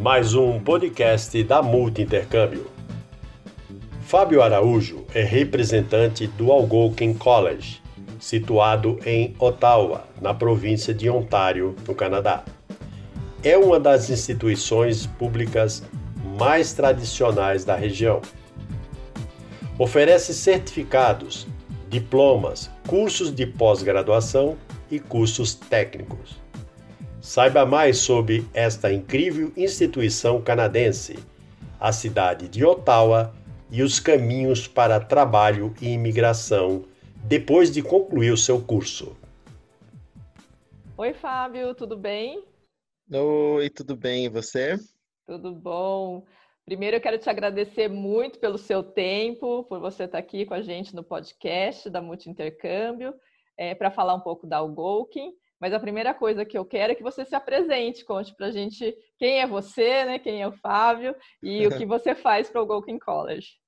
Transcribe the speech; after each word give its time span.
mais 0.00 0.32
um 0.34 0.58
podcast 0.58 1.44
da 1.44 1.60
Multi 1.60 2.00
Intercâmbio. 2.00 2.66
Fábio 4.00 4.40
Araújo 4.40 5.04
é 5.14 5.22
representante 5.22 6.26
do 6.26 6.50
Algonquin 6.50 7.12
College, 7.12 7.82
situado 8.18 8.98
em 9.04 9.36
Ottawa, 9.38 10.08
na 10.18 10.32
província 10.32 10.94
de 10.94 11.10
Ontário, 11.10 11.76
no 11.86 11.94
Canadá. 11.94 12.42
É 13.44 13.58
uma 13.58 13.78
das 13.78 14.08
instituições 14.08 15.04
públicas 15.04 15.82
mais 16.38 16.72
tradicionais 16.72 17.66
da 17.66 17.76
região. 17.76 18.22
Oferece 19.78 20.32
certificados, 20.32 21.46
diplomas, 21.90 22.70
cursos 22.88 23.30
de 23.30 23.44
pós-graduação 23.44 24.56
e 24.90 24.98
cursos 24.98 25.54
técnicos. 25.54 26.39
Saiba 27.22 27.66
mais 27.66 27.98
sobre 27.98 28.46
esta 28.54 28.90
incrível 28.90 29.52
instituição 29.54 30.40
canadense, 30.40 31.18
a 31.78 31.92
cidade 31.92 32.48
de 32.48 32.64
Ottawa 32.64 33.34
e 33.70 33.82
os 33.82 34.00
caminhos 34.00 34.66
para 34.66 34.98
trabalho 34.98 35.74
e 35.82 35.90
imigração 35.90 36.84
depois 37.24 37.70
de 37.70 37.82
concluir 37.82 38.30
o 38.30 38.38
seu 38.38 38.58
curso. 38.60 39.14
Oi, 40.96 41.12
Fábio, 41.12 41.74
tudo 41.74 41.94
bem? 41.94 42.42
Oi, 43.12 43.68
tudo 43.68 43.94
bem? 43.94 44.24
E 44.24 44.28
você? 44.30 44.78
Tudo 45.26 45.54
bom. 45.54 46.24
Primeiro, 46.64 46.96
eu 46.96 47.00
quero 47.02 47.18
te 47.18 47.28
agradecer 47.28 47.88
muito 47.88 48.38
pelo 48.38 48.56
seu 48.56 48.82
tempo, 48.82 49.64
por 49.64 49.78
você 49.78 50.04
estar 50.04 50.18
aqui 50.18 50.46
com 50.46 50.54
a 50.54 50.62
gente 50.62 50.94
no 50.94 51.04
podcast 51.04 51.90
da 51.90 52.00
Multi 52.00 52.30
Intercâmbio, 52.30 53.12
é, 53.58 53.74
para 53.74 53.90
falar 53.90 54.14
um 54.14 54.20
pouco 54.20 54.46
da 54.46 54.56
Algolkin. 54.56 55.32
Mas 55.60 55.72
a 55.74 55.80
primeira 55.80 56.14
coisa 56.14 56.44
que 56.44 56.56
eu 56.56 56.64
quero 56.64 56.92
é 56.92 56.94
que 56.94 57.02
você 57.02 57.24
se 57.24 57.34
apresente, 57.34 58.04
conte 58.04 58.34
para 58.34 58.46
a 58.46 58.50
gente 58.50 58.96
quem 59.18 59.40
é 59.40 59.46
você, 59.46 60.04
né, 60.04 60.18
quem 60.18 60.40
é 60.40 60.48
o 60.48 60.52
Fábio 60.52 61.14
e 61.42 61.66
o 61.66 61.76
que 61.76 61.84
você 61.86 62.14
faz 62.14 62.48
para 62.48 62.58
o 62.58 62.62
Algolkin 62.62 62.98
College. 62.98 63.60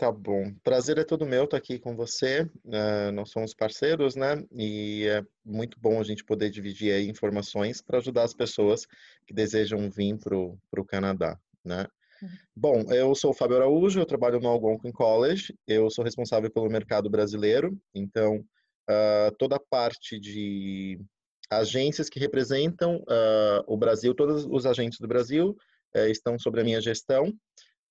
Tá 0.00 0.10
bom. 0.10 0.54
Prazer 0.64 0.96
é 0.96 1.04
todo 1.04 1.26
meu 1.26 1.44
estar 1.44 1.58
aqui 1.58 1.78
com 1.78 1.94
você. 1.94 2.48
Uh, 2.64 3.12
nós 3.12 3.30
somos 3.30 3.52
parceiros, 3.52 4.16
né? 4.16 4.42
E 4.50 5.06
é 5.06 5.22
muito 5.44 5.78
bom 5.78 6.00
a 6.00 6.02
gente 6.02 6.24
poder 6.24 6.48
dividir 6.48 6.90
aí 6.90 7.06
informações 7.06 7.82
para 7.82 7.98
ajudar 7.98 8.22
as 8.22 8.32
pessoas 8.32 8.86
que 9.26 9.34
desejam 9.34 9.90
vir 9.90 10.16
para 10.18 10.34
o 10.80 10.86
Canadá, 10.86 11.38
né? 11.62 11.86
Uhum. 12.22 12.28
Bom, 12.56 12.82
eu 12.90 13.14
sou 13.14 13.32
o 13.32 13.34
Fábio 13.34 13.56
Araújo, 13.56 14.00
eu 14.00 14.06
trabalho 14.06 14.40
no 14.40 14.48
Algonquin 14.48 14.90
College, 14.90 15.54
eu 15.66 15.90
sou 15.90 16.02
responsável 16.02 16.50
pelo 16.50 16.70
mercado 16.70 17.10
brasileiro, 17.10 17.78
então 17.94 18.38
uh, 18.88 19.34
toda 19.38 19.56
a 19.56 19.60
parte 19.60 20.18
de 20.18 20.98
agências 21.50 22.08
que 22.08 22.20
representam 22.20 22.96
uh, 22.98 23.64
o 23.66 23.76
Brasil, 23.76 24.14
todos 24.14 24.46
os 24.46 24.64
agentes 24.64 25.00
do 25.00 25.08
Brasil 25.08 25.56
uh, 25.96 26.06
estão 26.06 26.38
sobre 26.38 26.60
a 26.60 26.64
minha 26.64 26.80
gestão. 26.80 27.28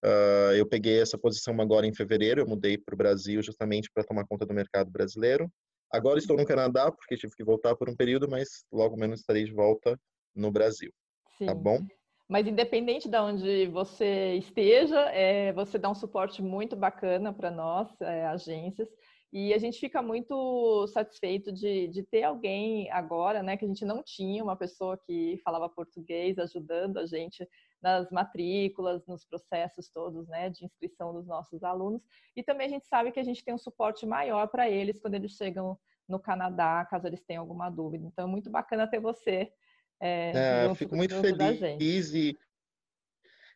Uh, 0.03 0.53
eu 0.55 0.65
peguei 0.65 1.01
essa 1.01 1.17
posição 1.17 1.59
agora 1.59 1.85
em 1.85 1.93
fevereiro, 1.93 2.41
eu 2.41 2.47
mudei 2.47 2.77
para 2.77 2.95
o 2.95 2.97
Brasil 2.97 3.41
justamente 3.41 3.89
para 3.93 4.03
tomar 4.03 4.25
conta 4.25 4.45
do 4.45 4.53
mercado 4.53 4.89
brasileiro. 4.89 5.51
Agora 5.91 6.19
estou 6.19 6.37
no 6.37 6.45
Canadá, 6.45 6.91
porque 6.91 7.17
tive 7.17 7.35
que 7.35 7.43
voltar 7.43 7.75
por 7.75 7.89
um 7.89 7.95
período, 7.95 8.29
mas 8.29 8.63
logo 8.71 8.95
menos 8.95 9.19
estarei 9.19 9.43
de 9.43 9.51
volta 9.51 9.99
no 10.33 10.51
Brasil. 10.51 10.91
Tá 10.91 11.31
Sim. 11.37 11.45
Tá 11.47 11.53
bom? 11.53 11.79
Mas 12.29 12.45
independente 12.45 13.09
de 13.09 13.17
onde 13.17 13.65
você 13.67 14.35
esteja, 14.35 14.99
é, 15.11 15.51
você 15.51 15.79
dá 15.79 15.89
um 15.89 15.95
suporte 15.95 16.43
muito 16.43 16.75
bacana 16.75 17.33
para 17.33 17.49
nós, 17.49 17.89
é, 18.01 18.27
agências. 18.27 18.87
E 19.31 19.53
a 19.53 19.59
gente 19.59 19.79
fica 19.79 20.01
muito 20.01 20.87
satisfeito 20.87 21.51
de, 21.51 21.87
de 21.87 22.01
ter 22.01 22.23
alguém 22.23 22.89
agora, 22.91 23.43
né, 23.43 23.55
que 23.55 23.63
a 23.63 23.67
gente 23.67 23.85
não 23.85 24.01
tinha, 24.01 24.43
uma 24.43 24.55
pessoa 24.55 24.97
que 24.97 25.39
falava 25.43 25.69
português 25.69 26.39
ajudando 26.39 26.97
a 26.97 27.05
gente 27.05 27.47
nas 27.79 28.09
matrículas, 28.09 29.05
nos 29.05 29.23
processos 29.23 29.87
todos, 29.87 30.27
né, 30.27 30.49
de 30.49 30.65
inscrição 30.65 31.13
dos 31.13 31.27
nossos 31.27 31.63
alunos. 31.63 32.03
E 32.35 32.41
também 32.41 32.65
a 32.65 32.69
gente 32.69 32.87
sabe 32.87 33.11
que 33.11 33.19
a 33.19 33.23
gente 33.23 33.43
tem 33.43 33.53
um 33.53 33.59
suporte 33.59 34.05
maior 34.05 34.47
para 34.47 34.67
eles 34.67 34.99
quando 34.99 35.13
eles 35.13 35.33
chegam 35.33 35.77
no 36.07 36.19
Canadá, 36.19 36.85
caso 36.89 37.05
eles 37.05 37.21
tenham 37.21 37.41
alguma 37.41 37.69
dúvida. 37.69 38.07
Então, 38.07 38.27
é 38.27 38.31
muito 38.31 38.49
bacana 38.49 38.87
ter 38.87 38.99
você. 38.99 39.51
É, 39.99 40.31
é 40.33 40.65
eu 40.65 40.73
fico 40.73 40.95
muito 40.95 41.15
feliz 41.21 42.13
e 42.13 42.35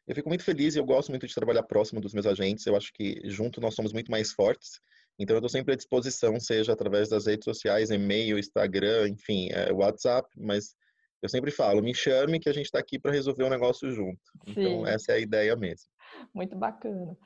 eu 0.06 0.14
fico 0.14 0.30
muito 0.30 0.44
feliz 0.44 0.76
e 0.76 0.80
eu 0.80 0.86
gosto 0.86 1.09
muito 1.09 1.26
de 1.26 1.34
trabalhar 1.34 1.64
próximo 1.64 2.00
dos 2.00 2.14
meus 2.14 2.26
agentes. 2.26 2.66
Eu 2.66 2.76
acho 2.76 2.94
que 2.94 3.22
junto 3.24 3.59
nós 3.59 3.74
somos 3.74 3.94
muito 3.94 4.12
mais 4.12 4.31
fortes. 4.31 4.80
Então, 5.19 5.35
eu 5.35 5.40
estou 5.40 5.50
sempre 5.50 5.74
à 5.74 5.78
disposição, 5.78 6.40
seja 6.40 6.74
através 6.74 7.09
das 7.09 7.28
redes 7.28 7.46
sociais, 7.46 7.91
e-mail, 7.91 8.38
Instagram, 8.38 9.09
enfim, 9.09 9.50
é, 9.51 9.72
WhatsApp, 9.72 10.28
mas 10.35 10.75
eu 11.22 11.29
sempre 11.29 11.51
falo, 11.51 11.81
me 11.81 11.94
chame 11.94 12.40
que 12.40 12.50
a 12.50 12.53
gente 12.53 12.66
está 12.66 12.79
aqui 12.79 13.00
para 13.00 13.12
resolver 13.12 13.44
um 13.44 13.50
negócio 13.50 13.91
junto. 13.91 14.19
Então, 14.47 14.53
Sim. 14.53 14.62
Então, 14.62 14.88
essa 14.88 15.12
é 15.13 15.16
a 15.16 15.19
ideia 15.19 15.56
mesmo. 15.56 15.88
Muito 16.34 16.56
bacana. 16.56 17.18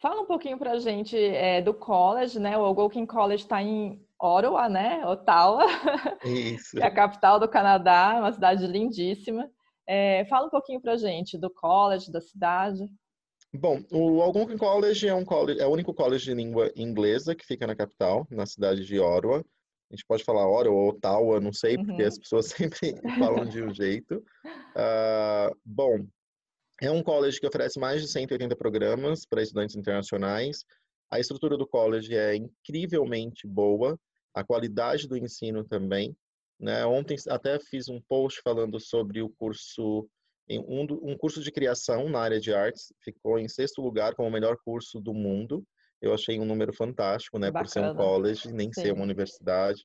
Fala 0.00 0.22
um 0.22 0.26
pouquinho 0.26 0.58
para 0.58 0.72
a 0.72 0.78
gente 0.78 1.16
é, 1.16 1.62
do 1.62 1.72
college, 1.72 2.40
né? 2.40 2.58
O 2.58 2.64
Algonquin 2.64 3.06
College 3.06 3.44
está 3.44 3.62
em 3.62 4.04
Ottawa, 4.18 4.68
né? 4.68 5.06
Ottawa, 5.06 5.64
Isso. 6.24 6.76
é 6.80 6.86
a 6.86 6.90
capital 6.90 7.38
do 7.38 7.48
Canadá, 7.48 8.16
uma 8.18 8.32
cidade 8.32 8.66
lindíssima. 8.66 9.48
É, 9.86 10.24
fala 10.24 10.46
um 10.46 10.50
pouquinho 10.50 10.80
para 10.80 10.94
a 10.94 10.96
gente 10.96 11.38
do 11.38 11.50
college, 11.50 12.10
da 12.10 12.20
cidade. 12.20 12.88
Bom, 13.54 13.84
o 13.90 14.22
Algonquin 14.22 14.56
College 14.56 15.08
é, 15.08 15.14
um 15.14 15.24
college 15.24 15.60
é 15.60 15.66
o 15.66 15.70
único 15.70 15.92
college 15.92 16.24
de 16.24 16.34
língua 16.34 16.72
inglesa 16.74 17.34
que 17.34 17.44
fica 17.44 17.66
na 17.66 17.76
capital, 17.76 18.26
na 18.30 18.46
cidade 18.46 18.84
de 18.86 18.98
Ottawa. 18.98 19.44
A 19.90 19.94
gente 19.94 20.06
pode 20.06 20.24
falar 20.24 20.48
Ottawa 20.48 20.74
ou 20.74 20.88
Ottawa, 20.88 21.38
não 21.38 21.52
sei, 21.52 21.76
porque 21.76 22.00
uhum. 22.00 22.08
as 22.08 22.18
pessoas 22.18 22.46
sempre 22.56 22.94
falam 23.18 23.44
de 23.44 23.62
um 23.62 23.74
jeito. 23.74 24.24
Uh, 24.74 25.54
bom, 25.62 26.06
é 26.80 26.90
um 26.90 27.02
college 27.02 27.38
que 27.38 27.46
oferece 27.46 27.78
mais 27.78 28.00
de 28.00 28.08
180 28.08 28.56
programas 28.56 29.26
para 29.26 29.42
estudantes 29.42 29.76
internacionais. 29.76 30.64
A 31.10 31.20
estrutura 31.20 31.58
do 31.58 31.66
college 31.66 32.16
é 32.16 32.34
incrivelmente 32.34 33.46
boa, 33.46 34.00
a 34.34 34.42
qualidade 34.42 35.06
do 35.06 35.16
ensino 35.16 35.62
também. 35.62 36.16
Né? 36.58 36.86
Ontem 36.86 37.16
até 37.28 37.58
fiz 37.58 37.88
um 37.90 38.00
post 38.08 38.40
falando 38.42 38.80
sobre 38.80 39.20
o 39.20 39.28
curso 39.28 40.08
um, 40.50 40.82
um 41.12 41.16
curso 41.16 41.42
de 41.42 41.50
criação 41.50 42.08
na 42.08 42.20
área 42.20 42.40
de 42.40 42.52
artes 42.52 42.92
ficou 43.02 43.38
em 43.38 43.48
sexto 43.48 43.80
lugar 43.80 44.14
como 44.14 44.28
o 44.28 44.32
melhor 44.32 44.56
curso 44.64 45.00
do 45.00 45.14
mundo. 45.14 45.64
Eu 46.00 46.12
achei 46.12 46.38
um 46.40 46.44
número 46.44 46.72
fantástico, 46.72 47.38
né? 47.38 47.50
Bacana. 47.50 47.64
Por 47.64 47.70
ser 47.70 47.80
um 47.80 47.94
college, 47.94 48.52
nem 48.52 48.72
Sim. 48.72 48.82
ser 48.82 48.92
uma 48.92 49.04
universidade. 49.04 49.84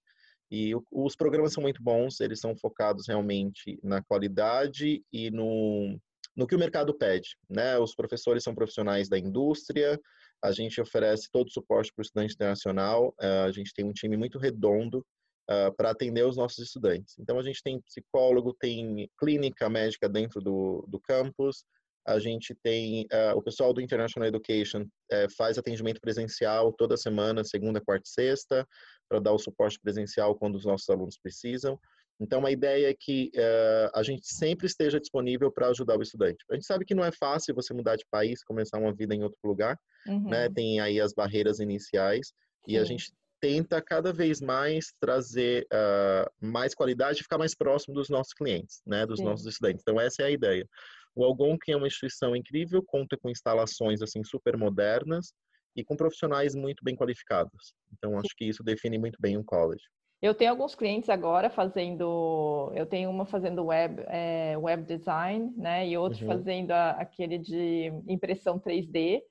E 0.50 0.74
os 0.92 1.16
programas 1.16 1.54
são 1.54 1.62
muito 1.62 1.84
bons, 1.84 2.20
eles 2.22 2.40
são 2.40 2.56
focados 2.56 3.08
realmente 3.08 3.78
na 3.84 4.02
qualidade 4.02 5.04
e 5.12 5.30
no, 5.30 6.00
no 6.36 6.48
que 6.48 6.56
o 6.56 6.60
mercado 6.60 6.94
pede, 6.94 7.38
né? 7.50 7.78
Os 7.78 7.94
professores 7.94 8.44
são 8.44 8.56
profissionais 8.56 9.10
da 9.10 9.20
indústria, 9.20 10.00
a 10.42 10.52
gente 10.52 10.80
oferece 10.80 11.30
todo 11.32 11.48
o 11.48 11.52
suporte 11.52 11.92
para 11.94 12.02
o 12.02 12.06
estudante 12.06 12.34
internacional, 12.34 13.14
eh, 13.20 13.42
a 13.42 13.52
gente 13.52 13.74
tem 13.74 13.84
um 13.84 13.92
time 13.92 14.16
muito 14.16 14.40
redondo 14.40 15.06
uh, 15.50 15.76
para 15.76 15.92
atender 15.92 16.26
os 16.26 16.38
nossos 16.38 16.60
estudantes. 16.60 17.16
Então, 17.20 17.40
a 17.40 17.44
gente 17.44 17.62
tem 17.64 17.82
psicólogo, 17.82 18.56
tem 18.60 19.10
clínica 19.20 19.70
médica 19.70 20.08
dentro 20.08 20.42
do, 20.42 20.86
do 20.88 21.00
campus, 21.00 21.64
a 22.08 22.20
gente 22.20 22.56
tem 22.64 23.06
uh, 23.12 23.38
o 23.38 23.42
pessoal 23.42 23.74
do 23.74 23.82
International 23.82 24.30
Education 24.30 24.84
uh, 24.84 25.36
faz 25.36 25.58
atendimento 25.58 26.00
presencial 26.00 26.72
toda 26.72 26.96
semana, 26.96 27.44
segunda, 27.44 27.82
quarta 27.82 28.08
e 28.08 28.10
sexta, 28.10 28.66
para 29.10 29.20
dar 29.20 29.34
o 29.34 29.38
suporte 29.38 29.78
presencial 29.78 30.34
quando 30.34 30.56
os 30.56 30.66
nossos 30.66 30.88
alunos 30.90 31.18
precisam. 31.18 31.78
Então, 32.20 32.46
a 32.46 32.52
ideia 32.52 32.90
é 32.90 32.96
que 32.98 33.30
uh, 33.36 33.92
a 33.94 34.02
gente 34.04 34.26
sempre 34.26 34.66
esteja 34.66 35.00
disponível 35.00 35.52
para 35.52 35.68
ajudar 35.68 36.00
o 36.00 36.02
estudante. 36.02 36.44
A 36.50 36.56
gente 36.56 36.66
sabe 36.66 36.86
que 36.86 36.96
não 36.96 37.04
é 37.04 37.12
fácil 37.12 37.54
você 37.54 37.74
mudar 37.74 37.98
de 37.98 38.06
país, 38.10 38.42
começar 38.42 38.80
uma 38.80 38.94
vida 38.94 39.14
em 39.14 39.22
outro 39.22 39.40
lugar, 39.44 39.78
né? 40.06 40.14
uhum. 40.14 40.30
né? 40.30 40.50
Tem 40.50 40.80
aí 40.80 41.02
as 41.02 41.14
barreiras 41.14 41.60
iniciais 41.60 42.28
Sim. 42.28 42.72
e 42.72 42.78
a 42.78 42.86
gente 42.86 43.12
tenta 43.40 43.82
cada 43.82 44.12
vez 44.12 44.42
mais 44.42 44.94
trazer 45.00 45.68
uh, 45.74 46.30
mais 46.46 46.74
qualidade 46.74 47.20
e 47.20 47.24
ficar 47.24 47.38
mais 47.38 47.56
próximo 47.56 47.94
dos 47.94 48.10
nossos 48.10 48.34
clientes, 48.34 48.82
né, 48.86 49.06
dos 49.06 49.20
Sim. 49.20 49.26
nossos 49.26 49.46
estudantes. 49.46 49.82
Então 49.82 50.00
essa 50.00 50.24
é 50.24 50.26
a 50.26 50.32
ideia. 50.32 50.68
O 51.16 51.24
Algonquin 51.24 51.72
é 51.72 51.78
uma 51.78 51.88
instituição 51.88 52.36
incrível, 52.36 52.84
conta 52.84 53.18
com 53.18 53.30
instalações 53.30 54.02
assim 54.02 54.24
super 54.24 54.56
modernas 54.56 55.34
e 55.76 55.84
com 55.84 55.96
profissionais 55.96 56.56
muito 56.56 56.84
bem 56.84 56.96
qualificados. 56.96 57.74
Então 57.94 58.18
acho 58.20 58.36
que 58.36 58.46
isso 58.46 58.64
define 58.64 58.98
muito 58.98 59.18
bem 59.20 59.38
um 59.38 59.44
college. 59.44 59.84
Eu 60.20 60.34
tenho 60.34 60.50
alguns 60.50 60.74
clientes 60.74 61.10
agora 61.10 61.48
fazendo, 61.48 62.72
eu 62.76 62.88
tenho 62.88 63.10
uma 63.10 63.26
fazendo 63.26 63.66
web, 63.66 64.04
é, 64.08 64.58
web 64.58 64.84
design, 64.84 65.54
né, 65.56 65.88
e 65.88 65.96
outro 65.96 66.22
uhum. 66.22 66.28
fazendo 66.28 66.72
a, 66.72 66.92
aquele 66.92 67.38
de 67.38 67.94
impressão 68.08 68.60
3D. 68.60 69.22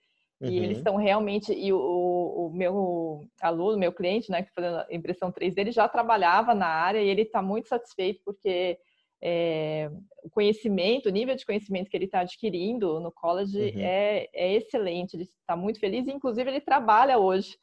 Uhum. 0.41 0.51
E 0.51 0.59
eles 0.59 0.79
estão 0.79 0.97
realmente, 0.97 1.53
e 1.53 1.73
o, 1.73 1.79
o, 1.79 2.51
meu 2.53 3.27
aluno, 3.41 3.79
meu 3.79 3.93
cliente, 3.93 4.31
né, 4.31 4.43
que 4.43 4.53
fazendo 4.53 4.85
impressão 4.91 5.33
3D, 5.33 5.59
ele 5.59 5.73
já 5.73 5.89
trabalhava 5.89 6.55
na 6.55 6.67
área 6.67 7.01
e 7.01 7.09
ele 7.09 7.23
está 7.23 7.41
muito 7.41 7.69
satisfeito 7.69 8.21
porque 8.25 8.79
é, 9.23 9.91
o 10.23 10.29
conhecimento, 10.29 11.09
o 11.09 11.13
nível 11.13 11.35
de 11.35 11.47
conhecimento 11.47 11.89
que 11.89 11.97
ele 11.97 12.05
está 12.05 12.21
adquirindo 12.21 13.01
no 13.01 13.11
college 13.11 13.59
uhum. 13.59 13.81
é, 13.81 14.29
é, 14.35 14.53
excelente, 14.55 15.17
ele 15.17 15.23
está 15.23 15.57
muito 15.57 15.81
feliz, 15.81 16.07
inclusive 16.07 16.51
ele 16.51 16.61
trabalha 16.61 17.19
hoje 17.19 17.57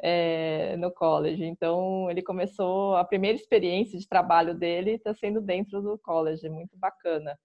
é, 0.00 0.76
no 0.76 0.92
college, 0.92 1.44
então 1.44 2.08
ele 2.08 2.22
começou, 2.22 2.96
a 2.96 3.04
primeira 3.04 3.36
experiência 3.36 3.98
de 3.98 4.06
trabalho 4.06 4.54
dele 4.54 4.92
está 4.92 5.12
sendo 5.12 5.40
dentro 5.40 5.82
do 5.82 5.98
college, 5.98 6.48
muito 6.48 6.76
bacana. 6.78 7.36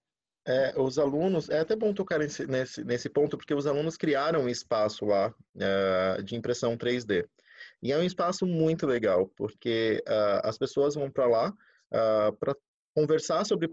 É, 0.48 0.72
os 0.80 0.98
alunos, 0.98 1.50
é 1.50 1.58
até 1.58 1.76
bom 1.76 1.92
tocar 1.92 2.18
nesse, 2.18 2.46
nesse, 2.46 2.82
nesse 2.82 3.10
ponto, 3.10 3.36
porque 3.36 3.52
os 3.52 3.66
alunos 3.66 3.98
criaram 3.98 4.44
um 4.44 4.48
espaço 4.48 5.04
lá 5.04 5.28
uh, 5.28 6.22
de 6.22 6.36
impressão 6.36 6.74
3D. 6.74 7.28
E 7.82 7.92
é 7.92 7.98
um 7.98 8.02
espaço 8.02 8.46
muito 8.46 8.86
legal, 8.86 9.30
porque 9.36 10.02
uh, 10.08 10.40
as 10.48 10.56
pessoas 10.56 10.94
vão 10.94 11.10
para 11.10 11.26
lá 11.26 11.50
uh, 11.50 12.32
para 12.38 12.56
conversar 12.96 13.44
sobre 13.44 13.70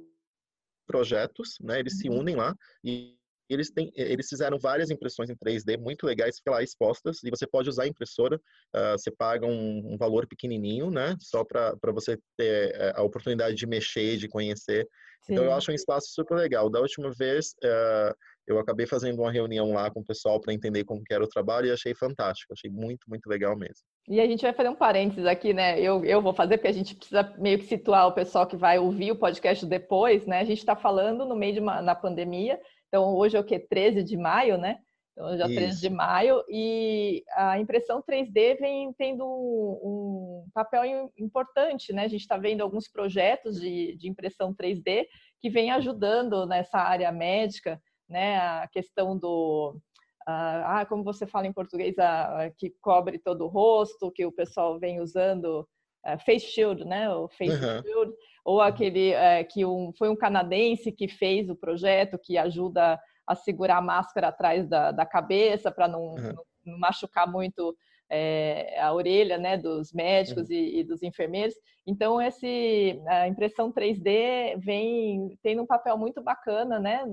projetos, 0.86 1.58
né? 1.62 1.80
Eles 1.80 1.94
uhum. 1.94 2.00
se 2.00 2.10
unem 2.10 2.36
lá 2.36 2.54
e 2.84 3.16
eles, 3.50 3.72
têm, 3.72 3.90
eles 3.96 4.28
fizeram 4.28 4.60
várias 4.60 4.90
impressões 4.90 5.30
em 5.30 5.36
3D 5.36 5.78
muito 5.78 6.06
legais, 6.06 6.40
fica 6.40 6.52
lá 6.52 6.62
expostas, 6.62 7.24
e 7.24 7.30
você 7.30 7.48
pode 7.48 7.70
usar 7.70 7.84
a 7.84 7.88
impressora, 7.88 8.36
uh, 8.36 8.98
você 8.98 9.12
paga 9.12 9.48
um, 9.48 9.94
um, 9.94 9.98
valor 9.98 10.28
pequenininho, 10.28 10.92
né, 10.92 11.16
só 11.22 11.44
para 11.46 11.92
você 11.94 12.20
ter 12.36 12.94
a 12.96 13.02
oportunidade 13.02 13.56
de 13.56 13.66
mexer, 13.66 14.18
de 14.18 14.28
conhecer. 14.28 14.86
Sim. 15.26 15.34
Então, 15.34 15.46
eu 15.46 15.54
acho 15.54 15.72
um 15.72 15.76
espaço 15.76 16.10
super 16.12 16.36
legal. 16.36 16.70
Da 16.70 16.80
última 16.80 17.12
vez, 17.12 17.56
uh, 17.64 18.16
eu 18.46 18.60
acabei 18.60 18.86
fazendo 18.86 19.20
uma 19.22 19.32
reunião 19.32 19.74
lá 19.74 19.90
com 19.90 20.02
o 20.02 20.06
pessoal 20.06 20.40
para 20.40 20.54
entender 20.54 20.84
como 20.84 21.04
que 21.04 21.14
era 21.14 21.24
o 21.24 21.28
trabalho 21.28 21.68
e 21.68 21.72
achei 21.72 21.96
fantástico, 21.96 22.54
achei 22.54 22.70
muito, 22.70 23.10
muito 23.10 23.28
legal 23.28 23.58
mesmo. 23.58 23.84
E 24.08 24.22
a 24.22 24.28
gente 24.28 24.44
vai 24.44 24.54
fazer 24.54 24.70
um 24.70 24.76
parênteses 24.76 25.26
aqui, 25.26 25.52
né? 25.52 25.80
Eu, 25.82 26.06
eu 26.06 26.22
vou 26.22 26.34
fazer 26.34 26.58
porque 26.58 26.68
a 26.68 26.74
gente 26.74 26.96
precisa 26.96 27.34
meio 27.40 27.58
que 27.58 27.66
situar 27.66 28.08
o 28.08 28.14
pessoal 28.14 28.46
que 28.46 28.56
vai 28.56 28.78
ouvir 28.78 29.12
o 29.12 29.16
podcast 29.16 29.66
depois, 29.66 30.28
né? 30.28 30.42
A 30.42 30.46
gente 30.46 30.60
está 30.60 30.76
falando 30.76 31.26
no 31.26 31.36
meio 31.36 31.54
de 31.54 31.60
uma 31.60 31.82
na 31.82 31.96
pandemia, 31.96 32.60
então, 32.88 33.14
hoje 33.14 33.36
é 33.36 33.40
o 33.40 33.44
que? 33.44 33.60
13 33.60 34.04
de 34.04 34.16
maio, 34.16 34.58
né? 34.58 34.78
Então, 35.16 35.38
já 35.38 35.46
Isso. 35.46 35.56
13 35.56 35.82
de 35.82 35.90
maio, 35.90 36.44
e 36.50 37.24
a 37.32 37.58
impressão 37.58 38.04
3D 38.04 38.60
vem 38.60 38.92
tendo 38.94 39.26
um, 39.26 40.44
um 40.44 40.50
papel 40.54 41.10
importante, 41.18 41.94
né? 41.94 42.04
A 42.04 42.08
gente 42.10 42.22
está 42.22 42.38
vendo 42.38 42.62
alguns 42.62 42.90
projetos 42.90 43.60
de, 43.60 43.96
de 43.96 44.10
impressão 44.10 44.54
3D 44.54 45.06
que 45.40 45.50
vem 45.50 45.72
ajudando 45.72 46.46
nessa 46.46 46.80
área 46.80 47.12
médica, 47.14 47.82
né? 48.10 48.38
A 48.38 48.68
questão 48.68 49.18
do, 49.18 49.80
ah, 50.28 50.86
como 50.90 51.04
você 51.04 51.26
fala 51.26 51.48
em 51.48 51.54
português, 51.54 51.98
ah, 51.98 52.52
que 52.58 52.72
cobre 52.82 53.18
todo 53.18 53.46
o 53.46 53.50
rosto, 53.50 54.12
que 54.12 54.26
o 54.26 54.32
pessoal 54.34 54.78
vem 54.78 55.00
usando 55.00 55.62
uh, 56.06 56.20
face 56.26 56.48
shield, 56.48 56.84
né? 56.84 57.10
O 57.10 57.30
face 57.30 57.54
uhum. 57.54 57.82
shield 57.84 58.14
ou 58.44 58.62
aquele 58.62 59.12
é, 59.12 59.44
que 59.44 59.66
um, 59.66 59.92
foi 59.98 60.10
um 60.10 60.16
canadense 60.16 60.92
que 60.92 61.08
fez 61.08 61.50
o 61.50 61.56
projeto 61.56 62.20
que 62.20 62.38
ajuda 62.38 63.00
a 63.28 63.36
segurar 63.36 63.78
a 63.78 63.82
máscara 63.82 64.28
atrás 64.28 64.68
da, 64.68 64.92
da 64.92 65.06
cabeça 65.06 65.72
para 65.72 65.88
não, 65.88 66.02
uhum. 66.02 66.34
não, 66.34 66.44
não, 66.66 66.80
machucar 66.80 67.30
muito 67.32 67.76
é, 68.10 68.80
a 68.80 68.94
orelha 68.94 69.38
né, 69.38 69.58
dos 69.58 69.92
médicos 69.92 70.50
uhum. 70.50 70.56
e, 70.56 70.80
e, 70.80 70.84
dos 70.84 71.02
enfermeiros. 71.02 71.56
Então, 71.88 72.22
esse, 72.22 73.02
a 73.08 73.28
impressão 73.28 73.72
3D 73.72 74.58
vem 74.58 75.38
tendo 75.42 75.64
um 75.64 75.68
papel 75.68 75.98
muito 75.98 76.22
bacana 76.22 76.80
né, 76.80 77.04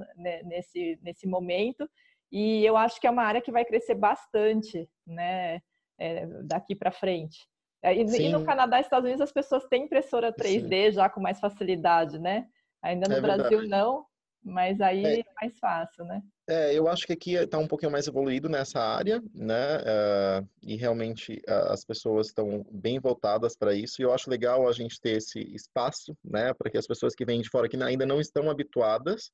nesse, 0.44 0.98
nesse 1.02 1.26
momento, 1.26 1.88
e 2.30 2.64
eu 2.64 2.76
acho 2.76 3.00
que 3.00 3.06
é 3.06 3.10
uma 3.10 3.24
área 3.24 3.42
que 3.42 3.52
vai 3.52 3.64
crescer 3.64 3.94
bastante 3.94 4.88
né, 5.06 5.60
é, 5.98 6.26
daqui 6.44 6.74
para 6.74 6.90
frente. 6.90 7.38
É, 7.82 7.94
e, 7.94 8.02
e, 8.02 8.28
no 8.28 8.44
Canadá 8.44 8.78
e 8.78 8.80
Estados 8.80 9.04
Unidos 9.04 9.20
as 9.20 9.32
pessoas 9.32 9.64
têm 9.66 9.84
impressora 9.84 10.32
3D 10.32 10.86
Sim. 10.86 10.92
já 10.92 11.08
com 11.10 11.20
mais 11.20 11.40
facilidade, 11.40 12.18
né? 12.18 12.46
Ainda 12.80 13.08
no 13.08 13.16
é 13.16 13.20
Brasil 13.20 13.58
verdade. 13.60 13.68
não, 13.68 14.04
mas 14.42 14.80
aí 14.80 15.04
é. 15.04 15.20
é. 15.20 15.24
mais 15.40 15.58
fácil, 15.58 16.04
né? 16.04 16.22
É, 16.48 16.74
eu 16.76 16.88
acho 16.88 17.06
que 17.06 17.12
aqui 17.12 17.34
está 17.34 17.58
um 17.58 17.68
pouquinho 17.68 17.92
mais 17.92 18.06
evoluído 18.06 18.48
nessa 18.48 18.80
área, 18.80 19.22
né? 19.32 19.78
Uh, 19.78 20.48
e 20.62 20.76
realmente 20.76 21.40
uh, 21.48 21.72
as 21.72 21.84
pessoas 21.84 22.28
estão 22.28 22.66
bem 22.70 22.98
voltadas 22.98 23.56
para 23.56 23.74
isso. 23.74 24.00
E 24.00 24.04
eu 24.04 24.12
acho 24.12 24.28
legal 24.28 24.68
a 24.68 24.72
gente 24.72 25.00
ter 25.00 25.18
esse 25.18 25.40
espaço, 25.54 26.16
né? 26.24 26.52
Para 26.52 26.70
que 26.70 26.78
as 26.78 26.86
pessoas 26.86 27.14
que 27.14 27.24
vêm 27.24 27.40
de 27.40 27.48
fora 27.48 27.68
que 27.68 27.80
ainda 27.80 28.04
não 28.04 28.20
estão 28.20 28.50
habituadas 28.50 29.30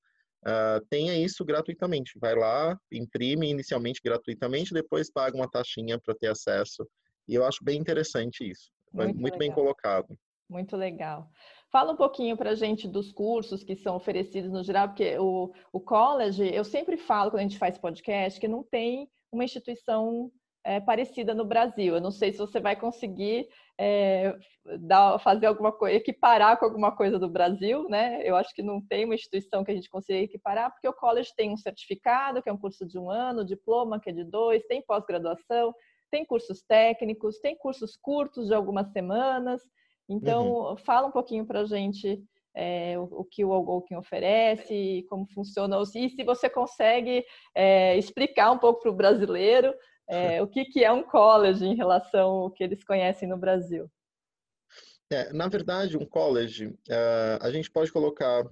uh, 0.47 0.85
tenha 0.91 1.17
isso 1.17 1.45
gratuitamente. 1.45 2.19
Vai 2.19 2.35
lá, 2.35 2.79
imprime 2.93 3.51
inicialmente 3.51 4.01
gratuitamente, 4.05 4.75
depois 4.75 5.11
paga 5.11 5.37
uma 5.37 5.51
taxinha 5.51 5.99
para 5.99 6.15
ter 6.15 6.29
acesso 6.29 6.87
e 7.29 7.35
eu 7.35 7.45
acho 7.45 7.63
bem 7.63 7.79
interessante 7.79 8.51
isso. 8.51 8.71
Muito, 8.93 9.21
muito 9.21 9.39
bem 9.39 9.53
colocado. 9.53 10.19
Muito 10.49 10.77
legal. 10.77 11.31
Fala 11.71 11.93
um 11.93 11.97
pouquinho 11.97 12.37
para 12.37 12.51
a 12.51 12.55
gente 12.55 12.89
dos 12.89 13.13
cursos 13.13 13.63
que 13.63 13.77
são 13.77 13.97
oferecidos 13.97 14.51
no 14.51 14.65
geral, 14.65 14.89
porque 14.89 15.19
o, 15.19 15.53
o 15.73 15.81
college, 15.81 16.43
eu 16.55 16.65
sempre 16.65 16.97
falo 16.97 17.31
quando 17.31 17.41
a 17.41 17.43
gente 17.43 17.59
faz 17.59 17.77
podcast, 17.77 18.41
que 18.41 18.49
não 18.49 18.63
tem 18.63 19.09
uma 19.31 19.45
instituição 19.45 20.31
é, 20.65 20.81
parecida 20.81 21.35
no 21.35 21.45
Brasil. 21.45 21.95
Eu 21.95 22.01
não 22.01 22.11
sei 22.11 22.33
se 22.33 22.39
você 22.39 22.59
vai 22.59 22.75
conseguir 22.75 23.49
é, 23.79 24.35
dar, 24.81 25.19
fazer 25.19 25.47
alguma 25.47 25.71
coisa, 25.71 25.97
equiparar 25.97 26.59
com 26.59 26.65
alguma 26.65 26.95
coisa 26.95 27.19
do 27.19 27.29
Brasil, 27.29 27.89
né? 27.89 28.21
Eu 28.25 28.35
acho 28.35 28.55
que 28.55 28.63
não 28.63 28.81
tem 28.81 29.05
uma 29.05 29.15
instituição 29.15 29.63
que 29.63 29.71
a 29.71 29.75
gente 29.75 29.91
consiga 29.91 30.19
equiparar, 30.19 30.71
porque 30.71 30.89
o 30.89 30.93
college 30.93 31.31
tem 31.37 31.53
um 31.53 31.57
certificado, 31.57 32.43
que 32.43 32.49
é 32.49 32.53
um 32.53 32.59
curso 32.59 32.87
de 32.87 32.99
um 32.99 33.11
ano, 33.11 33.45
diploma, 33.45 34.01
que 34.01 34.11
é 34.11 34.13
de 34.13 34.25
dois, 34.25 34.65
tem 34.67 34.83
pós-graduação, 34.83 35.75
tem 36.11 36.25
cursos 36.25 36.63
técnicos, 36.63 37.39
tem 37.41 37.57
cursos 37.57 37.97
curtos 37.97 38.49
de 38.49 38.55
algumas 38.55 38.91
semanas. 38.93 39.63
Então, 40.09 40.71
uhum. 40.71 40.77
fala 40.77 41.09
um 41.09 41.13
pouquinho 41.13 41.47
para 41.47 41.61
a 41.61 41.65
gente 41.65 42.23
é, 42.55 42.99
o, 42.99 43.05
o, 43.21 43.25
que 43.25 43.45
o 43.45 43.53
Algokin 43.53 43.97
oferece, 43.97 45.07
como 45.09 45.27
funciona, 45.27 45.77
e 45.95 46.09
se 46.09 46.25
você 46.25 46.49
consegue 46.49 47.25
é, 47.55 47.97
explicar 47.97 48.51
um 48.51 48.59
pouco 48.59 48.83
para 48.83 48.91
o 48.91 48.97
brasileiro 48.97 49.73
é, 50.09 50.41
o 50.43 50.49
que, 50.49 50.65
que 50.65 50.85
é 50.85 50.91
um 50.91 51.03
college 51.03 51.65
em 51.65 51.77
relação 51.77 52.31
ao 52.31 52.51
que 52.51 52.65
eles 52.65 52.83
conhecem 52.83 53.29
no 53.29 53.37
Brasil. 53.37 53.89
É, 55.11 55.33
na 55.33 55.49
verdade, 55.49 55.97
um 55.97 56.05
college, 56.05 56.67
uh, 56.67 57.39
a 57.41 57.51
gente 57.51 57.71
pode 57.71 57.91
colocar 57.91 58.45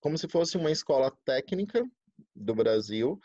como 0.00 0.18
se 0.18 0.28
fosse 0.28 0.58
uma 0.58 0.70
escola 0.70 1.10
técnica 1.24 1.82
do 2.34 2.54
Brasil, 2.54 3.18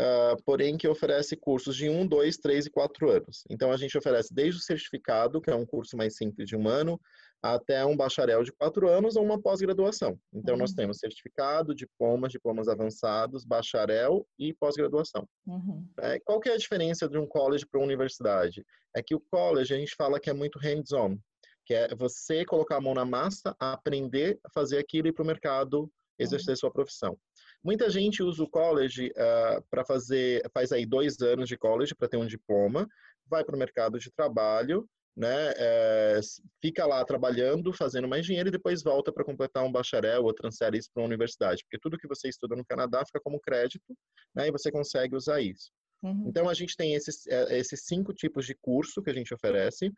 uh, 0.00 0.42
porém 0.44 0.76
que 0.76 0.88
oferece 0.88 1.36
cursos 1.36 1.76
de 1.76 1.88
um, 1.88 2.04
dois, 2.04 2.38
três 2.38 2.66
e 2.66 2.70
quatro 2.70 3.10
anos. 3.10 3.44
Então 3.48 3.70
a 3.70 3.76
gente 3.76 3.96
oferece 3.96 4.34
desde 4.34 4.58
o 4.58 4.64
certificado, 4.64 5.40
que 5.40 5.50
é 5.50 5.54
um 5.54 5.66
curso 5.66 5.96
mais 5.96 6.16
simples 6.16 6.48
de 6.48 6.56
um 6.56 6.66
ano, 6.66 7.00
até 7.42 7.84
um 7.84 7.96
bacharel 7.96 8.44
de 8.44 8.52
quatro 8.52 8.88
anos 8.88 9.16
ou 9.16 9.24
uma 9.24 9.40
pós-graduação. 9.40 10.16
Então 10.32 10.54
uhum. 10.54 10.60
nós 10.60 10.72
temos 10.72 10.98
certificado, 10.98 11.74
diplomas, 11.74 12.30
diplomas 12.30 12.68
avançados, 12.68 13.44
bacharel 13.44 14.24
e 14.38 14.54
pós-graduação. 14.54 15.28
Uhum. 15.46 15.84
É, 15.98 16.20
qual 16.20 16.38
que 16.38 16.48
é 16.48 16.54
a 16.54 16.58
diferença 16.58 17.08
de 17.08 17.18
um 17.18 17.26
college 17.26 17.66
para 17.66 17.80
uma 17.80 17.86
universidade? 17.86 18.64
É 18.94 19.02
que 19.02 19.14
o 19.14 19.20
college 19.20 19.74
a 19.74 19.76
gente 19.76 19.94
fala 19.96 20.20
que 20.20 20.30
é 20.30 20.32
muito 20.32 20.58
hands-on, 20.58 21.18
que 21.66 21.74
é 21.74 21.94
você 21.96 22.44
colocar 22.44 22.76
a 22.76 22.80
mão 22.80 22.94
na 22.94 23.04
massa, 23.04 23.56
aprender 23.58 24.38
a 24.44 24.50
fazer 24.50 24.78
aquilo 24.78 25.08
e 25.08 25.10
ir 25.10 25.12
para 25.12 25.24
o 25.24 25.26
mercado 25.26 25.90
exercer 26.18 26.50
uhum. 26.50 26.56
sua 26.56 26.70
profissão. 26.70 27.18
Muita 27.64 27.90
gente 27.90 28.22
usa 28.22 28.42
o 28.42 28.48
college 28.48 29.08
uh, 29.08 29.12
ah, 29.18 29.62
para 29.70 29.84
fazer, 29.84 30.42
faz 30.52 30.70
aí 30.72 30.86
dois 30.86 31.20
anos 31.20 31.48
de 31.48 31.56
college 31.56 31.94
para 31.94 32.08
ter 32.08 32.16
um 32.16 32.26
diploma, 32.26 32.88
vai 33.26 33.44
para 33.44 33.56
o 33.56 33.58
mercado 33.58 33.98
de 33.98 34.10
trabalho, 34.10 34.88
né, 35.16 35.52
é, 35.56 36.20
fica 36.60 36.86
lá 36.86 37.04
trabalhando, 37.04 37.72
fazendo 37.72 38.08
mais 38.08 38.24
dinheiro 38.24 38.48
e 38.48 38.52
depois 38.52 38.82
volta 38.82 39.12
para 39.12 39.24
completar 39.24 39.62
um 39.62 39.70
bacharel 39.70 40.24
ou 40.24 40.32
transfere 40.32 40.78
isso 40.78 40.90
para 40.92 41.02
uma 41.02 41.06
universidade, 41.06 41.62
porque 41.64 41.78
tudo 41.78 41.98
que 41.98 42.08
você 42.08 42.28
estuda 42.28 42.56
no 42.56 42.64
Canadá 42.64 43.04
fica 43.04 43.20
como 43.20 43.40
crédito, 43.40 43.94
né, 44.34 44.48
e 44.48 44.50
você 44.50 44.70
consegue 44.70 45.14
usar 45.14 45.40
isso. 45.40 45.70
Uhum. 46.02 46.24
Então 46.28 46.48
a 46.48 46.54
gente 46.54 46.76
tem 46.76 46.94
esses, 46.94 47.26
é, 47.26 47.58
esses 47.58 47.84
cinco 47.84 48.12
tipos 48.12 48.46
de 48.46 48.54
curso 48.54 49.02
que 49.02 49.10
a 49.10 49.14
gente 49.14 49.32
oferece. 49.32 49.92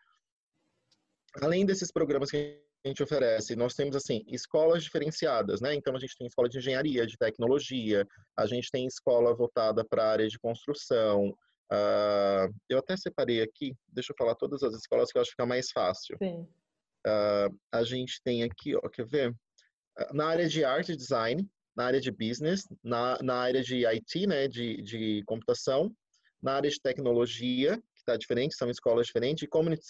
Além 1.40 1.64
desses 1.64 1.90
programas 1.90 2.30
que 2.30 2.60
a 2.84 2.88
gente 2.88 3.02
oferece, 3.02 3.56
nós 3.56 3.74
temos 3.74 3.96
assim 3.96 4.22
escolas 4.28 4.84
diferenciadas, 4.84 5.60
né? 5.60 5.74
Então 5.74 5.96
a 5.96 5.98
gente 5.98 6.16
tem 6.16 6.26
escola 6.26 6.48
de 6.48 6.58
engenharia, 6.58 7.06
de 7.06 7.16
tecnologia, 7.16 8.06
a 8.36 8.46
gente 8.46 8.70
tem 8.70 8.86
escola 8.86 9.34
voltada 9.34 9.84
para 9.84 10.04
a 10.04 10.10
área 10.10 10.28
de 10.28 10.38
construção. 10.38 11.34
Uh, 11.72 12.54
eu 12.68 12.78
até 12.78 12.96
separei 12.96 13.42
aqui, 13.42 13.74
deixa 13.88 14.12
eu 14.12 14.16
falar 14.16 14.34
todas 14.34 14.62
as 14.62 14.74
escolas 14.74 15.10
que 15.10 15.18
eu 15.18 15.22
acho 15.22 15.30
que 15.30 15.36
fica 15.36 15.46
mais 15.46 15.70
fácil. 15.70 16.16
Uh, 16.20 17.58
a 17.72 17.82
gente 17.84 18.20
tem 18.22 18.42
aqui, 18.42 18.74
ó, 18.76 18.88
quer 18.88 19.06
ver? 19.06 19.30
Uh, 19.30 20.14
na 20.14 20.26
área 20.26 20.48
de 20.48 20.64
arte 20.64 20.92
e 20.92 20.96
design, 20.96 21.48
na 21.76 21.86
área 21.86 22.00
de 22.00 22.10
business, 22.10 22.66
na, 22.82 23.18
na 23.22 23.36
área 23.36 23.62
de 23.62 23.84
IT, 23.86 24.26
né, 24.26 24.46
de, 24.46 24.80
de 24.82 25.22
computação, 25.26 25.94
na 26.42 26.54
área 26.54 26.70
de 26.70 26.80
tecnologia, 26.80 27.76
que 27.76 27.98
está 27.98 28.16
diferente, 28.16 28.54
são 28.54 28.70
escolas 28.70 29.06
diferentes, 29.06 29.42
e 29.42 29.48
community 29.48 29.86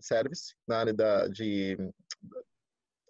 service, 0.00 0.54
na 0.66 0.78
área 0.78 0.94
da, 0.94 1.28
de 1.28 1.76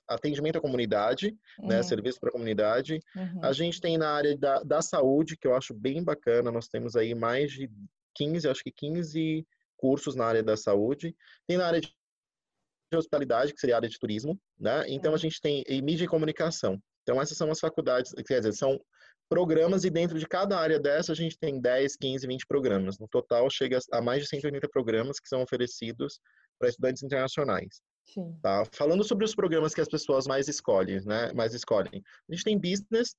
atendimento 0.08 0.56
à 0.56 0.60
comunidade, 0.60 1.30
né, 1.30 1.36
uhum. 1.58 1.68
né, 1.68 1.82
serviço 1.82 2.18
para 2.20 2.30
a 2.30 2.32
comunidade. 2.32 3.00
Uhum. 3.14 3.40
A 3.42 3.52
gente 3.52 3.80
tem 3.80 3.98
na 3.98 4.10
área 4.10 4.36
da, 4.36 4.62
da 4.62 4.82
saúde, 4.82 5.36
que 5.36 5.46
eu 5.46 5.54
acho 5.54 5.74
bem 5.74 6.02
bacana, 6.02 6.50
nós 6.50 6.68
temos 6.68 6.96
aí 6.96 7.14
mais 7.14 7.50
de 7.52 7.70
15, 8.16 8.48
acho 8.48 8.62
que 8.62 8.72
15 8.72 9.46
cursos 9.76 10.14
na 10.14 10.24
área 10.24 10.42
da 10.42 10.56
saúde. 10.56 11.14
Tem 11.46 11.56
na 11.56 11.66
área 11.66 11.80
de 11.80 11.90
hospitalidade, 12.94 13.52
que 13.52 13.60
seria 13.60 13.76
a 13.76 13.78
área 13.78 13.88
de 13.88 13.98
turismo, 13.98 14.38
né? 14.58 14.84
Então 14.88 15.14
a 15.14 15.18
gente 15.18 15.40
tem 15.40 15.64
e 15.68 15.82
mídia 15.82 16.04
e 16.04 16.08
comunicação. 16.08 16.80
Então 17.02 17.20
essas 17.20 17.36
são 17.36 17.50
as 17.50 17.60
faculdades, 17.60 18.12
quer 18.26 18.40
dizer, 18.40 18.52
são 18.52 18.80
programas 19.28 19.84
e 19.84 19.90
dentro 19.90 20.18
de 20.18 20.26
cada 20.26 20.58
área 20.58 20.78
dessa 20.78 21.12
a 21.12 21.14
gente 21.14 21.38
tem 21.38 21.60
10, 21.60 21.96
15, 21.96 22.26
20 22.26 22.46
programas. 22.46 22.98
No 22.98 23.08
total 23.08 23.48
chega 23.50 23.78
a 23.92 24.00
mais 24.00 24.22
de 24.22 24.28
180 24.28 24.68
programas 24.68 25.20
que 25.20 25.28
são 25.28 25.42
oferecidos 25.42 26.20
para 26.58 26.68
estudantes 26.68 27.02
internacionais. 27.02 27.80
Sim. 28.04 28.38
Tá? 28.40 28.64
Falando 28.72 29.02
sobre 29.02 29.24
os 29.24 29.34
programas 29.34 29.74
que 29.74 29.80
as 29.80 29.88
pessoas 29.88 30.26
mais 30.26 30.48
escolhem, 30.48 31.00
né? 31.04 31.32
Mais 31.34 31.54
escolhem. 31.54 32.02
A 32.28 32.32
gente 32.32 32.44
tem 32.44 32.58
business, 32.58 33.16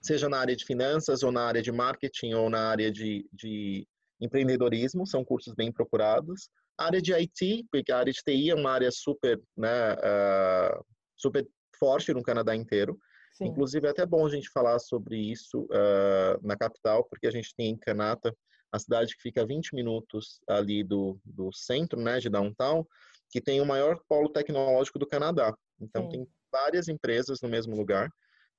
seja 0.00 0.28
na 0.28 0.38
área 0.38 0.56
de 0.56 0.64
finanças, 0.64 1.22
ou 1.22 1.30
na 1.30 1.42
área 1.42 1.62
de 1.62 1.70
marketing, 1.70 2.32
ou 2.32 2.48
na 2.48 2.70
área 2.70 2.90
de, 2.90 3.28
de 3.32 3.86
empreendedorismo, 4.24 5.06
são 5.06 5.24
cursos 5.24 5.54
bem 5.54 5.70
procurados. 5.70 6.48
A 6.78 6.86
área 6.86 7.00
de 7.00 7.12
IT, 7.12 7.66
porque 7.70 7.92
a 7.92 7.98
área 7.98 8.12
de 8.12 8.20
TI 8.20 8.50
é 8.50 8.54
uma 8.54 8.70
área 8.70 8.90
super, 8.90 9.40
né, 9.56 9.94
uh, 9.94 10.84
super 11.16 11.46
forte 11.78 12.12
no 12.12 12.22
Canadá 12.22 12.54
inteiro. 12.54 12.98
Sim. 13.34 13.46
Inclusive, 13.46 13.86
é 13.86 13.90
até 13.90 14.06
bom 14.06 14.26
a 14.26 14.30
gente 14.30 14.48
falar 14.50 14.78
sobre 14.78 15.16
isso 15.16 15.62
uh, 15.62 16.46
na 16.46 16.56
capital, 16.56 17.04
porque 17.04 17.26
a 17.26 17.30
gente 17.30 17.54
tem 17.56 17.70
em 17.70 17.76
Kanata, 17.76 18.34
a 18.72 18.78
cidade 18.78 19.14
que 19.14 19.22
fica 19.22 19.42
a 19.42 19.46
20 19.46 19.74
minutos 19.74 20.40
ali 20.48 20.82
do, 20.82 21.18
do 21.24 21.52
centro, 21.52 22.00
né, 22.00 22.18
de 22.18 22.28
downtown, 22.28 22.84
que 23.30 23.40
tem 23.40 23.60
o 23.60 23.66
maior 23.66 24.00
polo 24.08 24.28
tecnológico 24.28 24.98
do 24.98 25.06
Canadá. 25.06 25.56
Então, 25.80 26.04
Sim. 26.04 26.08
tem 26.10 26.28
várias 26.50 26.88
empresas 26.88 27.40
no 27.40 27.48
mesmo 27.48 27.76
lugar. 27.76 28.08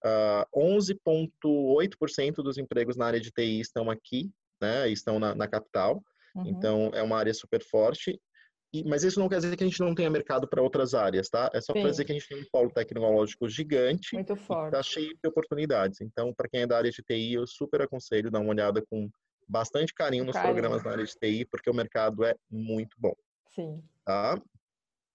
Uh, 0.03 0.43
ah, 0.43 0.47
11,8% 0.55 2.35
dos 2.35 2.57
empregos 2.57 2.95
na 2.95 3.05
área 3.07 3.19
de 3.19 3.31
TI 3.31 3.59
estão 3.59 3.89
aqui, 3.89 4.29
né? 4.61 4.89
Estão 4.89 5.19
na, 5.19 5.35
na 5.35 5.47
capital. 5.47 6.03
Uhum. 6.35 6.47
Então, 6.47 6.91
é 6.93 7.01
uma 7.01 7.17
área 7.17 7.33
super 7.33 7.63
forte. 7.63 8.19
E, 8.73 8.83
mas 8.83 9.03
isso 9.03 9.19
não 9.19 9.29
quer 9.29 9.37
dizer 9.37 9.55
que 9.55 9.63
a 9.63 9.67
gente 9.67 9.79
não 9.79 9.95
tenha 9.95 10.09
mercado 10.09 10.47
para 10.47 10.61
outras 10.61 10.93
áreas, 10.93 11.29
tá? 11.29 11.49
É 11.53 11.61
só 11.61 11.71
para 11.71 11.89
dizer 11.89 12.03
que 12.03 12.11
a 12.11 12.15
gente 12.15 12.27
tem 12.27 12.41
um 12.41 12.45
polo 12.51 12.69
tecnológico 12.69 13.47
gigante. 13.47 14.15
Muito 14.15 14.35
forte. 14.35 14.75
Está 14.75 14.83
cheio 14.83 15.15
de 15.23 15.29
oportunidades. 15.29 16.01
Então, 16.01 16.33
para 16.33 16.49
quem 16.49 16.61
é 16.61 16.67
da 16.67 16.77
área 16.77 16.91
de 16.91 17.01
TI, 17.01 17.33
eu 17.33 17.47
super 17.47 17.81
aconselho 17.81 18.29
dar 18.29 18.41
uma 18.41 18.49
olhada 18.49 18.83
com 18.89 19.09
bastante 19.47 19.93
carinho 19.93 20.25
nos 20.25 20.33
carinho. 20.33 20.53
programas 20.53 20.83
na 20.83 20.91
área 20.91 21.05
de 21.05 21.13
TI, 21.13 21.45
porque 21.45 21.69
o 21.69 21.73
mercado 21.73 22.25
é 22.25 22.35
muito 22.49 22.95
bom. 22.99 23.13
Sim. 23.53 23.81
Tá? 24.03 24.41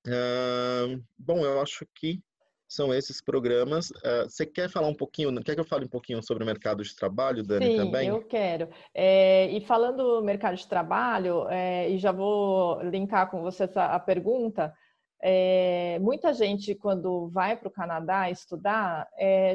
Uh, 0.06 1.04
bom, 1.18 1.44
eu 1.44 1.60
acho 1.60 1.86
que 1.94 2.22
são 2.70 2.94
esses 2.94 3.20
programas. 3.20 3.90
Uh, 3.90 4.28
você 4.28 4.46
quer 4.46 4.70
falar 4.70 4.86
um 4.86 4.94
pouquinho, 4.94 5.34
quer 5.42 5.56
que 5.56 5.60
eu 5.60 5.66
fale 5.66 5.86
um 5.86 5.88
pouquinho 5.88 6.22
sobre 6.22 6.44
o 6.44 6.46
mercado 6.46 6.84
de 6.84 6.94
trabalho, 6.94 7.42
Dani, 7.42 7.72
Sim, 7.72 7.76
também? 7.76 8.08
eu 8.08 8.22
quero. 8.22 8.68
É, 8.94 9.50
e 9.50 9.60
falando 9.60 10.20
do 10.20 10.22
mercado 10.22 10.56
de 10.56 10.66
trabalho, 10.68 11.48
é, 11.48 11.90
e 11.90 11.98
já 11.98 12.12
vou 12.12 12.80
linkar 12.82 13.28
com 13.28 13.42
você 13.42 13.64
essa, 13.64 13.86
a 13.86 13.98
pergunta, 13.98 14.72
é, 15.20 15.98
muita 15.98 16.32
gente, 16.32 16.72
quando 16.76 17.28
vai 17.30 17.56
para 17.56 17.68
o 17.68 17.72
Canadá 17.72 18.30
estudar, 18.30 19.06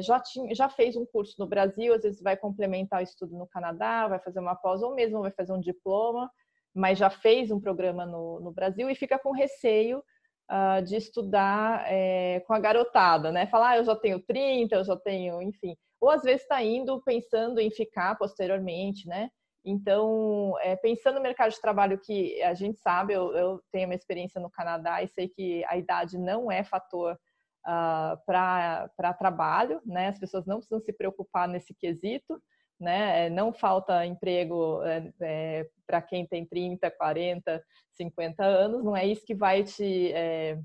já, 0.02 0.20
tinha, 0.20 0.54
já 0.54 0.68
fez 0.68 0.94
um 0.94 1.06
curso 1.06 1.34
no 1.38 1.46
Brasil, 1.46 1.94
às 1.94 2.02
vezes 2.02 2.20
vai 2.22 2.36
complementar 2.36 3.00
o 3.00 3.02
estudo 3.02 3.36
no 3.36 3.48
Canadá, 3.48 4.06
vai 4.06 4.20
fazer 4.20 4.40
uma 4.40 4.54
pós 4.54 4.82
ou 4.82 4.94
mesmo 4.94 5.22
vai 5.22 5.32
fazer 5.32 5.52
um 5.52 5.60
diploma, 5.60 6.30
mas 6.74 6.98
já 6.98 7.08
fez 7.08 7.50
um 7.50 7.58
programa 7.58 8.04
no, 8.04 8.38
no 8.40 8.52
Brasil 8.52 8.88
e 8.90 8.94
fica 8.94 9.18
com 9.18 9.32
receio 9.32 10.04
uh, 10.50 10.82
de 10.82 10.96
estudar 10.96 11.84
é, 11.86 12.40
com 12.46 12.52
a 12.52 12.58
garotada, 12.58 13.32
né? 13.32 13.46
Falar, 13.46 13.70
ah, 13.70 13.76
eu 13.78 13.84
já 13.84 13.96
tenho 13.96 14.20
30, 14.20 14.74
eu 14.76 14.84
já 14.84 14.96
tenho, 14.96 15.42
enfim. 15.42 15.76
Ou 16.00 16.10
às 16.10 16.22
vezes 16.22 16.42
está 16.42 16.62
indo 16.62 17.00
pensando 17.02 17.60
em 17.60 17.70
ficar 17.70 18.16
posteriormente, 18.16 19.08
né? 19.08 19.30
Então, 19.64 20.54
é, 20.60 20.76
pensando 20.76 21.16
no 21.16 21.22
mercado 21.22 21.50
de 21.50 21.60
trabalho 21.60 21.98
que 21.98 22.40
a 22.42 22.54
gente 22.54 22.78
sabe, 22.78 23.14
eu, 23.14 23.32
eu, 23.32 23.60
tenho 23.72 23.88
uma 23.88 23.96
experiência 23.96 24.40
no 24.40 24.48
Canadá 24.48 25.02
e 25.02 25.08
sei 25.08 25.28
que 25.28 25.64
a 25.64 25.76
idade 25.76 26.16
não 26.16 26.52
é 26.52 26.62
fator 26.62 27.14
uh, 27.14 27.18
ah, 27.66 28.16
para 28.24 29.14
trabalho, 29.14 29.80
né? 29.84 30.08
As 30.08 30.18
pessoas 30.20 30.46
não 30.46 30.58
precisam 30.58 30.80
se 30.80 30.92
preocupar 30.92 31.48
nesse 31.48 31.74
quesito, 31.74 32.40
né? 32.78 33.30
Não 33.30 33.52
falta 33.52 34.04
emprego 34.04 34.82
é, 34.82 35.12
é, 35.20 35.68
para 35.86 36.02
quem 36.02 36.26
tem 36.26 36.44
30, 36.44 36.90
40, 36.90 37.62
50 37.92 38.44
anos, 38.44 38.84
não 38.84 38.96
é 38.96 39.06
isso 39.06 39.24
que 39.24 39.34
vai 39.34 39.64
te 39.64 40.12
é, 40.12 40.58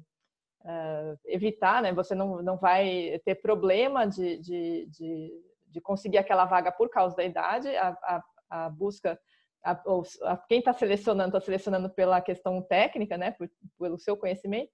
evitar, 1.26 1.82
né? 1.82 1.94
Você 1.94 2.14
não, 2.14 2.42
não 2.42 2.58
vai 2.58 3.20
ter 3.26 3.36
problema 3.36 4.06
de, 4.06 4.38
de, 4.40 4.86
de, 4.88 5.32
de 5.68 5.82
conseguir 5.82 6.18
aquela 6.18 6.46
vaga 6.46 6.72
por 6.72 6.90
causa 6.90 7.16
da 7.16 7.24
idade, 7.24 7.70
a, 7.76 7.90
a, 8.04 8.24
a 8.50 8.70
busca, 8.70 9.20
a, 9.64 10.38
quem 10.48 10.60
está 10.60 10.74
selecionando, 10.74 11.30
está 11.30 11.40
selecionando 11.40 11.90
pela 11.90 12.22
questão 12.22 12.62
técnica, 12.62 13.18
né? 13.18 13.32
Por, 13.32 13.50
pelo 13.80 13.98
seu 13.98 14.18
conhecimento, 14.18 14.70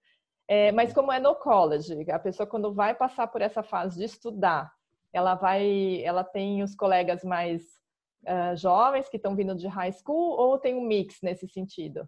mas 0.74 0.94
como 0.94 1.12
é 1.12 1.20
no 1.20 1.36
college, 1.36 1.94
a 2.10 2.20
pessoa 2.20 2.48
quando 2.48 2.74
vai 2.74 2.96
passar 2.96 3.28
por 3.28 3.42
essa 3.42 3.62
fase 3.62 4.00
de 4.00 4.06
estudar, 4.06 4.72
ela 5.18 5.34
vai, 5.34 6.02
ela 6.04 6.24
tem 6.24 6.62
os 6.62 6.76
colegas 6.76 7.24
mais 7.24 7.64
uh, 8.24 8.56
jovens 8.56 9.10
que 9.10 9.18
estão 9.18 9.36
vindo 9.36 9.56
de 9.56 9.68
high 9.68 9.92
school 9.92 10.38
ou 10.38 10.60
tem 10.60 10.76
um 10.76 10.86
mix 10.86 11.18
nesse 11.24 11.48
sentido? 11.48 12.08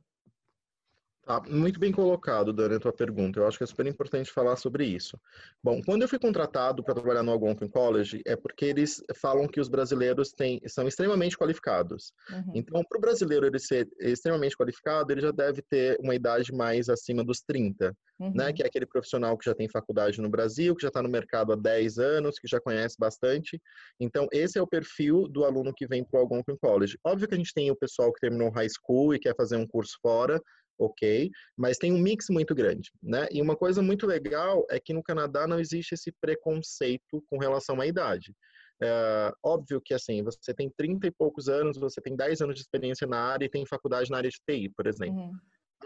Tá, 1.26 1.42
muito 1.48 1.80
bem 1.80 1.92
colocado, 1.92 2.52
Dani, 2.52 2.76
a 2.76 2.80
tua 2.80 2.92
pergunta. 2.92 3.40
Eu 3.40 3.48
acho 3.48 3.58
que 3.58 3.64
é 3.64 3.68
super 3.68 3.86
importante 3.86 4.32
falar 4.32 4.56
sobre 4.56 4.86
isso. 4.86 5.16
Bom, 5.64 5.80
quando 5.86 6.02
eu 6.02 6.08
fui 6.08 6.18
contratado 6.18 6.84
para 6.84 6.96
trabalhar 6.96 7.22
no 7.22 7.32
Algonquin 7.32 7.68
College, 7.68 8.22
é 8.26 8.36
porque 8.36 8.66
eles 8.66 9.04
falam 9.16 9.48
que 9.48 9.60
os 9.60 9.70
brasileiros 9.70 10.32
têm, 10.32 10.60
são 10.66 10.88
extremamente 10.88 11.38
qualificados. 11.38 12.12
Uhum. 12.32 12.52
Então, 12.56 12.84
para 12.84 12.98
o 12.98 13.02
brasileiro 13.02 13.46
ele 13.46 13.60
ser 13.60 13.88
extremamente 14.00 14.58
qualificado, 14.58 15.12
ele 15.12 15.22
já 15.22 15.32
deve 15.32 15.62
ter 15.62 16.00
uma 16.00 16.16
idade 16.16 16.52
mais 16.52 16.90
acima 16.90 17.24
dos 17.24 17.42
30, 17.42 17.90
né? 17.90 17.94
uhum. 18.20 18.34
né? 18.34 18.54
Que 18.54 18.64
é 18.64 18.66
aquele 18.66 18.88
profissional 18.88 19.38
que 19.38 19.46
já 19.46 19.54
tem 19.54 19.70
faculdade 19.70 20.20
no 20.20 20.30
Brasil, 20.30 20.76
que 20.76 20.82
já 20.82 20.88
está 20.88 21.04
no 21.04 21.10
mercado 21.10 21.54
há 21.54 21.56
10 21.56 22.00
anos, 22.00 22.40
que 22.40 22.48
já 22.48 22.60
conhece 22.60 22.96
bastante. 22.98 23.62
Então, 24.00 24.28
esse 24.32 24.58
é 24.58 24.62
o 24.62 24.68
perfil 24.68 25.28
do 25.28 25.46
aluno 25.46 25.74
que 25.76 25.86
vem 25.86 26.04
para 26.04 26.18
o 26.18 26.22
Algonquin 26.22 26.58
College. 26.58 26.98
Óbvio 27.04 27.28
que 27.28 27.36
a 27.36 27.38
gente 27.38 27.54
tem 27.54 27.70
o 27.70 27.76
pessoal 27.76 28.12
que 28.12 28.20
terminou 28.20 28.50
high 28.50 28.70
school 28.70 29.14
e 29.14 29.20
quer 29.20 29.36
fazer 29.36 29.58
um 29.58 29.68
curso 29.68 29.96
fora, 30.02 30.42
ok, 30.80 31.30
mas 31.58 31.78
tem 31.78 31.92
um 31.92 32.00
mix 32.00 32.28
muito 32.30 32.56
grande, 32.56 32.90
né? 33.04 33.28
E 33.32 33.42
uma 33.42 33.56
coisa 33.56 33.82
muito 33.82 34.08
legal 34.08 34.66
é 34.70 34.80
que 34.80 34.94
no 34.94 35.04
Canadá 35.04 35.46
não 35.46 35.60
existe 35.60 35.94
esse 35.94 36.12
preconceito 36.22 37.24
com 37.30 37.38
relação 37.38 37.82
à 37.82 37.86
idade. 37.86 38.34
É, 38.82 39.32
óbvio 39.44 39.82
que 39.84 39.94
assim, 39.94 40.24
você 40.24 40.54
tem 40.54 40.72
30 40.78 41.08
e 41.08 41.12
poucos 41.12 41.50
anos, 41.50 41.78
você 41.78 42.00
tem 42.00 42.16
10 42.16 42.42
anos 42.42 42.56
de 42.56 42.62
experiência 42.62 43.06
na 43.06 43.20
área 43.20 43.46
e 43.46 43.50
tem 43.50 43.66
faculdade 43.66 44.10
na 44.10 44.18
área 44.18 44.30
de 44.30 44.40
TI, 44.48 44.70
por 44.70 44.88
exemplo. 44.88 45.20
Uhum 45.20 45.38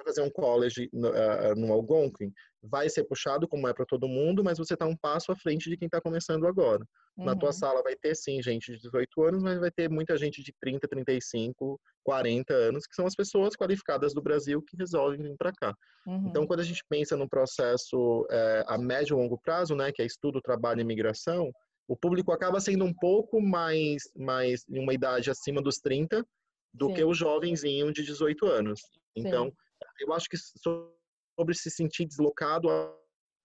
vai 0.04 0.14
fazer 0.14 0.22
um 0.22 0.30
college 0.30 0.90
no, 0.92 1.10
uh, 1.10 1.56
no 1.56 1.72
Algonquin, 1.72 2.32
vai 2.62 2.90
ser 2.90 3.04
puxado 3.04 3.48
como 3.48 3.68
é 3.68 3.74
para 3.74 3.86
todo 3.86 4.08
mundo, 4.08 4.44
mas 4.44 4.58
você 4.58 4.74
está 4.74 4.86
um 4.86 4.96
passo 4.96 5.32
à 5.32 5.36
frente 5.36 5.70
de 5.70 5.78
quem 5.78 5.86
está 5.86 6.00
começando 6.00 6.48
agora. 6.48 6.86
Uhum. 7.18 7.26
Na 7.26 7.36
tua 7.36 7.50
uhum. 7.50 7.54
sala 7.54 7.84
vai 7.84 7.96
ter 7.96 8.16
sim 8.16 8.42
gente 8.42 8.72
de 8.72 8.80
18 8.80 9.24
anos, 9.24 9.44
mas 9.44 9.60
vai 9.60 9.70
ter 9.70 9.90
muita 9.90 10.18
gente 10.18 10.42
de 10.42 10.54
30, 10.60 10.88
35, 10.88 11.80
40 12.04 12.54
anos, 12.54 12.88
que 12.88 12.96
são 12.96 13.06
as 13.06 13.16
pessoas 13.16 13.56
qualificadas 13.56 14.14
do 14.14 14.22
Brasil 14.22 14.62
que 14.62 14.78
resolvem 14.78 15.22
vir 15.22 15.36
para 15.38 15.52
cá. 15.52 15.76
Uhum. 16.08 16.28
Então, 16.28 16.48
quando 16.48 16.62
a 16.62 16.66
gente 16.66 16.84
pensa 16.90 17.18
no 17.18 17.28
processo 17.28 18.26
é, 18.32 18.64
a 18.68 18.78
médio 18.78 19.18
e 19.18 19.22
longo 19.22 19.38
prazo, 19.38 19.76
né, 19.76 19.92
que 19.92 20.02
é 20.02 20.06
estudo, 20.06 20.42
trabalho 20.42 20.80
e 20.80 20.84
imigração, 20.84 21.52
o 21.88 21.98
público 21.98 22.32
acaba 22.32 22.62
sendo 22.62 22.86
um 22.86 22.94
pouco 22.94 23.42
mais, 23.42 24.04
mais 24.16 24.64
em 24.70 24.80
uma 24.80 24.94
idade 24.94 25.30
acima 25.30 25.62
dos 25.62 25.78
30 25.80 26.26
do 26.74 26.88
Sim. 26.88 26.94
que 26.94 27.04
o 27.04 27.14
jovenzinho 27.14 27.92
de 27.92 28.04
18 28.04 28.48
anos. 28.48 28.80
Então, 29.16 29.48
Sim 29.48 29.54
eu 30.00 30.14
acho 30.14 30.28
que 30.30 30.38
sobre 30.38 31.54
se 31.54 31.70
sentir 31.70 32.06
deslocado, 32.06 32.70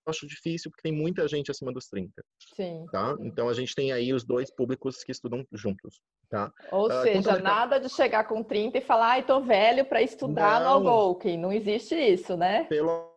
acho 0.06 0.26
difícil, 0.26 0.70
porque 0.70 0.82
tem 0.82 0.92
muita 0.92 1.26
gente 1.28 1.50
acima 1.50 1.72
dos 1.72 1.86
30. 1.88 2.12
Sim. 2.54 2.86
Tá? 2.90 3.14
Então 3.20 3.48
a 3.48 3.54
gente 3.54 3.74
tem 3.74 3.92
aí 3.92 4.12
os 4.12 4.24
dois 4.24 4.50
públicos 4.50 5.02
que 5.04 5.12
estudam 5.12 5.44
juntos. 5.52 6.00
Tá? 6.30 6.52
Ou 6.70 6.88
uh, 6.88 7.02
seja, 7.02 7.38
nada 7.38 7.78
de 7.78 7.88
chegar 7.88 8.24
com 8.24 8.42
30 8.42 8.78
e 8.78 8.80
falar, 8.80 9.12
ai, 9.12 9.26
tô 9.26 9.40
velho 9.40 9.84
para 9.84 10.02
estudar 10.02 10.60
não, 10.60 10.80
no 10.80 10.88
Algonquin. 10.88 11.38
Não 11.38 11.52
existe 11.52 11.94
isso, 11.94 12.36
né? 12.36 12.64
Pelo 12.64 13.10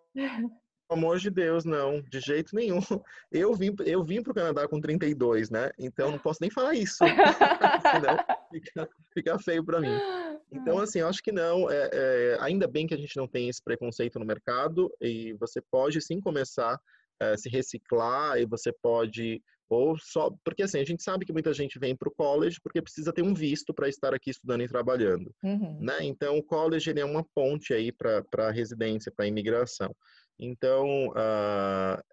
amor 0.90 1.18
de 1.20 1.30
Deus, 1.30 1.66
não, 1.66 2.02
de 2.02 2.20
jeito 2.20 2.56
nenhum. 2.56 2.80
Eu 3.32 3.54
vim, 3.54 3.74
eu 3.86 4.04
vim 4.04 4.22
para 4.22 4.32
o 4.32 4.36
Canadá 4.36 4.68
com 4.68 4.82
32, 4.82 5.50
né? 5.50 5.72
Então 5.80 6.12
não 6.12 6.20
posso 6.20 6.40
nem 6.42 6.50
falar 6.50 6.74
isso. 6.74 6.98
Senão 7.92 8.18
fica, 8.52 8.90
fica 9.14 9.40
feio 9.40 9.64
para 9.64 9.80
mim. 9.80 9.98
Então, 10.52 10.80
assim, 10.80 11.00
eu 11.00 11.08
acho 11.08 11.24
que 11.24 11.32
não. 11.32 11.70
É, 11.72 11.90
é, 11.94 12.38
ainda 12.42 12.68
bem 12.68 12.86
que 12.86 12.94
a 12.94 12.98
gente 12.98 13.16
não 13.16 13.28
tem 13.28 13.48
esse 13.48 13.64
preconceito 13.64 14.20
no 14.20 14.26
mercado 14.26 14.92
e 15.00 15.34
você 15.40 15.62
pode 15.72 16.02
sim 16.02 16.20
começar 16.20 16.80
a 17.22 17.26
é, 17.26 17.38
se 17.38 17.50
reciclar 17.50 18.38
e 18.38 18.46
você 18.46 18.74
pode 18.82 19.42
ou 19.70 19.98
só 19.98 20.30
porque 20.44 20.64
assim 20.64 20.82
a 20.82 20.84
gente 20.84 21.02
sabe 21.02 21.26
que 21.26 21.32
muita 21.32 21.54
gente 21.54 21.80
vem 21.80 21.96
para 21.96 22.10
o 22.10 22.14
college 22.14 22.60
porque 22.62 22.82
precisa 22.82 23.14
ter 23.14 23.22
um 23.22 23.34
visto 23.34 23.74
para 23.74 23.88
estar 23.88 24.14
aqui 24.14 24.30
estudando 24.30 24.64
e 24.64 24.68
trabalhando, 24.68 25.34
uhum. 25.42 25.80
né? 25.80 26.00
Então 26.02 26.38
o 26.38 26.44
college 26.44 26.90
ele 26.90 27.00
é 27.00 27.06
uma 27.06 27.24
ponte 27.34 27.74
aí 27.74 27.90
para 27.90 28.22
para 28.24 28.52
residência, 28.52 29.14
para 29.16 29.28
imigração. 29.28 29.96
Então 30.38 31.08
uh, 31.10 32.04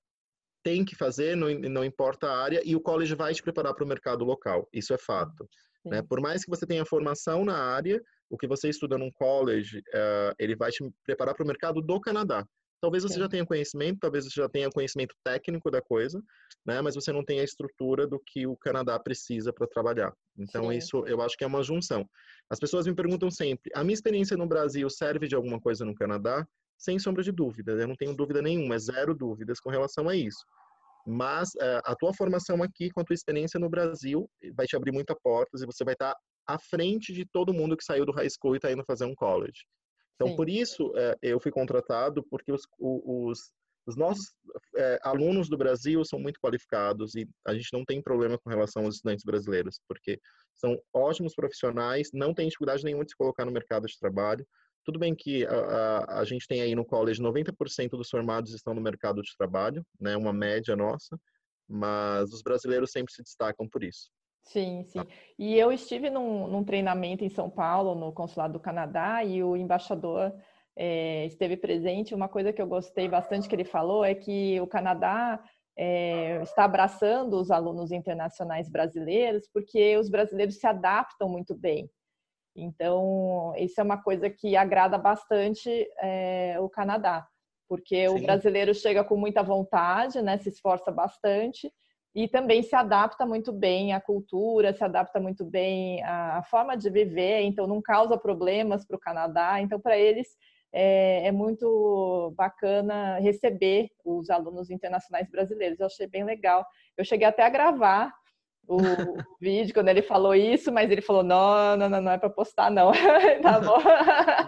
tem 0.63 0.85
que 0.85 0.95
fazer, 0.95 1.37
não, 1.37 1.49
não 1.59 1.85
importa 1.85 2.29
a 2.29 2.39
área, 2.39 2.63
e 2.65 2.77
o 2.77 2.81
college 2.81 3.15
vai 3.15 3.35
te 3.35 3.43
preparar 3.43 3.75
para 3.75 3.85
o 3.85 3.89
mercado 3.89 4.25
local, 4.25 4.69
isso 4.73 4.93
é 4.93 4.99
fato. 4.99 5.49
Né? 5.89 6.03
Por 6.03 6.21
mais 6.21 6.45
que 6.45 6.51
você 6.51 6.67
tenha 6.67 6.85
formação 6.85 7.45
na 7.45 7.57
área, 7.57 8.01
o 8.31 8.37
que 8.37 8.47
você 8.47 8.69
estuda 8.69 8.99
num 8.99 9.11
college, 9.13 9.79
uh, 9.79 10.35
ele 10.39 10.55
vai 10.55 10.71
te 10.71 10.89
preparar 11.05 11.35
para 11.35 11.45
o 11.45 11.47
mercado 11.47 11.81
do 11.81 12.01
Canadá. 12.01 12.45
Talvez 12.81 13.03
você 13.03 13.15
Sim. 13.15 13.21
já 13.21 13.29
tenha 13.29 13.45
conhecimento, 13.45 13.99
talvez 14.01 14.25
você 14.25 14.41
já 14.41 14.49
tenha 14.49 14.71
conhecimento 14.71 15.15
técnico 15.25 15.69
da 15.71 15.83
coisa, 15.83 16.23
né? 16.65 16.81
Mas 16.81 16.95
você 16.95 17.13
não 17.13 17.25
tem 17.25 17.41
a 17.41 17.45
estrutura 17.45 18.07
do 18.07 18.21
que 18.25 18.47
o 18.47 18.57
Canadá 18.57 18.99
precisa 19.01 19.53
para 19.53 19.67
trabalhar. 19.67 20.13
Então 20.39 20.71
Sim. 20.71 20.79
isso 20.79 21.05
eu 21.07 21.21
acho 21.21 21.37
que 21.37 21.43
é 21.43 21.47
uma 21.47 21.63
junção. 21.63 22.09
As 22.49 22.61
pessoas 22.61 22.87
me 22.87 22.95
perguntam 22.95 23.31
sempre: 23.31 23.71
a 23.75 23.83
minha 23.83 23.95
experiência 23.95 24.37
no 24.37 24.47
Brasil 24.47 24.89
serve 24.89 25.27
de 25.27 25.35
alguma 25.35 25.61
coisa 25.61 25.85
no 25.85 25.95
Canadá? 25.95 26.47
Sem 26.79 26.97
sombra 26.97 27.25
de 27.25 27.33
dúvida, 27.33 27.73
eu 27.73 27.89
não 27.89 27.97
tenho 27.97 28.15
dúvida 28.15 28.41
nenhuma, 28.41 28.77
é 28.77 28.79
zero 28.79 29.13
dúvidas 29.13 29.59
com 29.59 29.69
relação 29.69 30.09
a 30.09 30.15
isso. 30.15 30.47
Mas 31.07 31.51
uh, 31.55 31.81
a 31.85 31.95
tua 31.95 32.13
formação 32.15 32.63
aqui, 32.63 32.91
com 32.91 33.01
a 33.01 33.05
tua 33.05 33.15
experiência 33.15 33.59
no 33.59 33.69
Brasil, 33.69 34.29
vai 34.55 34.67
te 34.67 34.77
abrir 34.77 34.93
muitas 34.93 35.17
portas 35.23 35.63
e 35.63 35.67
você 35.67 35.85
vai 35.85 35.95
estar 35.95 36.13
tá 36.13 36.21
à 36.47 36.59
frente 36.59 37.13
de 37.13 37.25
todo 37.27 37.55
mundo 37.55 37.77
que 37.77 37.85
saiu 37.85 38.05
do 38.05 38.13
high 38.13 38.29
school 38.29 38.55
e 38.55 38.59
está 38.59 38.71
indo 38.71 38.85
fazer 38.85 39.05
um 39.05 39.15
college. 39.15 39.65
Então, 40.15 40.29
Sim. 40.29 40.37
por 40.37 40.49
isso, 40.49 40.89
uh, 40.89 41.17
eu 41.23 41.39
fui 41.41 41.53
contratado, 41.53 42.25
porque 42.29 42.51
os, 42.53 42.63
os, 42.79 43.51
os 43.87 43.97
nossos 43.97 44.27
uh, 44.77 44.99
alunos 45.03 45.49
do 45.49 45.57
Brasil 45.57 46.05
são 46.05 46.19
muito 46.19 46.41
qualificados 46.41 47.15
e 47.15 47.27
a 47.47 47.55
gente 47.55 47.73
não 47.73 47.85
tem 47.85 48.03
problema 48.03 48.37
com 48.39 48.51
relação 48.51 48.85
aos 48.85 48.97
estudantes 48.97 49.25
brasileiros, 49.25 49.81
porque 49.89 50.21
são 50.55 50.79
ótimos 50.93 51.35
profissionais, 51.35 52.11
não 52.13 52.35
tem 52.35 52.49
dificuldade 52.49 52.85
nenhuma 52.85 53.05
de 53.05 53.13
se 53.13 53.17
colocar 53.17 53.45
no 53.45 53.53
mercado 53.53 53.87
de 53.87 53.99
trabalho, 53.99 54.47
tudo 54.89 54.99
bem 54.99 55.15
que 55.15 55.45
a, 55.45 55.51
a, 55.51 56.21
a, 56.21 56.25
gente 56.25 56.49
tem 56.49 56.63
aí 56.63 56.75
no 56.75 56.83
college 56.83 57.21
90% 57.21 57.91
dos 57.91 58.09
formados 58.09 58.55
estão 58.55 58.73
no 58.73 58.81
mercado 58.81 59.21
de 59.21 59.37
trabalho, 59.37 59.85
né, 60.01 60.17
uma 60.17 60.33
média 60.33 60.75
nossa, 60.75 61.21
mas 61.69 62.33
os 62.33 62.41
brasileiros 62.41 62.91
sempre 62.91 63.13
se 63.13 63.23
destacam 63.23 63.69
por 63.69 63.85
isso. 63.85 64.09
Sim, 64.45 64.85
sim. 64.85 65.01
E 65.39 65.59
eu 65.59 65.71
estive 65.71 66.09
num, 66.09 66.49
num 66.49 66.65
treinamento 66.65 67.23
em 67.23 67.29
São 67.29 67.51
Paulo, 67.51 67.95
no 67.95 68.15
Consulado 68.15 68.55
do 68.55 68.61
Canadá, 68.61 69.23
e 69.23 69.43
o 69.43 69.59
embaixador 69.59 70.33
é, 70.75 71.27
esteve 71.27 71.59
presente. 71.59 72.15
Uma 72.15 72.27
coisa 72.31 72.51
que 72.51 72.63
eu 72.63 72.67
gostei 72.67 73.09
bastante 73.09 73.47
que 73.47 73.55
ele 73.55 73.67
falou 73.67 74.03
é 74.03 74.15
que 74.15 74.59
o 74.59 74.67
Canadá 74.67 75.39
é, 75.77 76.41
está 76.41 76.65
abraçando 76.65 77.39
os 77.39 77.51
alunos 77.51 77.93
internacionais 77.93 78.71
brasileiros, 78.71 79.47
porque 79.53 79.99
os 79.99 80.09
brasileiros 80.09 80.57
se 80.57 80.67
adaptam 80.67 81.29
muito 81.29 81.55
bem. 81.55 81.91
Então, 82.61 83.53
isso 83.57 83.81
é 83.81 83.85
uma 83.85 84.03
coisa 84.03 84.29
que 84.29 84.57
agrada 84.57 84.99
bastante 84.99 85.71
é, 86.01 86.57
o 86.61 86.69
Canadá, 86.69 87.27
porque 87.69 88.09
Sim. 88.09 88.15
o 88.15 88.23
brasileiro 88.23 88.75
chega 88.75 89.05
com 89.05 89.17
muita 89.17 89.43
vontade, 89.43 90.21
né, 90.21 90.39
se 90.39 90.49
esforça 90.49 90.91
bastante 90.91 91.73
e 92.15 92.27
também 92.27 92.63
se 92.63 92.75
adapta 92.75 93.25
muito 93.25 93.53
bem 93.53 93.93
à 93.93 94.01
cultura, 94.01 94.73
se 94.73 94.83
adapta 94.83 95.21
muito 95.21 95.45
bem 95.45 96.03
à 96.03 96.43
forma 96.43 96.77
de 96.77 96.91
viver, 96.91 97.43
então 97.43 97.67
não 97.67 97.81
causa 97.81 98.19
problemas 98.19 98.85
para 98.85 98.97
o 98.97 99.01
Canadá. 99.01 99.61
Então, 99.61 99.79
para 99.79 99.97
eles, 99.97 100.29
é, 100.73 101.29
é, 101.29 101.33
muito 101.33 102.33
bacana 102.37 103.19
receber 103.19 103.91
os 104.05 104.31
alunos 104.31 104.71
internacionais 104.71 105.31
brasileiros. 105.31 105.79
Eu 105.79 105.87
achei 105.87 106.07
bem 106.07 106.25
legal. 106.25 106.67
Eu 106.97 107.05
cheguei 107.05 107.27
até 107.27 107.43
a 107.43 107.49
gravar 107.49 108.13
o 108.69 108.79
vídeo 109.41 109.73
quando 109.73 109.89
ele 109.89 110.03
falou 110.03 110.35
isso, 110.35 110.71
mas 110.71 110.91
ele 110.91 111.01
falou: 111.01 111.23
não, 111.23 111.77
não, 111.77 111.89
não, 111.89 112.03
não 112.03 112.13
é 112.13 112.19
para 112.19 112.29
postar, 112.29 112.71
não. 112.71 112.93
tá 113.43 113.59
bom. 113.61 113.79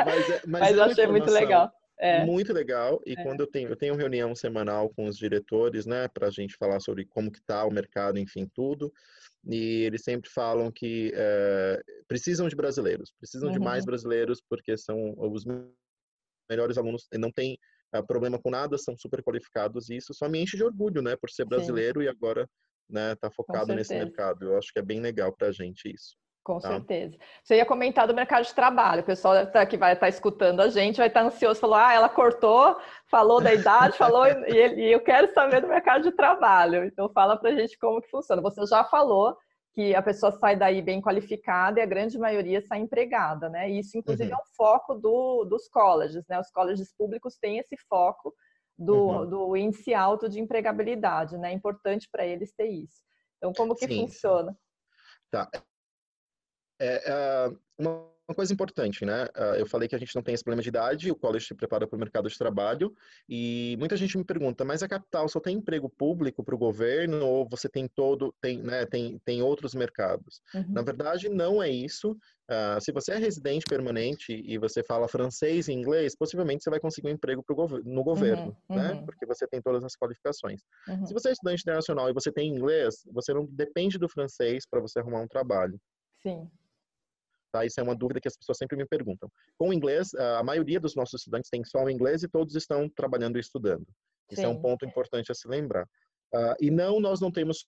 Mas, 0.05 0.31
é, 0.31 0.43
mas, 0.47 0.61
mas 0.61 0.77
eu 0.77 0.85
achei 0.85 1.07
muito 1.07 1.31
legal. 1.31 1.73
É. 1.99 2.25
Muito 2.25 2.53
legal. 2.53 3.01
E 3.05 3.13
é. 3.13 3.23
quando 3.23 3.41
eu 3.41 3.47
tenho, 3.47 3.69
eu 3.69 3.77
tenho 3.77 3.95
reunião 3.95 4.35
semanal 4.35 4.89
com 4.89 5.07
os 5.07 5.19
diretores, 5.19 5.85
né, 5.85 6.09
para 6.09 6.29
a 6.29 6.31
gente 6.31 6.57
falar 6.57 6.81
sobre 6.81 7.05
como 7.05 7.31
que 7.31 7.43
tá 7.43 7.65
o 7.65 7.71
mercado, 7.71 8.19
enfim, 8.19 8.51
tudo. 8.55 8.93
E 9.47 9.85
eles 9.85 10.03
sempre 10.03 10.31
falam 10.31 10.71
que 10.71 11.13
é, 11.15 11.83
precisam 12.09 12.49
de 12.49 12.57
brasileiros, 12.57 13.13
precisam 13.19 13.49
uhum. 13.49 13.55
de 13.55 13.61
mais 13.61 13.85
uhum. 13.85 13.87
brasileiros 13.87 14.41
porque 14.49 14.77
são 14.79 15.15
os 15.19 15.45
melhores 16.49 16.79
alunos. 16.79 17.07
Não 17.19 17.31
tem 17.31 17.59
uh, 17.95 18.07
problema 18.07 18.39
com 18.39 18.51
nada, 18.51 18.79
são 18.79 18.97
super 18.97 19.23
qualificados 19.23 19.91
e 19.91 19.97
isso 19.97 20.15
só 20.15 20.27
me 20.27 20.41
enche 20.41 20.57
de 20.57 20.65
orgulho, 20.65 21.03
né, 21.03 21.17
por 21.17 21.31
ser 21.31 21.45
brasileiro 21.45 22.01
Sim. 22.01 22.07
e 22.07 22.09
agora 22.09 22.49
né, 22.91 23.15
tá 23.17 23.31
focado 23.31 23.75
nesse 23.75 23.95
mercado. 23.95 24.45
Eu 24.45 24.59
acho 24.59 24.73
que 24.73 24.79
é 24.79 24.83
bem 24.83 25.01
legal 25.01 25.33
para 25.33 25.49
a 25.49 25.53
gente 25.53 25.93
isso. 25.93 26.17
Com 26.43 26.59
tá? 26.59 26.69
certeza. 26.69 27.17
Você 27.45 27.57
ia 27.57 27.67
comentar 27.67 28.07
do 28.07 28.15
mercado 28.15 28.45
de 28.45 28.55
trabalho. 28.55 29.03
O 29.03 29.07
pessoal 29.07 29.47
tá, 29.47 29.65
que 29.67 29.77
vai 29.77 29.93
estar 29.93 30.07
tá 30.07 30.09
escutando 30.09 30.61
a 30.61 30.69
gente 30.69 30.97
vai 30.97 31.09
estar 31.09 31.21
tá 31.21 31.27
ansioso. 31.27 31.61
Falou, 31.61 31.77
ah, 31.77 31.93
ela 31.93 32.09
cortou, 32.09 32.77
falou 33.11 33.41
da 33.41 33.53
idade, 33.53 33.97
falou, 33.97 34.27
e, 34.27 34.93
eu 34.93 35.01
quero 35.01 35.33
saber 35.33 35.61
do 35.61 35.69
mercado 35.69 36.03
de 36.03 36.13
trabalho. 36.13 36.85
Então, 36.85 37.09
fala 37.11 37.37
para 37.37 37.51
a 37.51 37.55
gente 37.55 37.79
como 37.79 38.01
que 38.01 38.11
funciona. 38.11 38.43
Você 38.43 38.65
já 38.67 38.85
falou 38.85 39.37
que 39.73 39.95
a 39.95 40.03
pessoa 40.03 40.33
sai 40.33 40.57
daí 40.57 40.83
bem 40.83 41.01
qualificada 41.01 41.79
e 41.79 41.83
a 41.83 41.87
grande 41.87 42.19
maioria 42.19 42.61
sai 42.63 42.81
empregada, 42.81 43.49
né? 43.49 43.71
Isso, 43.71 43.97
inclusive, 43.97 44.31
uhum. 44.31 44.37
é 44.37 44.43
um 44.43 44.55
foco 44.57 44.95
do, 44.95 45.45
dos 45.45 45.69
colleges, 45.69 46.27
né? 46.29 46.41
Os 46.41 46.51
colleges 46.51 46.93
públicos 46.97 47.37
têm 47.37 47.59
esse 47.59 47.77
foco 47.89 48.35
do, 48.81 48.95
uhum. 48.95 49.29
do 49.29 49.57
índice 49.57 49.93
alto 49.93 50.27
de 50.27 50.41
empregabilidade, 50.41 51.37
né? 51.37 51.51
É 51.51 51.55
importante 51.55 52.09
para 52.11 52.27
eles 52.27 52.51
ter 52.55 52.69
isso. 52.69 53.03
Então, 53.37 53.53
como 53.53 53.75
que 53.75 53.87
sim, 53.87 54.07
funciona? 54.07 54.57
Tá. 55.31 55.51
É, 56.81 57.13
é, 57.13 57.57
uma 57.79 58.11
uma 58.31 58.35
coisa 58.35 58.53
importante, 58.53 59.05
né? 59.05 59.27
Ah, 59.35 59.57
eu 59.59 59.67
falei 59.67 59.89
que 59.89 59.95
a 59.95 59.99
gente 59.99 60.15
não 60.15 60.23
tem 60.23 60.35
esse 60.35 60.45
problema 60.45 60.63
de 60.63 60.69
idade, 60.69 61.11
o 61.11 61.17
college 61.17 61.47
te 61.47 61.55
prepara 61.55 61.87
para 61.87 61.97
o 61.97 61.99
mercado 61.99 62.29
de 62.29 62.39
trabalho, 62.39 62.95
e 63.29 63.77
muita 63.79 63.97
gente 63.97 64.17
me 64.17 64.25
pergunta, 64.25 64.65
mas 64.65 64.83
a 64.83 64.89
capital 64.89 65.29
só 65.29 65.41
tem 65.41 65.57
emprego 65.57 65.91
público 65.91 66.45
para 66.45 66.55
o 66.55 66.59
governo 66.59 67.27
ou 67.27 67.49
você 67.49 67.69
tem 67.69 67.89
todo, 67.89 68.33
tem, 68.41 68.63
né, 68.63 68.87
tem, 68.87 69.19
tem 69.25 69.43
outros 69.43 69.75
mercados? 69.75 70.41
Uhum. 70.55 70.65
Na 70.69 70.83
verdade, 70.83 71.29
não 71.29 71.61
é 71.61 71.69
isso. 71.69 72.13
Uh, 72.51 72.81
se 72.81 72.93
você 72.93 73.13
é 73.13 73.17
residente 73.17 73.65
permanente 73.69 74.33
e 74.33 74.59
você 74.59 74.83
fala 74.83 75.09
francês 75.09 75.69
e 75.69 75.73
inglês, 75.73 76.17
possivelmente 76.17 76.63
você 76.63 76.71
vai 76.71 76.81
conseguir 76.81 77.09
um 77.09 77.13
emprego 77.13 77.45
gov 77.49 77.81
no 77.85 78.03
governo, 78.03 78.57
uhum, 78.69 78.77
né? 78.77 78.93
Uhum. 78.93 79.05
Porque 79.07 79.27
você 79.27 79.47
tem 79.47 79.61
todas 79.61 79.85
as 79.85 79.97
qualificações. 79.97 80.61
Uhum. 80.89 81.07
Se 81.07 81.13
você 81.13 81.29
é 81.29 81.33
estudante 81.33 81.63
internacional 81.63 82.09
e 82.09 82.13
você 82.13 82.31
tem 82.33 82.49
inglês, 82.49 83.03
você 83.13 83.33
não 83.33 83.47
depende 83.47 83.99
do 83.99 84.09
francês 84.09 84.65
para 84.69 84.81
você 84.81 84.99
arrumar 84.99 85.21
um 85.21 85.29
trabalho. 85.29 85.81
Sim. 86.23 86.49
Tá? 87.53 87.65
Isso 87.65 87.81
é 87.81 87.83
uma 87.83 87.95
dúvida 87.95 88.21
que 88.21 88.29
as 88.29 88.37
pessoas 88.37 88.59
sempre 88.59 88.77
me 88.77 88.87
perguntam. 88.87 89.29
Com 89.59 89.71
o 89.71 89.73
inglês, 89.73 90.15
a 90.15 90.43
maioria 90.43 90.81
dos 90.81 90.95
nossos 90.95 91.21
estudantes 91.21 91.51
tem 91.51 91.65
só 91.65 91.85
o 91.85 91.91
inglês 91.91 92.23
e 92.23 92.29
todos 92.29 92.55
estão 92.55 92.89
trabalhando 92.89 93.37
e 93.37 93.41
estudando. 93.41 93.87
Isso 94.31 94.41
Sim. 94.43 94.47
é 94.47 94.49
um 94.49 94.61
ponto 94.61 94.87
importante 94.87 95.33
a 95.33 95.35
se 95.35 95.49
lembrar. 95.49 95.85
Uh, 96.33 96.55
e 96.61 96.71
não, 96.71 97.01
nós 97.01 97.21
não 97.21 97.33
temos 97.33 97.67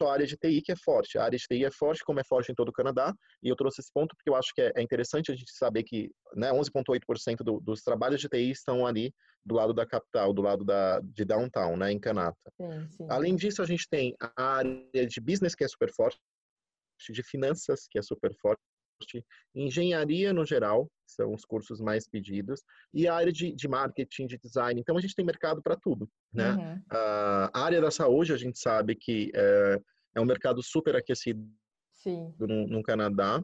só 0.00 0.08
a 0.08 0.12
área 0.14 0.26
de 0.26 0.36
TI 0.36 0.62
que 0.62 0.72
é 0.72 0.76
forte. 0.76 1.18
A 1.18 1.24
área 1.24 1.38
de 1.38 1.44
TI 1.44 1.64
é 1.64 1.70
forte, 1.70 2.02
como 2.04 2.20
é 2.20 2.24
forte 2.24 2.50
em 2.50 2.54
todo 2.54 2.70
o 2.70 2.72
Canadá, 2.72 3.14
e 3.42 3.48
eu 3.48 3.56
trouxe 3.56 3.80
esse 3.80 3.92
ponto 3.92 4.14
porque 4.16 4.30
eu 4.30 4.34
acho 4.34 4.52
que 4.54 4.62
é, 4.62 4.72
é 4.74 4.82
interessante 4.82 5.30
a 5.30 5.34
gente 5.34 5.52
saber 5.52 5.82
que 5.82 6.10
né, 6.34 6.50
11,8% 6.50 7.42
do, 7.42 7.60
dos 7.60 7.82
trabalhos 7.82 8.20
de 8.20 8.28
TI 8.28 8.50
estão 8.50 8.86
ali 8.86 9.12
do 9.44 9.54
lado 9.54 9.72
da 9.72 9.86
capital, 9.86 10.32
do 10.32 10.42
lado 10.42 10.64
da, 10.64 11.00
de 11.00 11.24
downtown, 11.24 11.76
né, 11.76 11.92
em 11.92 11.98
Canata. 11.98 12.36
Além 13.08 13.36
disso, 13.36 13.62
a 13.62 13.66
gente 13.66 13.86
tem 13.90 14.14
a 14.20 14.42
área 14.42 15.06
de 15.06 15.20
business, 15.20 15.54
que 15.54 15.64
é 15.64 15.68
super 15.68 15.90
forte, 15.92 16.18
de 17.08 17.22
finanças, 17.22 17.86
que 17.90 17.98
é 17.98 18.02
super 18.02 18.34
forte, 18.36 18.60
engenharia 19.54 20.32
no 20.32 20.44
geral, 20.44 20.90
são 21.06 21.32
os 21.32 21.44
cursos 21.44 21.80
mais 21.80 22.08
pedidos, 22.08 22.62
e 22.92 23.08
a 23.08 23.14
área 23.14 23.32
de, 23.32 23.52
de 23.52 23.68
marketing, 23.68 24.26
de 24.26 24.38
design. 24.38 24.80
Então, 24.80 24.96
a 24.96 25.00
gente 25.00 25.14
tem 25.14 25.24
mercado 25.24 25.62
para 25.62 25.76
tudo. 25.76 26.08
Né? 26.32 26.50
Uhum. 26.50 26.74
Uh, 26.76 27.50
a 27.52 27.60
área 27.60 27.80
da 27.80 27.90
saúde, 27.90 28.32
a 28.32 28.36
gente 28.36 28.58
sabe 28.58 28.94
que 28.94 29.30
é, 29.34 29.80
é 30.16 30.20
um 30.20 30.26
mercado 30.26 30.62
super 30.62 30.94
aquecido 30.96 31.42
no, 32.38 32.66
no, 32.66 32.82
Canadá. 32.82 33.42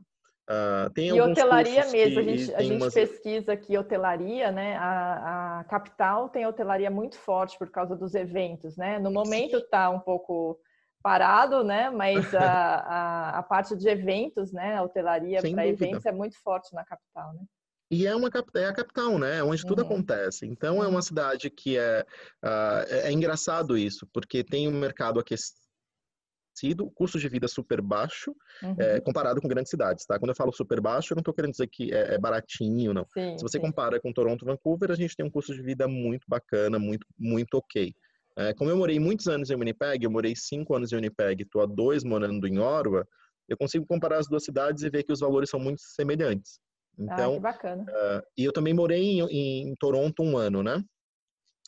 Uh, 0.49 0.91
tem 0.95 1.09
e 1.09 1.21
hotelaria 1.21 1.85
mesmo, 1.91 2.21
a 2.21 2.23
gente, 2.23 2.55
a 2.55 2.63
gente 2.63 2.77
umas... 2.77 2.95
pesquisa 2.95 3.53
aqui 3.53 3.77
hotelaria, 3.77 4.53
né? 4.53 4.77
A, 4.77 5.59
a, 5.59 5.65
capital 5.65 6.29
tem 6.29 6.47
hotelaria 6.47 6.89
muito 6.89 7.19
forte 7.19 7.59
por 7.59 7.69
causa 7.69 7.97
dos 7.97 8.15
eventos, 8.15 8.77
né? 8.77 9.01
No 9.01 9.11
momento 9.11 9.57
está 9.57 9.91
um 9.91 9.99
pouco 9.99 10.61
parado, 11.07 11.63
né? 11.63 11.89
Mas 11.89 12.35
a, 12.35 12.41
a, 12.43 13.39
a, 13.39 13.43
parte 13.45 13.77
de 13.77 13.89
eventos, 13.89 14.51
né? 14.51 14.75
A 14.75 14.83
hotelaria 14.83 15.41
para 15.41 15.67
eventos 15.69 16.05
é 16.05 16.11
muito 16.11 16.37
forte 16.43 16.75
na 16.75 16.85
capital, 16.85 17.33
né? 17.33 17.43
E 17.89 18.05
é 18.05 18.17
uma 18.17 18.29
é 18.57 18.65
a 18.65 18.73
capital, 18.73 19.17
né? 19.17 19.39
É 19.39 19.45
onde 19.45 19.65
tudo 19.65 19.83
uhum. 19.83 19.87
acontece. 19.87 20.45
Então 20.45 20.83
é 20.83 20.89
uma 20.89 21.01
cidade 21.01 21.49
que 21.49 21.79
é, 21.79 22.05
uh, 22.45 22.83
é, 22.89 22.99
é 23.09 23.13
engraçado 23.13 23.79
isso, 23.79 24.05
porque 24.13 24.43
tem 24.43 24.67
um 24.67 24.73
mercado 24.73 25.21
aquecido, 25.21 26.91
custo 26.93 27.21
de 27.21 27.29
vida 27.29 27.47
super 27.47 27.81
baixo, 27.81 28.35
uhum. 28.61 28.75
é, 28.77 28.99
comparado 28.99 29.41
com 29.41 29.47
grandes 29.47 29.71
cidades, 29.71 30.05
tá? 30.05 30.19
Quando 30.19 30.31
eu 30.31 30.37
falo 30.37 30.53
super 30.53 30.81
baixo, 30.81 31.13
eu 31.13 31.15
não 31.15 31.21
estou 31.21 31.33
querendo 31.33 31.53
dizer 31.53 31.69
que 31.69 31.95
é, 31.95 32.15
é 32.15 32.19
baratinho, 32.19 32.93
não. 32.93 33.07
Sim, 33.15 33.39
Se 33.39 33.45
você 33.45 33.59
sim. 33.59 33.65
compara 33.65 34.01
com 34.01 34.13
Toronto, 34.13 34.45
Vancouver, 34.45 34.91
a 34.91 34.97
gente 34.97 35.15
tem 35.15 35.25
um 35.25 35.31
custo 35.31 35.55
de 35.55 35.63
vida 35.63 35.87
muito 35.87 36.25
bacana, 36.27 36.81
muito, 36.81 37.07
muito 37.17 37.55
ok. 37.55 37.95
É, 38.39 38.53
como 38.53 38.71
eu 38.71 38.77
morei 38.77 39.01
muitos 39.01 39.27
anos 39.29 39.51
em 39.51 39.57
Winnipeg, 39.57 40.05
eu 40.05 40.11
morei 40.11 40.35
cinco 40.37 40.75
anos 40.75 40.93
em 40.93 40.97
Winnipeg, 40.97 41.43
estou 41.43 41.63
há 41.63 41.67
dois 41.67 42.05
morando 42.05 42.47
em 42.47 42.59
Ottawa, 42.59 43.07
eu 43.49 43.57
consigo 43.57 43.87
comparar 43.87 44.19
as 44.19 44.29
duas 44.29 44.45
cidades 44.45 44.83
e 44.83 44.91
ver 44.91 45.05
que 45.05 45.13
os 45.13 45.21
valores 45.21 45.49
são 45.49 45.59
muito 45.59 45.81
semelhantes. 45.81 46.61
Então, 46.99 47.33
ah, 47.33 47.35
que 47.35 47.41
bacana. 47.41 47.83
Uh, 47.85 48.23
e 48.37 48.45
eu 48.45 48.53
também 48.53 48.75
morei 48.75 49.21
em, 49.21 49.69
em, 49.71 49.75
Toronto 49.79 50.23
um 50.23 50.37
ano, 50.37 50.63
né? 50.63 50.83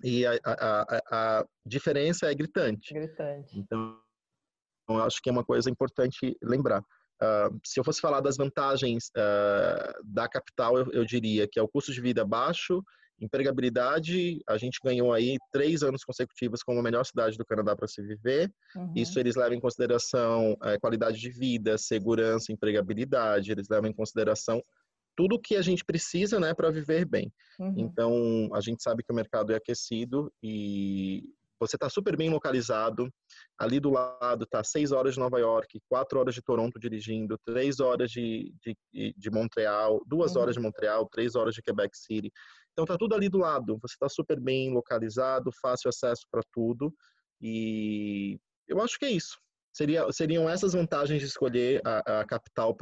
E 0.03 0.27
a, 0.27 0.39
a, 0.45 0.83
a, 0.83 1.01
a, 1.11 1.47
diferença 1.65 2.31
é 2.31 2.35
gritante. 2.35 2.95
Gritante. 2.95 3.59
Então, 3.59 3.99
eu 4.89 5.03
acho 5.03 5.21
que 5.23 5.29
é 5.29 5.33
uma 5.33 5.45
coisa 5.45 5.71
importante 5.71 6.37
lembrar. 6.43 6.81
Uh, 7.21 7.59
se 7.65 7.79
eu 7.81 7.85
fosse 7.85 8.01
falar 8.01 8.21
das 8.21 8.37
vantagens 8.37 9.11
uh, 9.17 9.93
da 10.05 10.29
capital, 10.29 10.79
eu, 10.79 10.93
eu, 10.93 11.05
diria 11.05 11.49
que 11.51 11.59
é 11.59 11.63
o 11.63 11.69
custo 11.69 11.93
de 11.93 12.01
vida 12.01 12.25
baixo 12.25 12.83
Empregabilidade, 13.21 14.41
a 14.49 14.57
gente 14.57 14.79
ganhou 14.83 15.13
aí 15.13 15.37
três 15.53 15.83
anos 15.83 16.05
consecutivos 16.05 16.63
como 16.63 16.81
a 16.81 16.83
melhor 16.83 17.05
cidade 17.05 17.37
do 17.37 17.45
Canadá 17.45 17.75
para 17.75 17.89
se 17.89 18.03
viver. 18.03 18.51
Uhum. 18.77 18.93
Isso 18.95 19.19
eles 19.19 19.37
levam 19.37 19.55
em 19.55 19.61
consideração 19.61 20.57
é, 20.63 20.79
qualidade 20.79 21.19
de 21.19 21.31
vida, 21.31 21.77
segurança, 21.77 22.53
empregabilidade, 22.53 23.51
eles 23.51 23.69
levam 23.69 23.91
em 23.91 23.95
consideração 23.95 24.63
tudo 25.17 25.41
que 25.41 25.57
a 25.57 25.63
gente 25.63 25.85
precisa, 25.85 26.39
né, 26.39 26.55
para 26.55 26.71
viver 26.71 27.05
bem. 27.05 27.33
Uhum. 27.59 27.75
Então, 27.77 28.49
a 28.55 28.61
gente 28.61 28.81
sabe 28.81 29.03
que 29.03 29.13
o 29.13 29.17
mercado 29.17 29.53
é 29.53 29.57
aquecido 29.57 30.33
e 30.41 31.25
você 31.61 31.75
está 31.75 31.89
super 31.91 32.17
bem 32.17 32.31
localizado. 32.31 33.13
Ali 33.59 33.81
do 33.81 33.91
lado 33.91 34.45
está 34.45 34.63
seis 34.63 34.93
horas 34.93 35.15
de 35.15 35.21
Nova 35.21 35.41
York, 35.41 35.81
quatro 35.89 36.21
horas 36.21 36.37
de 36.37 36.43
Toronto 36.43 36.79
dirigindo, 36.79 37.37
três 37.45 37.81
horas 37.81 38.11
de, 38.13 38.55
de, 38.63 39.13
de 39.17 39.31
Montreal, 39.31 40.01
duas 40.07 40.37
uhum. 40.37 40.43
horas 40.43 40.55
de 40.55 40.61
Montreal, 40.61 41.09
três 41.11 41.35
horas 41.35 41.55
de 41.55 41.63
Quebec 41.63 41.99
City. 41.99 42.31
Então 42.79 42.87
tá 42.87 42.97
tudo 42.97 43.13
ali 43.17 43.29
do 43.29 43.39
lado. 43.39 43.77
Você 43.83 43.95
está 43.95 44.09
super 44.09 44.39
bem 44.39 44.73
localizado, 44.73 45.51
fácil 45.61 45.89
acesso 45.89 46.23
para 46.31 46.43
tudo. 46.53 46.95
E 47.41 48.39
eu 48.69 48.81
acho 48.81 48.97
que 48.97 49.05
é 49.05 49.11
isso. 49.11 49.37
Seria, 49.73 50.11
seriam 50.13 50.49
essas 50.49 50.75
vantagens 50.75 51.21
de 51.21 51.27
escolher 51.27 51.83
a, 51.85 52.21
a 52.21 52.25
capital 52.25 52.77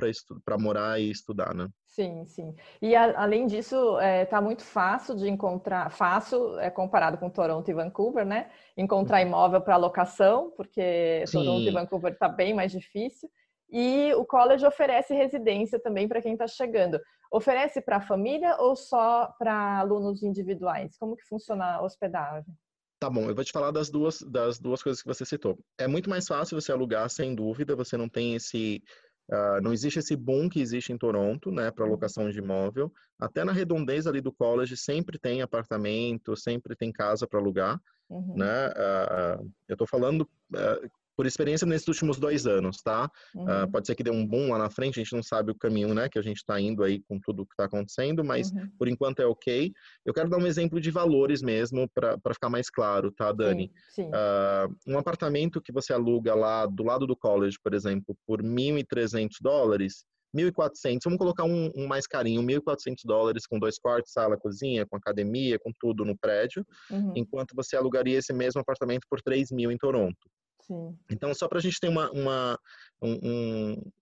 para 0.45 0.59
morar 0.59 1.01
e 1.01 1.11
estudar, 1.11 1.55
né? 1.55 1.67
Sim, 1.87 2.27
sim. 2.27 2.55
E 2.81 2.95
a, 2.95 3.23
além 3.23 3.47
disso, 3.47 3.95
está 3.95 4.07
é, 4.07 4.25
tá 4.27 4.41
muito 4.41 4.63
fácil 4.63 5.17
de 5.17 5.31
encontrar, 5.31 5.91
fácil 5.91 6.59
é, 6.59 6.69
comparado 6.69 7.17
com 7.17 7.31
Toronto 7.31 7.71
e 7.71 7.75
Vancouver, 7.75 8.27
né? 8.27 8.51
Encontrar 8.77 9.23
uhum. 9.23 9.29
imóvel 9.29 9.63
para 9.63 9.79
locação, 9.79 10.53
porque 10.57 11.25
sim. 11.27 11.39
Toronto 11.39 11.63
e 11.63 11.71
Vancouver 11.71 12.13
está 12.13 12.29
bem 12.29 12.53
mais 12.53 12.71
difícil. 12.71 13.31
E 13.71 14.15
o 14.15 14.25
college 14.25 14.65
oferece 14.65 15.15
residência 15.15 15.79
também 15.79 16.07
para 16.07 16.23
quem 16.23 16.33
está 16.33 16.47
chegando. 16.47 17.01
Oferece 17.31 17.81
para 17.81 17.97
a 17.97 18.01
família 18.01 18.57
ou 18.59 18.77
só 18.77 19.35
para 19.39 19.81
alunos 19.81 20.23
individuais? 20.23 20.97
Como 20.99 21.17
que 21.17 21.25
funciona 21.25 21.77
a 21.77 21.83
hospedagem? 21.83 22.55
Tá 22.99 23.11
bom, 23.11 23.29
eu 23.29 23.35
vou 23.35 23.45
te 23.45 23.53
falar 23.53 23.71
das 23.73 23.91
duas, 23.91 24.23
das 24.23 24.59
duas 24.59 24.83
coisas 24.83 25.03
que 25.03 25.09
você 25.09 25.25
citou. 25.25 25.59
É 25.77 25.87
muito 25.87 26.09
mais 26.09 26.27
fácil 26.27 26.59
você 26.59 26.73
alugar, 26.73 27.11
sem 27.11 27.35
dúvida, 27.35 27.77
você 27.77 27.97
não 27.97 28.09
tem 28.09 28.35
esse. 28.35 28.83
Uh, 29.31 29.61
não 29.61 29.73
existe 29.73 29.99
esse 29.99 30.15
boom 30.15 30.49
que 30.49 30.61
existe 30.61 30.93
em 30.93 30.97
Toronto, 30.97 31.51
né, 31.51 31.71
para 31.73 31.85
uhum. 31.85 31.91
locação 31.91 32.31
de 32.31 32.39
imóvel. 32.39 32.93
Até 33.19 33.45
na 33.45 33.53
redondeza 33.53 34.09
ali 34.09 34.21
do 34.21 34.33
college 34.33 34.77
sempre 34.77 35.19
tem 35.19 35.43
apartamento, 35.43 36.37
sempre 36.37 36.77
tem 36.77 36.93
casa 36.93 37.27
para 37.27 37.41
alugar, 37.41 37.81
uhum. 38.09 38.37
né? 38.37 38.69
Uh, 38.69 39.53
eu 39.69 39.75
estou 39.75 39.87
falando 39.87 40.23
uh, 40.23 40.91
por 41.17 41.27
experiência 41.27 41.67
nesses 41.67 41.89
últimos 41.89 42.19
dois 42.19 42.47
anos, 42.47 42.83
tá? 42.83 43.05
Ah, 43.05 43.11
uhum. 43.35 43.65
Uh, 43.65 43.73
pode 43.73 43.87
ser 43.87 43.95
que 43.95 44.03
dê 44.03 44.11
um 44.11 44.27
boom 44.27 44.51
lá 44.51 44.59
na 44.59 44.71
frente, 44.71 45.01
a 45.01 45.03
gente 45.03 45.15
não 45.15 45.23
sabe 45.23 45.51
o 45.51 45.55
caminho, 45.55 45.95
né, 45.95 46.09
que 46.09 46.19
a 46.19 46.23
gente 46.23 46.39
está 46.39 46.61
indo 46.61 46.83
aí 46.83 47.03
com 47.09 47.19
tudo 47.19 47.47
que 47.47 47.53
está 47.53 47.65
acontecendo, 47.65 48.23
mas 48.23 48.51
uhum. 48.53 48.69
por 48.79 48.89
enquanto 48.89 49.21
é 49.21 49.27
ok. 49.27 49.73
Eu 50.05 50.13
quero 50.13 50.29
dar 50.29 50.39
um 50.39 50.47
exemplo 50.47 50.81
de 50.81 50.91
valores 50.91 51.43
mesmo, 51.43 51.89
para 51.89 52.35
ficar 52.35 52.51
mais 52.51 52.69
claro, 52.69 53.11
tá, 53.11 53.33
Dani? 53.33 53.73
Sim, 53.89 54.05
sim. 54.05 54.09
Uh, 54.11 54.77
um 54.87 54.99
apartamento 54.99 55.61
que 55.61 55.73
você 55.73 55.93
aluga 55.93 56.35
lá 56.35 56.67
do 56.67 56.85
lado 56.85 57.07
do 57.07 57.17
college, 57.17 57.59
por 57.63 57.73
exemplo, 57.73 58.17
por 58.27 58.43
1.300 58.43 59.37
dólares, 59.41 60.05
1.400, 60.37 61.01
vamos 61.05 61.19
colocar 61.19 61.45
um, 61.45 61.71
um, 61.75 61.87
mais 61.87 62.07
carinho, 62.07 62.43
1.400 62.43 62.97
dólares 63.05 63.47
com 63.47 63.59
dois 63.59 63.79
quartos, 63.79 64.13
sala, 64.13 64.37
cozinha, 64.37 64.85
com 64.87 64.97
academia, 64.97 65.59
com 65.59 65.73
tudo 65.79 66.05
no 66.05 66.17
prédio, 66.17 66.67
uhum. 66.91 67.13
enquanto 67.17 67.55
você 67.55 67.77
alugaria 67.77 68.19
esse 68.19 68.33
mesmo 68.33 68.61
apartamento 68.61 69.07
por 69.09 69.23
3 69.23 69.51
mil 69.51 69.71
em 69.71 69.79
Toronto. 69.79 70.19
Sim. 70.67 70.97
Então, 71.11 71.33
só 71.35 71.49
para 71.49 71.59
a 71.59 71.61
gente 71.63 71.79
ter 71.81 71.89
uma, 71.89 72.11
uma 72.11 72.59
um, 73.01 73.19
um 73.23 73.93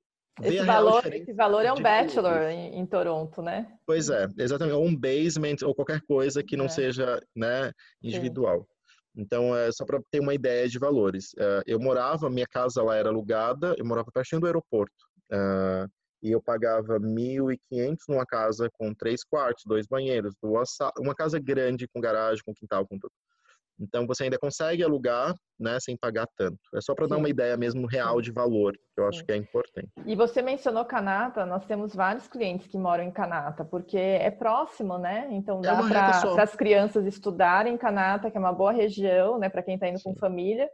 esse 0.42 0.64
valor, 0.64 1.14
esse 1.14 1.32
valor 1.32 1.64
é 1.64 1.72
um 1.72 1.80
bachelor 1.80 2.50
em, 2.50 2.80
em, 2.80 2.86
Toronto, 2.86 3.40
né? 3.40 3.72
Pois 3.86 4.08
é, 4.08 4.26
exatamente. 4.36 4.74
Ou 4.74 4.84
um 4.84 4.96
basement, 4.96 5.56
ou 5.62 5.74
qualquer 5.74 6.00
coisa 6.02 6.42
que 6.42 6.56
não 6.56 6.64
é. 6.64 6.68
seja 6.68 7.20
né, 7.36 7.70
individual. 8.02 8.60
Sim. 8.60 9.22
Então, 9.22 9.56
é 9.56 9.70
só 9.70 9.84
para 9.84 10.00
ter 10.10 10.18
uma 10.18 10.34
ideia 10.34 10.68
de 10.68 10.76
valores. 10.76 11.32
Uh, 11.34 11.62
eu 11.66 11.78
morava, 11.78 12.28
minha 12.28 12.48
casa 12.48 12.82
lá 12.82 12.96
era 12.96 13.10
alugada, 13.10 13.74
eu 13.78 13.84
morava 13.84 14.10
pertinho 14.12 14.40
do 14.40 14.46
aeroporto. 14.46 14.92
Uh, 15.30 15.88
e 16.20 16.32
eu 16.32 16.42
pagava 16.42 16.98
1.500 16.98 17.96
numa 18.08 18.26
casa 18.26 18.68
com 18.72 18.92
três 18.94 19.22
quartos, 19.22 19.62
dois 19.66 19.86
banheiros, 19.86 20.34
duas 20.42 20.70
uma 20.98 21.14
casa 21.14 21.38
grande 21.38 21.86
com 21.86 22.00
garagem, 22.00 22.42
com 22.44 22.54
quintal, 22.54 22.86
com 22.88 22.98
tudo. 22.98 23.12
Então 23.78 24.06
você 24.06 24.24
ainda 24.24 24.38
consegue 24.38 24.82
alugar, 24.82 25.34
né, 25.58 25.78
sem 25.80 25.96
pagar 25.96 26.26
tanto. 26.36 26.58
É 26.74 26.80
só 26.80 26.94
para 26.94 27.06
dar 27.06 27.16
uma 27.16 27.28
ideia 27.28 27.56
mesmo 27.56 27.86
real 27.86 28.20
de 28.20 28.32
valor, 28.32 28.72
que 28.72 29.00
eu 29.00 29.06
acho 29.08 29.18
Sim. 29.18 29.24
que 29.24 29.32
é 29.32 29.36
importante. 29.36 29.88
E 30.06 30.14
você 30.14 30.42
mencionou 30.42 30.84
Canata, 30.84 31.44
nós 31.44 31.64
temos 31.66 31.94
vários 31.94 32.28
clientes 32.28 32.66
que 32.66 32.78
moram 32.78 33.04
em 33.04 33.10
Canata, 33.10 33.64
porque 33.64 33.98
é 33.98 34.30
próximo, 34.30 34.98
né? 34.98 35.28
Então 35.30 35.58
é 35.58 35.62
dá 35.62 35.78
é 35.78 35.88
para 36.32 36.42
as 36.42 36.54
crianças 36.54 37.06
estudarem 37.06 37.74
em 37.74 37.78
Canata, 37.78 38.30
que 38.30 38.36
é 38.36 38.40
uma 38.40 38.52
boa 38.52 38.72
região, 38.72 39.38
né, 39.38 39.48
para 39.48 39.62
quem 39.62 39.74
está 39.74 39.88
indo 39.88 39.98
Sim. 39.98 40.12
com 40.12 40.16
família. 40.16 40.68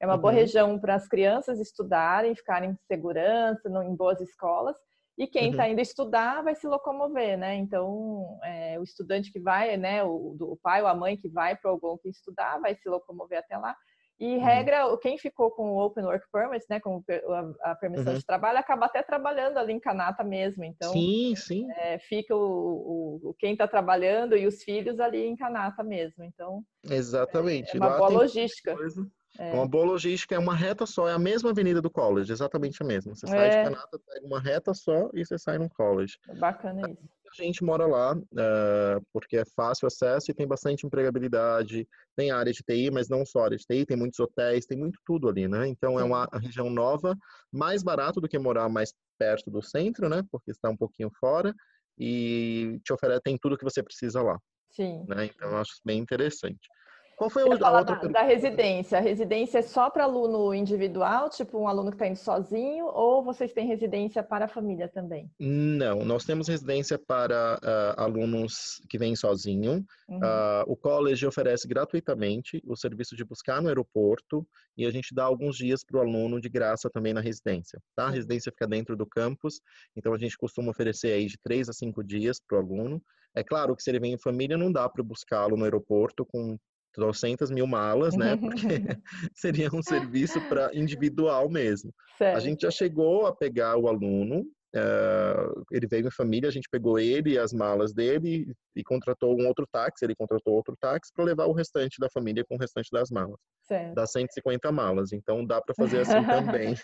É 0.00 0.06
uma 0.06 0.14
uhum. 0.14 0.20
boa 0.20 0.32
região 0.32 0.78
para 0.78 0.94
as 0.94 1.08
crianças 1.08 1.58
estudarem, 1.58 2.34
ficarem 2.34 2.70
em 2.70 2.76
segurança, 2.86 3.68
em 3.68 3.96
boas 3.96 4.20
escolas. 4.20 4.76
E 5.18 5.26
quem 5.26 5.50
está 5.50 5.64
uhum. 5.64 5.70
indo 5.70 5.80
estudar 5.80 6.42
vai 6.42 6.54
se 6.54 6.66
locomover, 6.66 7.38
né? 7.38 7.54
Então, 7.54 8.38
é, 8.44 8.78
o 8.78 8.82
estudante 8.82 9.32
que 9.32 9.40
vai, 9.40 9.76
né, 9.76 10.04
o, 10.04 10.36
o 10.38 10.58
pai 10.62 10.82
ou 10.82 10.88
a 10.88 10.94
mãe 10.94 11.16
que 11.16 11.28
vai 11.28 11.56
para 11.56 11.70
algum 11.70 11.96
que 11.96 12.08
estudar, 12.10 12.58
vai 12.60 12.74
se 12.74 12.88
locomover 12.88 13.38
até 13.38 13.56
lá. 13.56 13.74
E 14.18 14.34
uhum. 14.34 14.42
regra, 14.42 14.96
quem 14.98 15.18
ficou 15.18 15.50
com 15.50 15.72
o 15.72 15.84
Open 15.84 16.04
Work 16.04 16.26
Permit, 16.32 16.64
né, 16.70 16.80
com 16.80 17.02
a, 17.08 17.70
a 17.70 17.74
permissão 17.74 18.12
uhum. 18.12 18.18
de 18.18 18.24
trabalho, 18.24 18.58
acaba 18.58 18.86
até 18.86 19.02
trabalhando 19.02 19.58
ali 19.58 19.74
em 19.74 19.80
Canata 19.80 20.24
mesmo. 20.24 20.64
Então, 20.64 20.92
sim, 20.92 21.34
sim. 21.36 21.70
É, 21.72 21.98
fica 21.98 22.34
o, 22.34 23.20
o 23.22 23.34
quem 23.38 23.52
está 23.52 23.68
trabalhando 23.68 24.36
e 24.36 24.46
os 24.46 24.62
filhos 24.62 25.00
ali 25.00 25.26
em 25.26 25.36
Canata 25.36 25.82
mesmo. 25.82 26.24
Então, 26.24 26.62
exatamente. 26.84 27.72
É, 27.72 27.76
é 27.76 27.80
uma 27.80 27.88
lá 27.88 27.98
boa 27.98 28.10
logística. 28.10 28.74
Coisa. 28.74 29.06
É. 29.38 29.52
Uma 29.52 29.66
boa 29.66 29.84
logística 29.84 30.34
é 30.34 30.38
uma 30.38 30.54
reta 30.54 30.86
só, 30.86 31.08
é 31.08 31.12
a 31.12 31.18
mesma 31.18 31.50
avenida 31.50 31.80
do 31.80 31.90
college, 31.90 32.32
exatamente 32.32 32.82
a 32.82 32.86
mesma. 32.86 33.14
Você 33.14 33.26
sai 33.26 33.50
de 33.50 33.56
é. 33.56 33.64
Canata, 33.64 33.98
pega 34.06 34.26
uma 34.26 34.40
reta 34.40 34.74
só 34.74 35.10
e 35.14 35.24
você 35.24 35.38
sai 35.38 35.58
no 35.58 35.68
college. 35.70 36.18
Bacana 36.38 36.90
isso. 36.90 37.16
A 37.38 37.42
gente 37.42 37.62
mora 37.64 37.86
lá 37.86 38.14
uh, 38.14 39.06
porque 39.12 39.36
é 39.36 39.44
fácil 39.44 39.86
acesso 39.86 40.30
e 40.30 40.34
tem 40.34 40.46
bastante 40.46 40.86
empregabilidade, 40.86 41.86
tem 42.16 42.30
área 42.30 42.52
de 42.52 42.62
TI, 42.62 42.90
mas 42.90 43.08
não 43.08 43.26
só 43.26 43.44
área 43.44 43.56
de 43.56 43.64
TI, 43.64 43.84
tem 43.84 43.96
muitos 43.96 44.18
hotéis, 44.18 44.64
tem 44.64 44.78
muito 44.78 44.98
tudo 45.04 45.28
ali, 45.28 45.46
né? 45.46 45.66
Então 45.68 45.98
é 46.00 46.04
uma 46.04 46.26
região 46.40 46.70
nova, 46.70 47.14
mais 47.52 47.82
barato 47.82 48.20
do 48.20 48.28
que 48.28 48.38
morar 48.38 48.68
mais 48.68 48.94
perto 49.18 49.50
do 49.50 49.60
centro, 49.60 50.08
né? 50.08 50.22
Porque 50.30 50.50
está 50.50 50.70
um 50.70 50.76
pouquinho 50.76 51.10
fora 51.18 51.54
e 51.98 52.80
te 52.84 52.92
oferece, 52.92 53.22
tem 53.22 53.36
tudo 53.36 53.58
que 53.58 53.64
você 53.64 53.82
precisa 53.82 54.22
lá. 54.22 54.38
Sim. 54.70 55.04
Né? 55.08 55.26
Então 55.26 55.50
eu 55.50 55.56
acho 55.58 55.72
bem 55.84 55.98
interessante. 55.98 56.68
Qual 57.16 57.30
foi 57.30 57.44
a 57.44 57.46
outra 57.46 57.70
da, 57.70 58.08
da, 58.08 58.22
residência? 58.22 58.98
A 58.98 59.00
residência 59.00 59.60
é 59.60 59.62
só 59.62 59.88
para 59.88 60.04
aluno 60.04 60.52
individual, 60.52 61.30
tipo 61.30 61.58
um 61.58 61.66
aluno 61.66 61.88
que 61.88 61.94
está 61.94 62.06
indo 62.06 62.18
sozinho, 62.18 62.84
ou 62.86 63.24
vocês 63.24 63.54
têm 63.54 63.66
residência 63.66 64.22
para 64.22 64.44
a 64.44 64.48
família 64.48 64.86
também? 64.86 65.30
Não, 65.40 66.04
nós 66.04 66.24
temos 66.24 66.46
residência 66.46 66.98
para 66.98 67.58
uh, 67.62 68.00
alunos 68.00 68.82
que 68.86 68.98
vêm 68.98 69.16
sozinho. 69.16 69.82
Uhum. 70.06 70.18
Uh, 70.18 70.64
o 70.66 70.76
college 70.76 71.26
oferece 71.26 71.66
gratuitamente 71.66 72.62
o 72.66 72.76
serviço 72.76 73.16
de 73.16 73.24
buscar 73.24 73.62
no 73.62 73.68
aeroporto 73.68 74.46
e 74.76 74.84
a 74.84 74.90
gente 74.90 75.14
dá 75.14 75.24
alguns 75.24 75.56
dias 75.56 75.82
para 75.82 75.96
o 75.96 76.00
aluno 76.02 76.38
de 76.38 76.50
graça 76.50 76.90
também 76.90 77.14
na 77.14 77.22
residência. 77.22 77.80
Tá? 77.94 78.08
A 78.08 78.10
residência 78.10 78.52
fica 78.52 78.66
dentro 78.66 78.94
do 78.94 79.06
campus, 79.06 79.62
então 79.96 80.12
a 80.12 80.18
gente 80.18 80.36
costuma 80.36 80.70
oferecer 80.70 81.12
aí 81.14 81.24
de 81.24 81.38
três 81.38 81.70
a 81.70 81.72
cinco 81.72 82.04
dias 82.04 82.38
para 82.46 82.58
o 82.58 82.60
aluno. 82.60 83.02
É 83.34 83.42
claro 83.42 83.74
que 83.74 83.82
se 83.82 83.90
ele 83.90 84.00
vem 84.00 84.12
em 84.12 84.18
família, 84.18 84.58
não 84.58 84.70
dá 84.70 84.86
para 84.86 85.02
buscá-lo 85.02 85.56
no 85.56 85.64
aeroporto 85.64 86.24
com 86.26 86.58
trocentas 86.96 87.50
mil 87.50 87.66
malas, 87.66 88.16
né? 88.16 88.36
Porque 88.40 88.66
seria 89.36 89.68
um 89.72 89.82
serviço 89.82 90.40
para 90.48 90.74
individual 90.74 91.48
mesmo. 91.48 91.92
Certo. 92.16 92.36
A 92.36 92.40
gente 92.40 92.62
já 92.62 92.70
chegou 92.70 93.26
a 93.26 93.36
pegar 93.36 93.76
o 93.76 93.86
aluno, 93.86 94.40
uh, 94.40 95.64
ele 95.70 95.86
veio 95.86 96.08
em 96.08 96.10
família, 96.10 96.48
a 96.48 96.52
gente 96.52 96.68
pegou 96.70 96.98
ele 96.98 97.34
e 97.34 97.38
as 97.38 97.52
malas 97.52 97.92
dele 97.92 98.46
e, 98.74 98.80
e 98.80 98.82
contratou 98.82 99.38
um 99.38 99.46
outro 99.46 99.66
táxi, 99.70 100.04
ele 100.04 100.16
contratou 100.16 100.54
outro 100.54 100.74
táxi 100.80 101.12
para 101.14 101.26
levar 101.26 101.46
o 101.46 101.52
restante 101.52 102.00
da 102.00 102.08
família 102.10 102.44
com 102.48 102.56
o 102.56 102.58
restante 102.58 102.88
das 102.90 103.10
malas. 103.10 103.38
Certo. 103.62 103.94
Dá 103.94 104.06
150 104.06 104.72
malas, 104.72 105.12
então 105.12 105.44
dá 105.44 105.60
para 105.60 105.74
fazer 105.74 106.00
assim 106.00 106.12
também. 106.26 106.74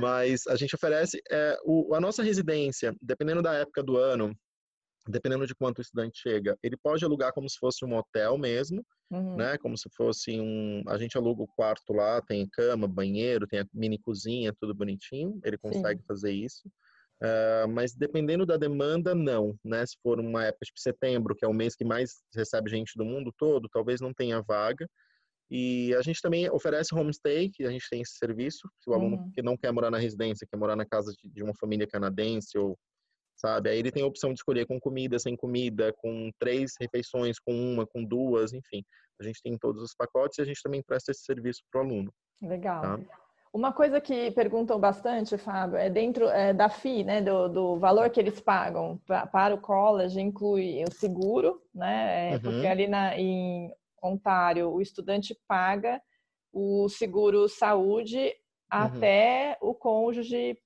Mas 0.00 0.46
a 0.48 0.56
gente 0.56 0.74
oferece 0.74 1.20
é, 1.30 1.56
o, 1.64 1.94
a 1.94 2.00
nossa 2.00 2.22
residência, 2.22 2.94
dependendo 3.00 3.42
da 3.42 3.54
época 3.54 3.82
do 3.82 3.96
ano, 3.96 4.34
dependendo 5.08 5.46
de 5.46 5.54
quanto 5.54 5.78
o 5.78 5.82
estudante 5.82 6.20
chega, 6.20 6.56
ele 6.62 6.76
pode 6.76 7.04
alugar 7.04 7.32
como 7.32 7.48
se 7.48 7.56
fosse 7.58 7.84
um 7.84 7.96
hotel 7.96 8.36
mesmo, 8.36 8.84
uhum. 9.10 9.36
né? 9.36 9.56
Como 9.58 9.76
se 9.76 9.88
fosse 9.96 10.38
um. 10.38 10.82
A 10.86 10.98
gente 10.98 11.16
aluga 11.16 11.42
o 11.42 11.48
quarto 11.48 11.92
lá, 11.92 12.20
tem 12.20 12.46
cama, 12.48 12.86
banheiro, 12.86 13.46
tem 13.46 13.60
a 13.60 13.66
mini 13.72 13.98
cozinha, 13.98 14.54
tudo 14.60 14.74
bonitinho. 14.74 15.40
Ele 15.42 15.56
consegue 15.56 16.00
Sim. 16.00 16.06
fazer 16.06 16.32
isso. 16.32 16.68
Uh, 17.20 17.66
mas 17.68 17.94
dependendo 17.94 18.46
da 18.46 18.56
demanda, 18.56 19.14
não, 19.14 19.58
né? 19.64 19.84
Se 19.86 19.96
for 20.02 20.20
uma 20.20 20.44
época 20.44 20.66
tipo 20.66 20.78
setembro, 20.78 21.34
que 21.34 21.44
é 21.44 21.48
o 21.48 21.54
mês 21.54 21.74
que 21.74 21.84
mais 21.84 22.22
recebe 22.34 22.70
gente 22.70 22.92
do 22.96 23.04
mundo 23.04 23.32
todo, 23.36 23.68
talvez 23.72 24.00
não 24.00 24.12
tenha 24.12 24.42
vaga. 24.42 24.86
E 25.50 25.94
a 25.94 26.02
gente 26.02 26.20
também 26.20 26.48
oferece 26.50 26.94
homestay, 26.94 27.48
que 27.48 27.64
a 27.64 27.70
gente 27.70 27.88
tem 27.88 28.02
esse 28.02 28.18
serviço. 28.18 28.68
Se 28.78 28.90
o 28.90 28.92
aluno 28.92 29.16
uhum. 29.16 29.32
que 29.32 29.40
não 29.40 29.56
quer 29.56 29.72
morar 29.72 29.90
na 29.90 29.98
residência, 29.98 30.46
quer 30.46 30.58
morar 30.58 30.76
na 30.76 30.84
casa 30.84 31.10
de, 31.12 31.30
de 31.30 31.42
uma 31.42 31.54
família 31.54 31.86
canadense 31.86 32.58
ou 32.58 32.78
sabe? 33.38 33.70
Aí 33.70 33.78
ele 33.78 33.92
tem 33.92 34.02
a 34.02 34.06
opção 34.06 34.30
de 34.30 34.40
escolher 34.40 34.66
com 34.66 34.78
comida, 34.78 35.18
sem 35.18 35.36
comida, 35.36 35.92
com 35.98 36.30
três 36.38 36.72
refeições, 36.80 37.38
com 37.38 37.52
uma, 37.52 37.86
com 37.86 38.04
duas, 38.04 38.52
enfim. 38.52 38.82
A 39.20 39.24
gente 39.24 39.40
tem 39.42 39.56
todos 39.56 39.82
os 39.82 39.94
pacotes 39.94 40.38
e 40.38 40.42
a 40.42 40.44
gente 40.44 40.62
também 40.62 40.82
presta 40.82 41.12
esse 41.12 41.22
serviço 41.22 41.62
para 41.70 41.80
o 41.80 41.84
aluno. 41.84 42.12
Legal. 42.42 42.82
Tá? 42.82 43.00
Uma 43.52 43.72
coisa 43.72 44.00
que 44.00 44.30
perguntam 44.32 44.78
bastante, 44.78 45.38
Fábio, 45.38 45.78
é 45.78 45.88
dentro 45.88 46.28
é, 46.28 46.52
da 46.52 46.68
FII, 46.68 47.04
né, 47.04 47.22
do, 47.22 47.48
do, 47.48 47.78
valor 47.78 48.10
que 48.10 48.20
eles 48.20 48.40
pagam 48.40 49.00
pra, 49.06 49.26
para 49.26 49.54
o 49.54 49.60
college, 49.60 50.20
inclui 50.20 50.84
o 50.84 50.92
seguro, 50.92 51.62
né, 51.74 52.32
é, 52.32 52.34
uhum. 52.34 52.40
porque 52.40 52.66
ali 52.66 52.86
na, 52.86 53.16
em 53.16 53.72
Ontário, 54.02 54.70
o 54.70 54.82
estudante 54.82 55.36
paga 55.48 56.00
o 56.52 56.88
seguro 56.88 57.48
saúde 57.48 58.18
uhum. 58.18 58.32
até 58.70 59.56
o 59.60 59.74
cônjuge 59.74 60.58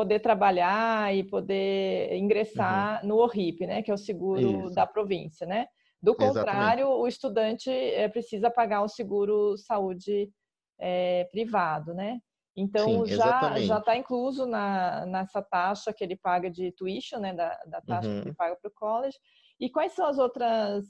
poder 0.00 0.20
trabalhar 0.20 1.14
e 1.14 1.22
poder 1.22 2.16
ingressar 2.16 3.02
uhum. 3.02 3.08
no 3.08 3.16
ORIP, 3.16 3.66
né, 3.66 3.82
que 3.82 3.90
é 3.90 3.94
o 3.94 3.98
seguro 3.98 4.66
Isso. 4.66 4.74
da 4.74 4.86
província, 4.86 5.46
né? 5.46 5.66
Do 6.02 6.14
contrário, 6.14 6.84
Exatamente. 6.84 7.02
o 7.02 7.06
estudante 7.06 7.70
é, 7.70 8.08
precisa 8.08 8.50
pagar 8.50 8.80
o 8.80 8.88
seguro 8.88 9.58
saúde 9.58 10.30
é, 10.78 11.24
privado, 11.30 11.92
né? 11.92 12.18
Então 12.56 13.04
Sim, 13.04 13.14
já 13.14 13.58
já 13.60 13.78
está 13.78 13.94
incluso 13.94 14.46
na, 14.46 15.04
nessa 15.04 15.42
taxa 15.42 15.92
que 15.92 16.02
ele 16.02 16.16
paga 16.16 16.50
de 16.50 16.72
tuition, 16.72 17.18
né? 17.18 17.34
Da, 17.34 17.50
da 17.66 17.82
taxa 17.82 18.08
uhum. 18.08 18.14
que 18.14 18.20
ele 18.22 18.30
uhum. 18.30 18.36
paga 18.36 18.56
para 18.56 18.68
o 18.70 18.74
college. 18.74 19.18
E 19.60 19.68
quais 19.68 19.92
são 19.92 20.06
as 20.06 20.18
outras 20.18 20.88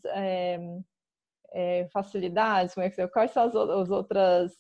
é, 1.53 1.89
facilidades? 1.93 2.75
Como 2.75 2.87
é 2.87 2.91
que, 2.91 3.09
quais 3.09 3.33
são 3.33 3.43
as, 3.43 3.57
as 3.57 3.91
outras 3.91 4.53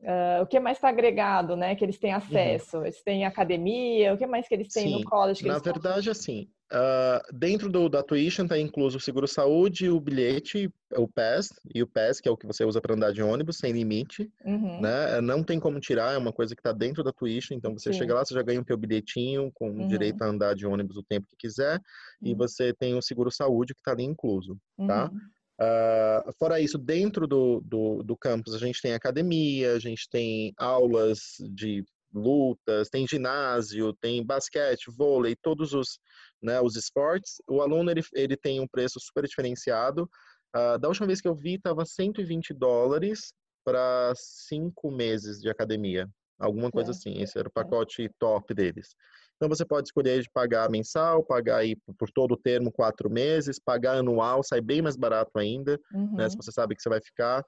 Uh, 0.00 0.42
o 0.42 0.46
que 0.46 0.60
mais 0.60 0.76
está 0.76 0.88
agregado, 0.90 1.56
né? 1.56 1.74
Que 1.74 1.84
eles 1.84 1.98
têm 1.98 2.12
uhum. 2.12 2.18
acesso? 2.18 2.78
Uhum. 2.78 2.84
Eles 2.84 3.02
têm 3.02 3.24
academia? 3.24 4.14
O 4.14 4.18
que 4.18 4.26
mais 4.26 4.46
que 4.46 4.54
eles 4.54 4.68
têm 4.72 4.84
Sim, 4.84 4.98
no 5.00 5.04
college? 5.04 5.44
na 5.44 5.58
verdade, 5.58 6.08
assim, 6.08 6.48
uh, 6.72 7.36
dentro 7.36 7.68
do, 7.68 7.88
da 7.88 8.00
tuition 8.00 8.44
está 8.44 8.56
incluso 8.56 8.98
o 8.98 9.00
seguro-saúde, 9.00 9.90
o 9.90 9.98
bilhete, 9.98 10.72
o 10.96 11.08
PAS, 11.08 11.52
e 11.74 11.82
o 11.82 11.86
PAS, 11.86 12.20
que 12.20 12.28
é 12.28 12.32
o 12.32 12.36
que 12.36 12.46
você 12.46 12.64
usa 12.64 12.80
para 12.80 12.94
andar 12.94 13.12
de 13.12 13.22
ônibus, 13.24 13.58
sem 13.58 13.72
limite, 13.72 14.30
uhum. 14.44 14.80
né? 14.80 15.20
Não 15.20 15.42
tem 15.42 15.58
como 15.58 15.80
tirar, 15.80 16.14
é 16.14 16.18
uma 16.18 16.32
coisa 16.32 16.54
que 16.54 16.60
está 16.60 16.70
dentro 16.70 17.02
da 17.02 17.12
tuition, 17.12 17.54
então 17.54 17.76
você 17.76 17.92
Sim. 17.92 17.98
chega 17.98 18.14
lá, 18.14 18.24
você 18.24 18.34
já 18.34 18.42
ganha 18.42 18.60
o 18.60 18.64
teu 18.64 18.76
bilhetinho 18.76 19.50
com 19.52 19.68
uhum. 19.68 19.88
direito 19.88 20.22
a 20.22 20.28
andar 20.28 20.54
de 20.54 20.64
ônibus 20.64 20.96
o 20.96 21.02
tempo 21.02 21.26
que 21.28 21.36
quiser, 21.36 21.80
e 22.22 22.30
uhum. 22.30 22.38
você 22.38 22.72
tem 22.72 22.94
o 22.94 23.02
seguro-saúde 23.02 23.74
que 23.74 23.80
está 23.80 23.90
ali 23.90 24.04
incluso, 24.04 24.56
tá? 24.86 25.10
Uh, 25.60 26.32
fora 26.38 26.60
isso, 26.60 26.78
dentro 26.78 27.26
do, 27.26 27.60
do, 27.64 28.02
do, 28.04 28.16
campus, 28.16 28.54
a 28.54 28.58
gente 28.58 28.80
tem 28.80 28.94
academia, 28.94 29.72
a 29.72 29.78
gente 29.78 30.08
tem 30.08 30.52
aulas 30.56 31.36
de 31.52 31.84
lutas, 32.14 32.88
tem 32.88 33.06
ginásio, 33.08 33.92
tem 33.94 34.24
basquete, 34.24 34.90
vôlei, 34.96 35.34
todos 35.34 35.74
os, 35.74 35.98
né, 36.40 36.60
os 36.60 36.76
esportes. 36.76 37.42
O 37.48 37.60
aluno 37.60 37.90
ele, 37.90 38.02
ele 38.14 38.36
tem 38.36 38.60
um 38.60 38.68
preço 38.68 39.00
super 39.00 39.24
diferenciado. 39.26 40.08
Uh, 40.54 40.78
da 40.78 40.88
última 40.88 41.06
vez 41.06 41.20
que 41.20 41.28
eu 41.28 41.34
vi, 41.34 41.54
estava 41.54 41.84
120 41.84 42.54
dólares 42.54 43.32
para 43.64 44.12
cinco 44.16 44.90
meses 44.90 45.40
de 45.40 45.50
academia, 45.50 46.08
alguma 46.38 46.70
coisa 46.70 46.90
é. 46.90 46.94
assim. 46.94 47.20
Esse 47.20 47.38
era 47.38 47.48
o 47.48 47.52
pacote 47.52 48.08
top 48.18 48.54
deles. 48.54 48.94
Então 49.38 49.48
você 49.48 49.64
pode 49.64 49.86
escolher 49.86 50.20
de 50.20 50.28
pagar 50.28 50.68
mensal, 50.68 51.22
pagar 51.22 51.58
aí 51.58 51.76
por 51.96 52.10
todo 52.10 52.32
o 52.32 52.36
termo 52.36 52.72
quatro 52.72 53.08
meses, 53.08 53.58
pagar 53.58 53.96
anual, 53.96 54.42
sai 54.42 54.60
bem 54.60 54.82
mais 54.82 54.96
barato 54.96 55.38
ainda, 55.38 55.80
uhum. 55.94 56.16
né? 56.16 56.28
Se 56.28 56.36
você 56.36 56.50
sabe 56.50 56.74
que 56.74 56.82
você 56.82 56.88
vai 56.88 57.00
ficar. 57.00 57.44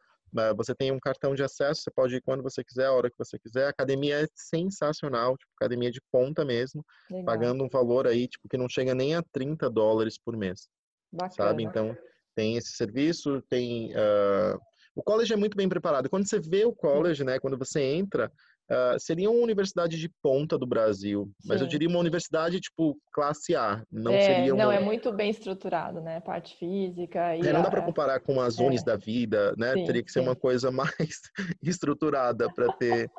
Você 0.57 0.73
tem 0.77 0.93
um 0.93 1.01
cartão 1.01 1.35
de 1.35 1.43
acesso, 1.43 1.83
você 1.83 1.91
pode 1.91 2.15
ir 2.15 2.21
quando 2.21 2.41
você 2.41 2.63
quiser, 2.63 2.87
a 2.87 2.93
hora 2.93 3.11
que 3.11 3.19
você 3.19 3.37
quiser. 3.37 3.67
A 3.67 3.71
academia 3.71 4.23
é 4.23 4.29
sensacional, 4.33 5.37
tipo, 5.37 5.51
academia 5.61 5.91
de 5.91 6.01
ponta 6.13 6.45
mesmo, 6.45 6.85
Legal. 7.11 7.25
pagando 7.25 7.65
um 7.65 7.69
valor 7.69 8.07
aí, 8.07 8.29
tipo, 8.29 8.49
que 8.49 8.57
não 8.57 8.69
chega 8.69 8.95
nem 8.95 9.17
a 9.17 9.25
30 9.33 9.69
dólares 9.69 10.17
por 10.25 10.37
mês. 10.37 10.69
Bacana. 11.13 11.49
Sabe? 11.51 11.65
Então, 11.65 11.97
tem 12.37 12.57
esse 12.57 12.77
serviço, 12.77 13.43
tem... 13.49 13.91
Uh... 13.91 14.57
O 14.95 15.03
college 15.03 15.33
é 15.33 15.37
muito 15.37 15.57
bem 15.57 15.69
preparado. 15.69 16.09
Quando 16.11 16.29
você 16.29 16.39
vê 16.39 16.65
o 16.65 16.75
college, 16.75 17.25
né, 17.25 17.39
quando 17.39 17.57
você 17.57 17.81
entra, 17.81 18.31
Uh, 18.71 18.99
seria 19.01 19.29
uma 19.29 19.43
universidade 19.43 19.99
de 19.99 20.09
ponta 20.23 20.57
do 20.57 20.65
Brasil, 20.65 21.25
Sim. 21.41 21.49
mas 21.49 21.61
eu 21.61 21.67
diria 21.67 21.89
uma 21.89 21.99
universidade 21.99 22.61
tipo 22.61 22.97
classe 23.13 23.57
A, 23.57 23.83
não 23.91 24.13
é, 24.13 24.21
seria 24.21 24.55
uma... 24.55 24.63
Não, 24.63 24.71
é 24.71 24.79
muito 24.79 25.13
bem 25.13 25.29
estruturado, 25.29 26.01
né? 26.01 26.21
Parte 26.21 26.57
física 26.57 27.35
e 27.35 27.41
é, 27.41 27.53
não 27.53 27.63
dá 27.63 27.71
para 27.71 27.83
comparar 27.83 28.21
com 28.21 28.41
as 28.41 28.59
unis 28.59 28.83
é. 28.83 28.85
da 28.85 28.97
vida, 28.97 29.53
né? 29.59 29.73
Sim, 29.73 29.85
Teria 29.87 30.05
que 30.05 30.13
ser 30.13 30.21
uma 30.21 30.37
coisa 30.37 30.71
mais 30.71 31.21
estruturada 31.61 32.49
para 32.55 32.73
ter 32.75 33.11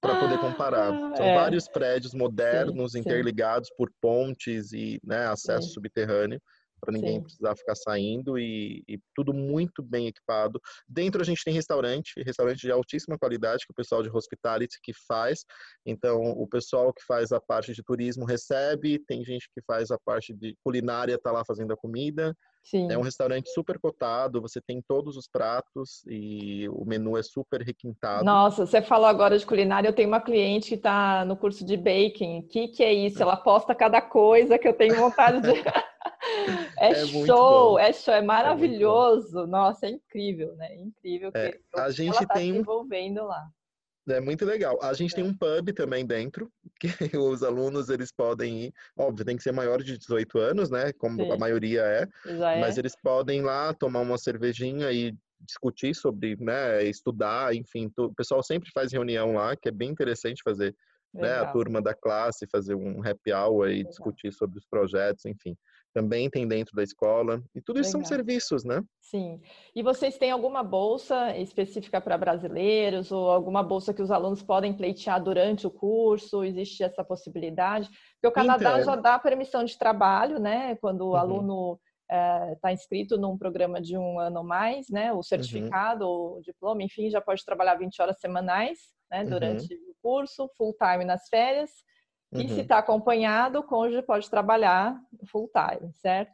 para 0.00 0.18
poder 0.18 0.38
comparar. 0.38 0.92
São 1.16 1.26
é. 1.26 1.34
vários 1.34 1.68
prédios 1.68 2.14
modernos 2.14 2.94
interligados 2.94 3.68
por 3.76 3.90
pontes 4.00 4.72
e 4.72 4.98
né, 5.04 5.26
acesso 5.26 5.74
subterrâneo 5.74 6.40
para 6.80 6.92
ninguém 6.92 7.16
Sim. 7.16 7.22
precisar 7.22 7.56
ficar 7.56 7.74
saindo 7.74 8.38
e, 8.38 8.82
e, 8.88 8.98
tudo 9.14 9.32
muito 9.32 9.82
bem 9.82 10.06
equipado. 10.06 10.60
Dentro 10.88 11.20
a 11.20 11.24
gente 11.24 11.44
tem 11.44 11.54
restaurante, 11.54 12.22
restaurante 12.24 12.60
de 12.60 12.72
altíssima 12.72 13.18
qualidade 13.18 13.64
que 13.66 13.72
o 13.72 13.74
pessoal 13.74 14.02
de 14.02 14.10
hospitality 14.10 14.78
que 14.82 14.92
faz. 15.06 15.44
Então 15.84 16.20
o 16.20 16.46
pessoal 16.46 16.92
que 16.92 17.04
faz 17.04 17.32
a 17.32 17.40
parte 17.40 17.72
de 17.72 17.82
turismo 17.82 18.24
recebe, 18.24 18.98
tem 19.06 19.24
gente 19.24 19.48
que 19.54 19.62
faz 19.66 19.90
a 19.90 19.98
parte 20.04 20.34
de 20.34 20.56
culinária 20.64 21.18
tá 21.18 21.30
lá 21.30 21.44
fazendo 21.44 21.72
a 21.72 21.76
comida. 21.76 22.34
Sim. 22.62 22.88
É 22.90 22.98
um 22.98 23.02
restaurante 23.02 23.50
super 23.52 23.78
cotado, 23.78 24.40
você 24.40 24.60
tem 24.60 24.82
todos 24.86 25.16
os 25.16 25.26
pratos 25.26 26.02
e 26.06 26.68
o 26.68 26.84
menu 26.84 27.16
é 27.16 27.22
super 27.22 27.62
requintado. 27.62 28.24
Nossa, 28.24 28.66
você 28.66 28.82
falou 28.82 29.06
agora 29.06 29.38
de 29.38 29.46
culinária, 29.46 29.88
eu 29.88 29.94
tenho 29.94 30.08
uma 30.08 30.20
cliente 30.20 30.68
que 30.68 30.74
está 30.74 31.24
no 31.24 31.36
curso 31.36 31.64
de 31.64 31.76
baking. 31.76 32.40
O 32.40 32.42
que, 32.42 32.68
que 32.68 32.82
é 32.82 32.92
isso? 32.92 33.22
Ela 33.22 33.36
posta 33.36 33.74
cada 33.74 34.02
coisa 34.02 34.58
que 34.58 34.68
eu 34.68 34.74
tenho 34.74 34.94
vontade 34.96 35.40
de. 35.40 35.62
É, 36.78 36.90
é 36.90 37.06
show, 37.06 37.78
é 37.78 37.92
show, 37.92 38.14
é 38.14 38.22
maravilhoso. 38.22 39.40
É 39.40 39.46
Nossa, 39.46 39.86
é 39.86 39.90
incrível, 39.90 40.54
né? 40.56 40.68
É 40.72 40.76
incrível 40.76 41.30
é, 41.34 41.52
que 41.52 41.60
a 41.76 41.90
gente 41.90 42.16
ela 42.16 42.26
tá 42.26 42.34
tem 42.34 42.56
envolvendo 42.56 43.24
lá. 43.24 43.50
É 44.08 44.20
muito 44.20 44.44
legal. 44.44 44.78
A 44.82 44.92
gente 44.92 45.12
é. 45.12 45.16
tem 45.16 45.24
um 45.24 45.34
pub 45.34 45.72
também 45.74 46.04
dentro, 46.06 46.50
que 47.10 47.16
os 47.16 47.42
alunos 47.42 47.88
eles 47.88 48.10
podem 48.12 48.64
ir. 48.64 48.74
Óbvio, 48.96 49.24
tem 49.24 49.36
que 49.36 49.42
ser 49.42 49.52
maior 49.52 49.82
de 49.82 49.98
18 49.98 50.38
anos, 50.38 50.70
né? 50.70 50.92
Como 50.92 51.22
Sim. 51.22 51.30
a 51.30 51.36
maioria 51.36 51.82
é. 51.82 52.08
é. 52.26 52.60
Mas 52.60 52.78
eles 52.78 52.94
podem 53.02 53.40
ir 53.40 53.42
lá 53.42 53.72
tomar 53.74 54.00
uma 54.00 54.18
cervejinha 54.18 54.90
e 54.90 55.14
discutir 55.40 55.94
sobre, 55.94 56.36
né? 56.36 56.82
Estudar, 56.84 57.54
enfim. 57.54 57.90
O 57.98 58.14
pessoal 58.14 58.42
sempre 58.42 58.70
faz 58.72 58.92
reunião 58.92 59.34
lá, 59.34 59.56
que 59.56 59.68
é 59.68 59.72
bem 59.72 59.90
interessante 59.90 60.42
fazer. 60.42 60.74
Né, 61.12 61.40
a 61.40 61.46
turma 61.50 61.82
da 61.82 61.92
classe 61.92 62.46
fazer 62.46 62.76
um 62.76 63.04
happy 63.04 63.32
hour 63.32 63.68
e 63.68 63.78
Legal. 63.78 63.90
discutir 63.90 64.32
sobre 64.32 64.58
os 64.60 64.64
projetos, 64.64 65.24
enfim 65.24 65.56
também 65.92 66.30
tem 66.30 66.46
dentro 66.46 66.74
da 66.74 66.82
escola. 66.82 67.42
E 67.54 67.60
tudo 67.60 67.80
isso 67.80 67.96
Legal. 67.96 68.02
são 68.06 68.16
serviços, 68.16 68.64
né? 68.64 68.82
Sim. 69.00 69.40
E 69.74 69.82
vocês 69.82 70.16
têm 70.16 70.30
alguma 70.30 70.62
bolsa 70.62 71.36
específica 71.36 72.00
para 72.00 72.16
brasileiros 72.16 73.10
ou 73.10 73.30
alguma 73.30 73.62
bolsa 73.62 73.92
que 73.92 74.02
os 74.02 74.10
alunos 74.10 74.42
podem 74.42 74.72
pleitear 74.72 75.22
durante 75.22 75.66
o 75.66 75.70
curso? 75.70 76.44
Existe 76.44 76.82
essa 76.82 77.04
possibilidade? 77.04 77.88
Porque 78.14 78.28
o 78.28 78.32
Canadá 78.32 78.72
então... 78.72 78.84
já 78.84 78.96
dá 78.96 79.18
permissão 79.18 79.64
de 79.64 79.76
trabalho, 79.76 80.38
né? 80.38 80.76
Quando 80.76 81.02
o 81.02 81.10
uhum. 81.10 81.16
aluno 81.16 81.80
está 82.10 82.68
eh, 82.68 82.72
é, 82.72 82.72
inscrito 82.72 83.16
num 83.16 83.38
programa 83.38 83.80
de 83.80 83.96
um 83.96 84.18
ano 84.18 84.38
ou 84.38 84.44
mais, 84.44 84.88
né? 84.90 85.12
O 85.12 85.16
uhum. 85.16 85.22
certificado 85.22 86.04
uhum. 86.04 86.38
o 86.38 86.40
diploma, 86.42 86.82
enfim, 86.82 87.10
já 87.10 87.20
pode 87.20 87.44
trabalhar 87.44 87.76
20 87.76 88.00
horas 88.02 88.18
semanais, 88.18 88.78
né? 89.10 89.24
Durante 89.24 89.74
uhum. 89.74 89.90
o 89.90 89.94
curso, 90.02 90.50
full 90.56 90.74
time 90.74 91.04
nas 91.04 91.28
férias. 91.28 91.70
E 92.32 92.48
se 92.48 92.60
está 92.60 92.76
uhum. 92.76 92.80
acompanhado, 92.80 93.58
o 93.58 93.62
cônjuge 93.62 94.02
pode 94.02 94.30
trabalhar 94.30 95.00
full 95.26 95.50
time, 95.52 95.92
certo? 95.96 96.32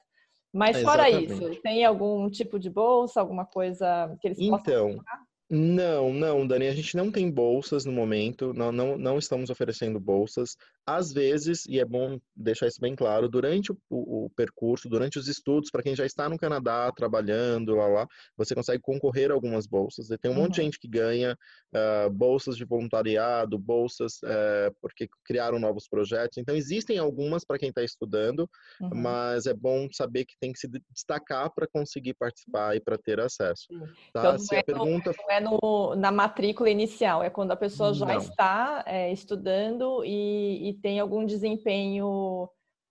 Mas 0.52 0.80
fora 0.82 1.08
Exatamente. 1.08 1.52
isso, 1.54 1.62
tem 1.62 1.84
algum 1.84 2.30
tipo 2.30 2.58
de 2.58 2.70
bolsa, 2.70 3.20
alguma 3.20 3.44
coisa 3.44 4.16
que 4.20 4.28
eles 4.28 4.38
então, 4.38 4.58
possam 4.58 5.04
não, 5.48 6.12
não, 6.12 6.44
Dani, 6.44 6.66
a 6.66 6.74
gente 6.74 6.96
não 6.96 7.10
tem 7.10 7.30
bolsas 7.30 7.84
no 7.84 7.92
momento, 7.92 8.52
não, 8.52 8.72
não, 8.72 8.98
não 8.98 9.16
estamos 9.16 9.48
oferecendo 9.48 10.00
bolsas. 10.00 10.56
Às 10.84 11.12
vezes, 11.12 11.64
e 11.66 11.78
é 11.78 11.84
bom 11.84 12.18
deixar 12.34 12.66
isso 12.66 12.80
bem 12.80 12.96
claro, 12.96 13.28
durante 13.28 13.70
o, 13.70 13.76
o, 13.88 14.30
percurso, 14.30 14.88
durante 14.88 15.18
os 15.18 15.28
estudos, 15.28 15.70
para 15.70 15.84
quem 15.84 15.94
já 15.94 16.04
está 16.04 16.28
no 16.28 16.36
Canadá 16.36 16.90
trabalhando 16.90 17.76
lá, 17.76 17.86
lá, 17.86 18.06
você 18.36 18.56
consegue 18.56 18.82
concorrer 18.82 19.30
a 19.30 19.34
algumas 19.34 19.68
bolsas. 19.68 20.10
E 20.10 20.18
tem 20.18 20.30
um 20.30 20.34
uhum. 20.34 20.42
monte 20.42 20.56
de 20.56 20.62
gente 20.62 20.80
que 20.80 20.88
ganha 20.88 21.38
uh, 21.74 22.10
bolsas 22.10 22.56
de 22.56 22.64
voluntariado, 22.64 23.56
bolsas 23.56 24.14
uh, 24.24 24.74
porque 24.80 25.08
criaram 25.24 25.60
novos 25.60 25.86
projetos. 25.88 26.38
Então, 26.38 26.56
existem 26.56 26.98
algumas 26.98 27.44
para 27.44 27.58
quem 27.58 27.68
está 27.68 27.84
estudando, 27.84 28.50
uhum. 28.80 28.90
mas 28.94 29.46
é 29.46 29.54
bom 29.54 29.88
saber 29.92 30.24
que 30.24 30.34
tem 30.40 30.52
que 30.52 30.58
se 30.58 30.68
destacar 30.90 31.52
para 31.54 31.68
conseguir 31.68 32.14
participar 32.14 32.76
e 32.76 32.80
para 32.80 32.98
ter 32.98 33.20
acesso. 33.20 33.68
Tá? 34.12 34.20
Então, 34.20 34.38
se 34.38 34.54
a 34.54 34.58
é 34.58 34.62
pergunta 34.64 35.10
é 35.10 35.35
no, 35.40 35.94
na 35.96 36.10
matrícula 36.10 36.70
inicial, 36.70 37.22
é 37.22 37.30
quando 37.30 37.52
a 37.52 37.56
pessoa 37.56 37.92
já 37.92 38.06
Não. 38.06 38.16
está 38.16 38.84
é, 38.86 39.12
estudando 39.12 40.04
e, 40.04 40.70
e, 40.70 40.74
tem 40.74 41.00
algum 41.00 41.24
desempenho 41.24 42.48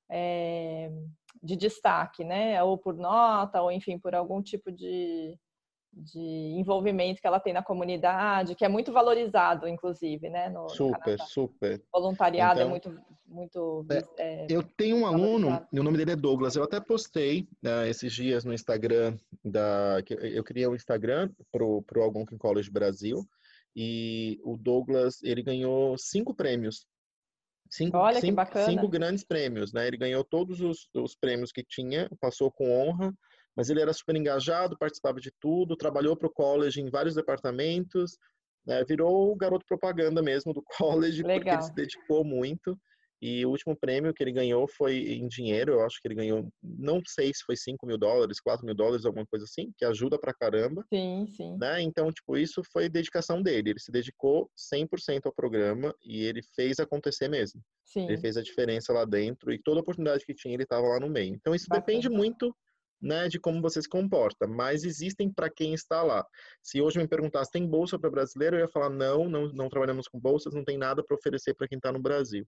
é, 0.09 0.91
de 1.41 1.55
destaque, 1.55 2.23
né? 2.23 2.61
Ou 2.63 2.77
por 2.77 2.95
nota, 2.95 3.61
ou 3.61 3.71
enfim, 3.71 3.99
por 3.99 4.15
algum 4.15 4.41
tipo 4.41 4.71
de, 4.71 5.37
de 5.95 6.19
envolvimento 6.19 7.21
que 7.21 7.27
ela 7.27 7.39
tem 7.39 7.53
na 7.53 7.63
comunidade, 7.63 8.55
que 8.55 8.65
é 8.65 8.67
muito 8.67 8.91
valorizado, 8.91 9.67
inclusive, 9.67 10.29
né? 10.29 10.49
No, 10.49 10.67
super, 10.69 11.17
no 11.17 11.25
super. 11.25 11.81
Voluntariado 11.91 12.59
é 12.59 12.63
então, 12.63 12.67
é 12.67 12.69
muito, 12.69 13.05
muito. 13.25 13.85
É, 13.89 14.03
é, 14.17 14.47
eu 14.49 14.61
tenho 14.61 14.97
um 14.97 15.05
aluno, 15.05 15.65
o 15.71 15.83
nome 15.83 15.97
dele 15.97 16.11
é 16.11 16.15
Douglas. 16.15 16.55
Eu 16.55 16.63
até 16.63 16.79
postei 16.81 17.47
né, 17.61 17.89
esses 17.89 18.11
dias 18.13 18.43
no 18.43 18.53
Instagram 18.53 19.15
da, 19.43 19.97
eu 20.19 20.43
criei 20.43 20.67
um 20.67 20.75
Instagram 20.75 21.29
pro 21.51 21.81
pro 21.83 22.03
Algonquin 22.03 22.37
College 22.37 22.69
Brasil 22.69 23.25
e 23.75 24.39
o 24.43 24.57
Douglas 24.57 25.23
ele 25.23 25.41
ganhou 25.41 25.97
cinco 25.97 26.33
prêmios. 26.33 26.85
Cinco, 27.69 27.97
Olha 27.97 28.15
cinco, 28.15 28.27
que 28.27 28.31
bacana. 28.31 28.65
Cinco 28.65 28.87
grandes 28.87 29.23
prêmios, 29.23 29.73
né? 29.73 29.87
Ele 29.87 29.97
ganhou 29.97 30.23
todos 30.23 30.61
os, 30.61 30.87
os 30.93 31.15
prêmios 31.15 31.51
que 31.51 31.63
tinha, 31.63 32.09
passou 32.19 32.51
com 32.51 32.69
honra 32.71 33.13
mas 33.55 33.69
ele 33.69 33.81
era 33.81 33.93
super 33.93 34.15
engajado, 34.15 34.77
participava 34.77 35.19
de 35.19 35.31
tudo, 35.39 35.75
trabalhou 35.77 36.15
para 36.15 36.27
o 36.27 36.33
college 36.33 36.81
em 36.81 36.89
vários 36.89 37.15
departamentos, 37.15 38.17
né, 38.65 38.83
virou 38.83 39.31
o 39.31 39.35
garoto 39.35 39.65
propaganda 39.65 40.21
mesmo 40.21 40.53
do 40.53 40.63
college, 40.77 41.23
Legal. 41.23 41.37
porque 41.39 41.49
ele 41.49 41.61
se 41.61 41.73
dedicou 41.73 42.23
muito. 42.23 42.77
E 43.21 43.45
o 43.45 43.49
último 43.49 43.75
prêmio 43.75 44.13
que 44.13 44.21
ele 44.21 44.31
ganhou 44.31 44.67
foi 44.67 44.97
em 44.97 45.27
dinheiro, 45.27 45.73
eu 45.73 45.85
acho 45.85 45.99
que 46.01 46.07
ele 46.07 46.15
ganhou, 46.15 46.47
não 46.61 47.01
sei 47.07 47.33
se 47.33 47.43
foi 47.45 47.55
5 47.55 47.87
mil 47.87 47.97
dólares, 47.97 48.41
4 48.41 48.65
mil 48.65 48.75
dólares, 48.75 49.05
alguma 49.05 49.25
coisa 49.25 49.45
assim, 49.45 49.71
que 49.77 49.85
ajuda 49.85 50.19
pra 50.19 50.33
caramba. 50.33 50.85
Sim, 50.93 51.25
sim. 51.35 51.57
Né? 51.57 51.81
Então, 51.81 52.11
tipo, 52.11 52.37
isso 52.37 52.61
foi 52.71 52.89
dedicação 52.89 53.41
dele. 53.41 53.71
Ele 53.71 53.79
se 53.79 53.91
dedicou 53.91 54.51
100% 54.55 55.21
ao 55.25 55.33
programa 55.33 55.95
e 56.03 56.23
ele 56.23 56.41
fez 56.55 56.79
acontecer 56.79 57.29
mesmo. 57.29 57.61
Sim. 57.85 58.05
Ele 58.05 58.17
fez 58.17 58.35
a 58.35 58.43
diferença 58.43 58.91
lá 58.91 59.05
dentro 59.05 59.51
e 59.51 59.59
toda 59.63 59.79
oportunidade 59.79 60.25
que 60.25 60.35
tinha, 60.35 60.53
ele 60.53 60.63
estava 60.63 60.85
lá 60.85 60.99
no 60.99 61.09
meio. 61.09 61.33
Então, 61.33 61.55
isso 61.55 61.67
Bacana. 61.69 61.85
depende 61.85 62.09
muito 62.09 62.53
né, 63.01 63.27
de 63.27 63.39
como 63.39 63.61
você 63.61 63.81
se 63.81 63.89
comporta, 63.89 64.47
mas 64.47 64.83
existem 64.83 65.31
para 65.31 65.49
quem 65.49 65.73
está 65.73 66.01
lá. 66.01 66.25
Se 66.61 66.81
hoje 66.81 66.97
me 66.97 67.07
perguntasse, 67.07 67.51
tem 67.51 67.67
bolsa 67.67 67.99
para 67.99 68.09
brasileiro? 68.09 68.55
Eu 68.55 68.61
ia 68.61 68.67
falar, 68.67 68.89
não, 68.89 69.29
não, 69.29 69.47
não 69.49 69.69
trabalhamos 69.69 70.07
com 70.07 70.19
bolsas, 70.19 70.53
não 70.53 70.63
tem 70.63 70.77
nada 70.77 71.03
para 71.03 71.15
oferecer 71.15 71.53
para 71.53 71.67
quem 71.67 71.77
está 71.77 71.91
no 71.91 71.99
Brasil. 71.99 72.47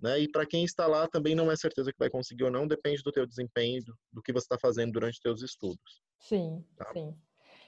Né? 0.00 0.20
E 0.20 0.30
para 0.30 0.44
quem 0.44 0.64
está 0.64 0.86
lá 0.86 1.08
também 1.08 1.34
não 1.34 1.50
é 1.50 1.56
certeza 1.56 1.90
que 1.90 1.98
vai 1.98 2.10
conseguir 2.10 2.44
ou 2.44 2.50
não, 2.50 2.66
depende 2.66 3.02
do 3.02 3.12
teu 3.12 3.26
desempenho, 3.26 3.82
do, 3.82 3.94
do 4.12 4.22
que 4.22 4.32
você 4.32 4.44
está 4.44 4.58
fazendo 4.58 4.92
durante 4.92 5.14
os 5.14 5.20
teus 5.20 5.42
estudos. 5.42 6.02
Sim, 6.18 6.64
tá? 6.76 6.90
sim. 6.92 7.14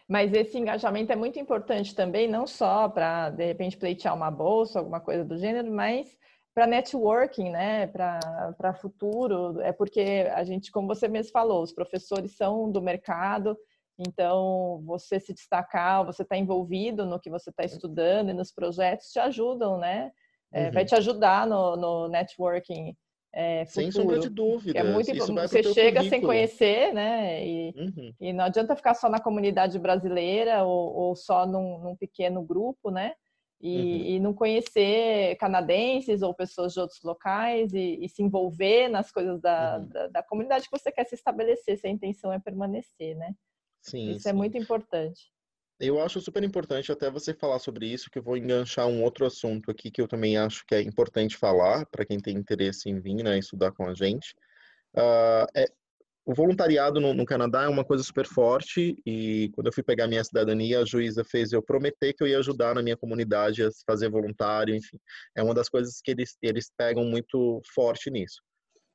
Mas 0.06 0.32
esse 0.32 0.56
engajamento 0.56 1.12
é 1.12 1.16
muito 1.16 1.38
importante 1.38 1.94
também, 1.94 2.26
não 2.26 2.46
só 2.46 2.88
para, 2.88 3.28
de 3.28 3.44
repente, 3.44 3.76
pleitear 3.76 4.14
uma 4.14 4.30
bolsa, 4.30 4.78
alguma 4.78 5.00
coisa 5.00 5.22
do 5.22 5.36
gênero, 5.36 5.70
mas 5.70 6.16
para 6.58 6.66
networking, 6.66 7.50
né, 7.50 7.86
para 7.86 8.74
futuro, 8.74 9.60
é 9.60 9.70
porque 9.70 10.28
a 10.34 10.42
gente, 10.42 10.72
como 10.72 10.88
você 10.88 11.06
mesmo 11.06 11.30
falou, 11.30 11.62
os 11.62 11.72
professores 11.72 12.36
são 12.36 12.68
do 12.68 12.82
mercado, 12.82 13.56
então 13.96 14.82
você 14.84 15.20
se 15.20 15.32
destacar, 15.32 16.04
você 16.04 16.22
está 16.22 16.36
envolvido 16.36 17.06
no 17.06 17.20
que 17.20 17.30
você 17.30 17.50
está 17.50 17.62
estudando 17.62 18.30
e 18.30 18.34
nos 18.34 18.50
projetos 18.50 19.12
te 19.12 19.20
ajudam, 19.20 19.78
né? 19.78 20.10
É, 20.52 20.64
uhum. 20.64 20.72
Vai 20.72 20.84
te 20.84 20.96
ajudar 20.96 21.46
no, 21.46 21.76
no 21.76 22.08
networking. 22.08 22.92
É, 23.32 23.64
sem 23.66 23.92
sombra 23.92 24.18
de 24.18 24.28
dúvida. 24.28 24.80
É 24.80 24.82
muito 24.82 25.14
Você 25.14 25.62
chega 25.62 26.02
sem 26.08 26.20
conhecer, 26.20 26.92
né? 26.92 27.46
E, 27.46 27.72
uhum. 27.76 28.12
e, 28.20 28.32
não 28.32 28.46
adianta 28.46 28.74
ficar 28.74 28.94
só 28.94 29.08
na 29.08 29.20
comunidade 29.20 29.78
brasileira 29.78 30.64
ou, 30.64 30.92
ou 30.92 31.14
só 31.14 31.46
num, 31.46 31.78
num, 31.78 31.94
pequeno 31.94 32.42
grupo, 32.42 32.90
né? 32.90 33.12
E, 33.60 33.76
uhum. 33.76 33.82
e, 33.82 34.20
não 34.20 34.32
conhecer 34.32 35.34
canadenses 35.36 36.22
ou 36.22 36.32
pessoas 36.32 36.72
de 36.72 36.78
outros 36.78 37.02
locais 37.02 37.72
e, 37.72 37.98
e 38.00 38.08
se 38.08 38.22
envolver 38.22 38.88
nas 38.88 39.10
coisas 39.10 39.40
da, 39.40 39.78
uhum. 39.78 39.88
da, 39.88 40.06
da, 40.06 40.22
comunidade 40.22 40.66
que 40.66 40.78
você 40.78 40.92
quer 40.92 41.04
se 41.04 41.16
estabelecer, 41.16 41.76
se 41.76 41.86
a 41.88 41.90
intenção 41.90 42.32
é 42.32 42.38
permanecer, 42.38 43.16
né? 43.16 43.34
Sim, 43.82 44.10
Isso 44.10 44.22
sim. 44.22 44.28
é 44.28 44.32
muito 44.32 44.56
importante. 44.56 45.32
Eu 45.80 46.00
acho 46.00 46.20
super 46.20 46.42
importante 46.42 46.90
até 46.90 47.08
você 47.08 47.32
falar 47.32 47.58
sobre 47.60 47.86
isso, 47.86 48.10
que 48.10 48.18
eu 48.18 48.22
vou 48.22 48.36
enganchar 48.36 48.86
um 48.86 49.02
outro 49.02 49.24
assunto 49.26 49.70
aqui 49.70 49.90
que 49.90 50.00
eu 50.00 50.08
também 50.08 50.36
acho 50.36 50.64
que 50.66 50.74
é 50.74 50.82
importante 50.82 51.36
falar 51.36 51.86
para 51.86 52.04
quem 52.04 52.18
tem 52.18 52.36
interesse 52.36 52.88
em 52.88 53.00
vir 53.00 53.22
né, 53.22 53.38
estudar 53.38 53.70
com 53.72 53.86
a 53.86 53.94
gente. 53.94 54.34
Uh, 54.96 55.46
é, 55.54 55.66
o 56.28 56.34
voluntariado 56.34 57.00
no, 57.00 57.14
no, 57.14 57.24
Canadá 57.24 57.62
é 57.62 57.68
uma 57.68 57.82
coisa 57.82 58.04
super 58.04 58.26
forte 58.26 59.00
e 59.06 59.50
quando 59.54 59.68
eu 59.68 59.72
fui 59.72 59.82
pegar 59.82 60.06
minha 60.06 60.22
cidadania, 60.22 60.80
a 60.80 60.84
juíza 60.84 61.24
fez 61.24 61.54
eu 61.54 61.62
prometer 61.62 62.12
que 62.12 62.22
eu 62.22 62.26
ia 62.26 62.38
ajudar 62.38 62.74
na 62.74 62.82
minha 62.82 62.98
comunidade 62.98 63.62
a 63.64 63.70
fazer 63.86 64.10
voluntário, 64.10 64.74
enfim. 64.74 64.98
É 65.34 65.42
uma 65.42 65.54
das 65.54 65.70
coisas 65.70 66.02
que 66.04 66.10
eles, 66.10 66.36
eles 66.42 66.70
pegam 66.76 67.02
muito 67.02 67.62
forte 67.74 68.10
nisso. 68.10 68.42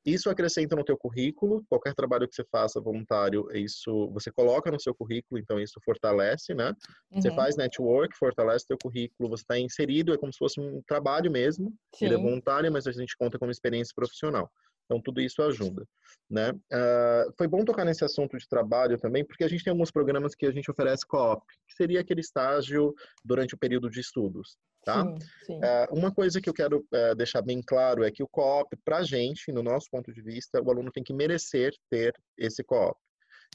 Isso 0.06 0.30
acrescenta 0.30 0.76
no 0.76 0.84
teu 0.84 0.96
currículo, 0.96 1.66
qualquer 1.68 1.96
trabalho 1.96 2.28
que 2.28 2.36
você 2.36 2.44
faça 2.52 2.80
voluntário, 2.80 3.48
isso 3.52 4.12
você 4.12 4.32
coloca 4.32 4.70
no 4.70 4.80
seu 4.80 4.94
currículo, 4.94 5.40
então 5.40 5.60
isso 5.60 5.80
fortalece, 5.84 6.54
né? 6.54 6.72
Uhum. 7.10 7.20
Você 7.20 7.32
faz 7.32 7.56
network, 7.56 8.16
fortalece 8.16 8.68
teu 8.68 8.78
currículo, 8.78 9.30
você 9.30 9.42
está 9.42 9.58
inserido, 9.58 10.14
é 10.14 10.18
como 10.20 10.32
se 10.32 10.38
fosse 10.38 10.60
um 10.60 10.84
trabalho 10.86 11.32
mesmo, 11.32 11.74
Sim. 11.96 12.06
ele 12.06 12.14
é 12.14 12.18
voluntário, 12.18 12.72
mas 12.72 12.86
a 12.86 12.92
gente 12.92 13.18
conta 13.18 13.40
como 13.40 13.50
experiência 13.50 13.94
profissional. 13.96 14.52
Então, 14.86 15.02
tudo 15.02 15.22
isso 15.22 15.42
ajuda, 15.42 15.86
né? 16.30 16.52
Uh, 16.52 17.34
foi 17.38 17.48
bom 17.48 17.64
tocar 17.64 17.86
nesse 17.86 18.04
assunto 18.04 18.38
de 18.38 18.48
trabalho 18.48 18.98
também, 18.98 19.26
porque 19.26 19.44
a 19.44 19.48
gente 19.48 19.64
tem 19.64 19.72
alguns 19.72 19.92
programas 19.92 20.36
que 20.36 20.46
a 20.46 20.52
gente 20.52 20.70
oferece 20.70 21.06
co-op, 21.06 21.42
que 21.68 21.76
seria 21.76 22.02
aquele 22.02 22.22
estágio 22.22 22.94
durante 23.24 23.56
o 23.56 23.58
período 23.58 23.90
de 23.90 24.00
estudos, 24.00 24.58
tá? 24.84 25.04
Sim, 25.04 25.16
sim. 25.46 25.58
Uh, 25.58 25.98
uma 25.98 26.14
coisa 26.14 26.42
que 26.42 26.50
eu 26.50 26.54
quero 26.54 26.86
uh, 26.94 27.16
deixar 27.16 27.42
bem 27.42 27.62
claro 27.62 28.04
é 28.04 28.12
que 28.12 28.24
o 28.24 28.28
co-op, 28.28 28.76
para 28.84 28.98
a 28.98 29.04
gente, 29.04 29.52
no 29.52 29.64
nosso 29.64 29.90
ponto 29.90 30.12
de 30.12 30.22
vista, 30.22 30.62
o 30.62 30.70
aluno 30.70 30.92
tem 30.92 31.04
que 31.04 31.14
merecer 31.14 31.74
ter 31.90 32.14
esse 32.38 32.64
co-op. 32.64 32.98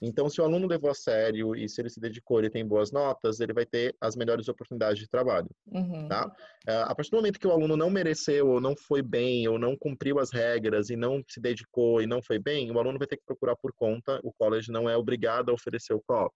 Então, 0.00 0.28
se 0.28 0.40
o 0.40 0.44
aluno 0.44 0.66
levou 0.66 0.90
a 0.90 0.94
sério 0.94 1.56
e 1.56 1.68
se 1.68 1.80
ele 1.80 1.90
se 1.90 2.00
dedicou, 2.00 2.38
ele 2.38 2.50
tem 2.50 2.64
boas 2.64 2.92
notas, 2.92 3.40
ele 3.40 3.52
vai 3.52 3.66
ter 3.66 3.94
as 4.00 4.14
melhores 4.14 4.48
oportunidades 4.48 5.00
de 5.00 5.08
trabalho. 5.08 5.48
Uhum. 5.66 6.06
Tá? 6.08 6.30
É, 6.66 6.82
a 6.82 6.94
partir 6.94 7.10
do 7.10 7.16
momento 7.16 7.38
que 7.38 7.46
o 7.46 7.52
aluno 7.52 7.76
não 7.76 7.90
mereceu, 7.90 8.48
ou 8.48 8.60
não 8.60 8.76
foi 8.76 9.02
bem, 9.02 9.48
ou 9.48 9.58
não 9.58 9.76
cumpriu 9.76 10.18
as 10.18 10.32
regras 10.32 10.88
e 10.90 10.96
não 10.96 11.22
se 11.28 11.40
dedicou 11.40 12.00
e 12.00 12.06
não 12.06 12.22
foi 12.22 12.38
bem, 12.38 12.70
o 12.70 12.78
aluno 12.78 12.98
vai 12.98 13.08
ter 13.08 13.16
que 13.16 13.24
procurar 13.26 13.56
por 13.56 13.72
conta. 13.74 14.20
O 14.22 14.32
college 14.32 14.70
não 14.70 14.88
é 14.88 14.96
obrigado 14.96 15.50
a 15.50 15.54
oferecer 15.54 15.94
o 15.94 16.02
co-op. 16.06 16.32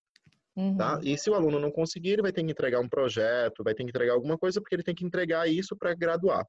Tá? 0.55 0.61
Uhum. 0.61 0.77
Tá? 0.77 1.01
E 1.03 1.17
se 1.17 1.31
o 1.31 1.35
aluno 1.35 1.59
não 1.61 1.71
conseguir, 1.71 2.11
ele 2.11 2.23
vai 2.23 2.33
ter 2.33 2.43
que 2.45 2.51
entregar 2.51 2.81
um 2.81 2.89
projeto, 2.89 3.63
vai 3.63 3.75
ter 3.75 3.85
que 3.85 3.91
entregar 3.91 4.15
alguma 4.15 4.37
coisa, 4.37 4.61
porque 4.61 4.75
ele 4.75 4.83
tem 4.83 4.95
que 4.95 5.05
entregar 5.05 5.49
isso 5.49 5.77
para 5.77 5.95
graduar. 5.95 6.45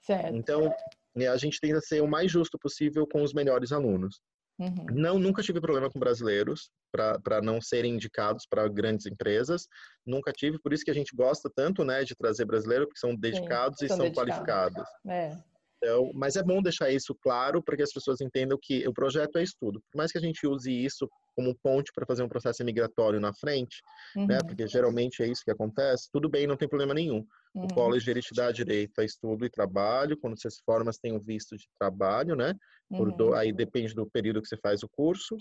Certo. 0.00 0.34
Então, 0.34 0.72
é, 1.16 1.28
a 1.28 1.36
gente 1.36 1.60
tenta 1.60 1.80
ser 1.80 2.02
o 2.02 2.08
mais 2.08 2.30
justo 2.30 2.58
possível 2.58 3.06
com 3.06 3.22
os 3.22 3.32
melhores 3.32 3.72
alunos. 3.72 4.20
Uhum. 4.62 4.86
Não, 4.92 5.18
nunca 5.18 5.42
tive 5.42 5.60
problema 5.60 5.90
com 5.90 5.98
brasileiros 5.98 6.70
para 6.92 7.40
não 7.42 7.60
serem 7.60 7.94
indicados 7.94 8.46
para 8.48 8.68
grandes 8.68 9.06
empresas. 9.06 9.66
Nunca 10.06 10.32
tive, 10.32 10.58
por 10.60 10.72
isso 10.72 10.84
que 10.84 10.90
a 10.90 10.94
gente 10.94 11.14
gosta 11.14 11.50
tanto, 11.54 11.84
né, 11.84 12.04
de 12.04 12.14
trazer 12.14 12.44
brasileiro, 12.44 12.86
porque 12.86 13.00
são 13.00 13.16
dedicados 13.16 13.78
Sim, 13.78 13.86
e 13.86 13.88
são, 13.88 13.96
são 13.98 14.12
qualificados. 14.12 14.84
É. 15.08 15.36
Então, 15.82 16.12
mas 16.14 16.36
é 16.36 16.42
bom 16.44 16.62
deixar 16.62 16.90
isso 16.90 17.12
claro 17.20 17.60
para 17.60 17.76
que 17.76 17.82
as 17.82 17.92
pessoas 17.92 18.20
entendam 18.20 18.56
que 18.60 18.86
o 18.86 18.92
projeto 18.92 19.36
é 19.36 19.42
estudo. 19.42 19.82
Por 19.90 19.98
mais 19.98 20.12
que 20.12 20.18
a 20.18 20.20
gente 20.20 20.46
use 20.46 20.72
isso 20.72 21.08
como 21.34 21.58
ponte 21.60 21.90
para 21.92 22.06
fazer 22.06 22.22
um 22.22 22.28
processo 22.28 22.64
migratório 22.64 23.18
na 23.18 23.34
frente, 23.34 23.82
né, 24.14 24.22
uhum. 24.22 24.28
né? 24.28 24.38
Porque 24.46 24.68
geralmente 24.68 25.24
é 25.24 25.26
isso 25.26 25.42
que 25.44 25.50
acontece. 25.50 26.08
Tudo 26.12 26.28
bem, 26.28 26.46
não 26.46 26.56
tem 26.56 26.68
problema 26.68 26.94
nenhum. 26.94 27.26
Uhum. 27.54 27.64
O 27.64 27.74
college 27.74 28.10
ele 28.10 28.20
te 28.20 28.34
dá 28.34 28.50
direito 28.50 28.98
a 29.00 29.04
estudo 29.04 29.44
e 29.44 29.50
trabalho. 29.50 30.16
Quando 30.16 30.40
você 30.40 30.50
se 30.50 30.62
forma, 30.64 30.92
você 30.92 31.00
tem 31.00 31.14
o 31.14 31.20
visto 31.20 31.56
de 31.56 31.66
trabalho, 31.78 32.34
né? 32.34 32.54
Uhum. 32.90 33.16
Do, 33.16 33.34
aí 33.34 33.52
depende 33.52 33.94
do 33.94 34.08
período 34.10 34.40
que 34.40 34.48
você 34.48 34.56
faz 34.56 34.82
o 34.82 34.88
curso. 34.88 35.36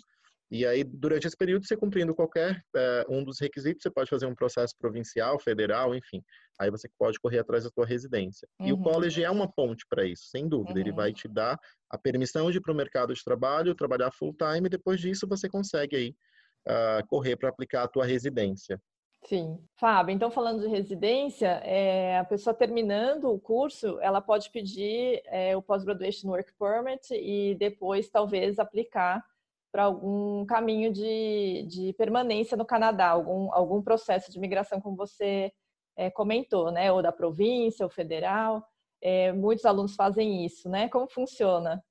E 0.51 0.65
aí, 0.65 0.83
durante 0.83 1.25
esse 1.25 1.37
período, 1.37 1.65
você 1.65 1.77
cumprindo 1.77 2.13
qualquer 2.13 2.61
é, 2.75 3.05
um 3.07 3.23
dos 3.23 3.39
requisitos, 3.39 3.81
você 3.81 3.89
pode 3.89 4.09
fazer 4.09 4.25
um 4.25 4.35
processo 4.35 4.75
provincial, 4.77 5.39
federal, 5.39 5.95
enfim. 5.95 6.21
Aí 6.59 6.69
você 6.69 6.89
pode 6.99 7.17
correr 7.21 7.39
atrás 7.39 7.63
da 7.63 7.69
sua 7.69 7.85
residência. 7.85 8.45
Uhum. 8.59 8.67
E 8.67 8.73
o 8.73 8.75
uhum. 8.75 8.83
college 8.83 9.23
é 9.23 9.31
uma 9.31 9.49
ponte 9.49 9.85
para 9.89 10.05
isso, 10.05 10.25
sem 10.25 10.49
dúvida. 10.49 10.73
Uhum. 10.73 10.79
Ele 10.79 10.91
vai 10.91 11.13
te 11.13 11.29
dar 11.29 11.57
a 11.89 11.97
permissão 11.97 12.51
de 12.51 12.57
ir 12.57 12.61
para 12.61 12.73
o 12.73 12.75
mercado 12.75 13.13
de 13.13 13.23
trabalho, 13.23 13.73
trabalhar 13.73 14.11
full 14.11 14.35
time, 14.35 14.67
e 14.67 14.69
depois 14.69 14.99
disso 14.99 15.25
você 15.25 15.47
consegue 15.47 15.95
aí 15.95 16.15
uh, 16.67 17.07
correr 17.07 17.37
para 17.37 17.47
aplicar 17.47 17.83
a 17.83 17.87
tua 17.87 18.05
residência. 18.05 18.77
Sim. 19.23 19.59
Fábio, 19.75 20.13
então 20.13 20.31
falando 20.31 20.61
de 20.61 20.67
residência, 20.67 21.47
é, 21.63 22.17
a 22.17 22.23
pessoa 22.23 22.53
terminando 22.53 23.25
o 23.25 23.39
curso, 23.39 23.99
ela 24.01 24.19
pode 24.19 24.49
pedir 24.49 25.21
é, 25.25 25.55
o 25.55 25.61
Post-Graduation 25.61 26.27
Work 26.29 26.53
Permit 26.57 27.13
e 27.13 27.55
depois 27.55 28.09
talvez 28.09 28.57
aplicar 28.57 29.23
para 29.71 29.83
algum 29.83 30.45
caminho 30.45 30.91
de, 30.91 31.65
de 31.67 31.93
permanência 31.93 32.57
no 32.57 32.65
Canadá, 32.65 33.09
algum, 33.09 33.53
algum 33.53 33.81
processo 33.81 34.31
de 34.31 34.39
migração, 34.39 34.81
como 34.81 34.97
você 34.97 35.53
é, 35.95 36.09
comentou, 36.09 36.71
né? 36.71 36.91
Ou 36.91 37.01
da 37.01 37.11
província, 37.11 37.85
ou 37.85 37.89
federal. 37.89 38.65
Muitos 39.35 39.65
alunos 39.65 39.95
fazem 39.95 40.45
isso, 40.45 40.69
né? 40.69 40.89
Como 40.89 41.07
funciona? 41.07 41.81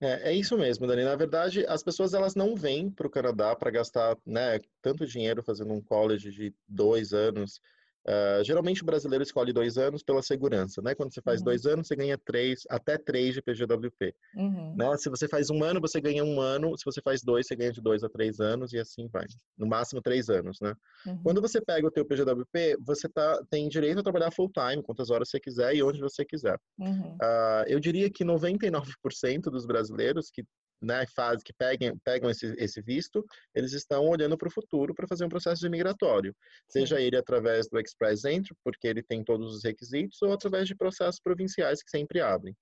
É, 0.00 0.30
é, 0.30 0.34
isso 0.34 0.58
mesmo, 0.58 0.86
Dani. 0.86 1.04
Na 1.04 1.16
verdade, 1.16 1.64
as 1.66 1.82
pessoas 1.82 2.12
elas 2.12 2.34
não 2.34 2.54
vêm 2.54 2.90
para 2.90 3.06
o 3.06 3.10
Canadá 3.10 3.56
para 3.56 3.70
gastar 3.70 4.16
né, 4.26 4.60
tanto 4.82 5.06
dinheiro 5.06 5.42
fazendo 5.42 5.72
um 5.72 5.80
college 5.80 6.30
de 6.30 6.54
dois 6.68 7.12
anos 7.14 7.60
Uh, 8.08 8.44
geralmente 8.44 8.82
o 8.82 8.86
brasileiro 8.86 9.24
escolhe 9.24 9.52
dois 9.52 9.76
anos 9.76 10.02
pela 10.02 10.22
segurança, 10.22 10.80
né? 10.80 10.94
Quando 10.94 11.12
você 11.12 11.20
faz 11.20 11.40
uhum. 11.40 11.46
dois 11.46 11.66
anos, 11.66 11.88
você 11.88 11.96
ganha 11.96 12.16
três, 12.16 12.60
até 12.70 12.96
três 12.96 13.34
de 13.34 13.42
PGWP. 13.42 14.14
Uhum. 14.36 14.76
Né? 14.76 14.96
Se 14.96 15.10
você 15.10 15.26
faz 15.26 15.50
um 15.50 15.64
ano, 15.64 15.80
você 15.80 16.00
ganha 16.00 16.24
um 16.24 16.40
ano. 16.40 16.76
Se 16.78 16.84
você 16.84 17.02
faz 17.02 17.20
dois, 17.22 17.46
você 17.46 17.56
ganha 17.56 17.72
de 17.72 17.80
dois 17.80 18.04
a 18.04 18.08
três 18.08 18.38
anos 18.38 18.72
e 18.72 18.78
assim 18.78 19.08
vai. 19.08 19.26
No 19.58 19.66
máximo 19.66 20.00
três 20.00 20.28
anos, 20.28 20.58
né? 20.60 20.72
Uhum. 21.04 21.22
Quando 21.24 21.40
você 21.40 21.60
pega 21.60 21.86
o 21.86 21.90
teu 21.90 22.04
PGWP, 22.04 22.76
você 22.80 23.08
tá, 23.08 23.42
tem 23.50 23.68
direito 23.68 23.98
a 23.98 24.02
trabalhar 24.04 24.30
full 24.30 24.52
time, 24.52 24.82
quantas 24.82 25.10
horas 25.10 25.28
você 25.28 25.40
quiser 25.40 25.74
e 25.74 25.82
onde 25.82 26.00
você 26.00 26.24
quiser. 26.24 26.58
Uh, 26.78 27.64
eu 27.66 27.80
diria 27.80 28.08
que 28.08 28.24
99% 28.24 29.50
dos 29.50 29.66
brasileiros 29.66 30.30
que 30.30 30.44
né, 30.80 31.06
faz, 31.14 31.42
que 31.42 31.52
peguem, 31.52 31.96
pegam 32.04 32.30
esse, 32.30 32.54
esse 32.58 32.80
visto, 32.82 33.24
eles 33.54 33.72
estão 33.72 34.06
olhando 34.06 34.36
para 34.36 34.48
o 34.48 34.50
futuro 34.50 34.94
para 34.94 35.06
fazer 35.06 35.24
um 35.24 35.28
processo 35.28 35.60
de 35.60 35.68
migratório, 35.68 36.34
seja 36.68 37.00
ele 37.00 37.16
através 37.16 37.68
do 37.68 37.78
Express 37.78 38.24
Entry, 38.24 38.54
porque 38.62 38.86
ele 38.86 39.02
tem 39.02 39.24
todos 39.24 39.54
os 39.54 39.64
requisitos, 39.64 40.20
ou 40.22 40.32
através 40.32 40.66
de 40.66 40.74
processos 40.74 41.20
provinciais 41.20 41.82
que 41.82 41.90
sempre 41.90 42.20
abrem. 42.20 42.54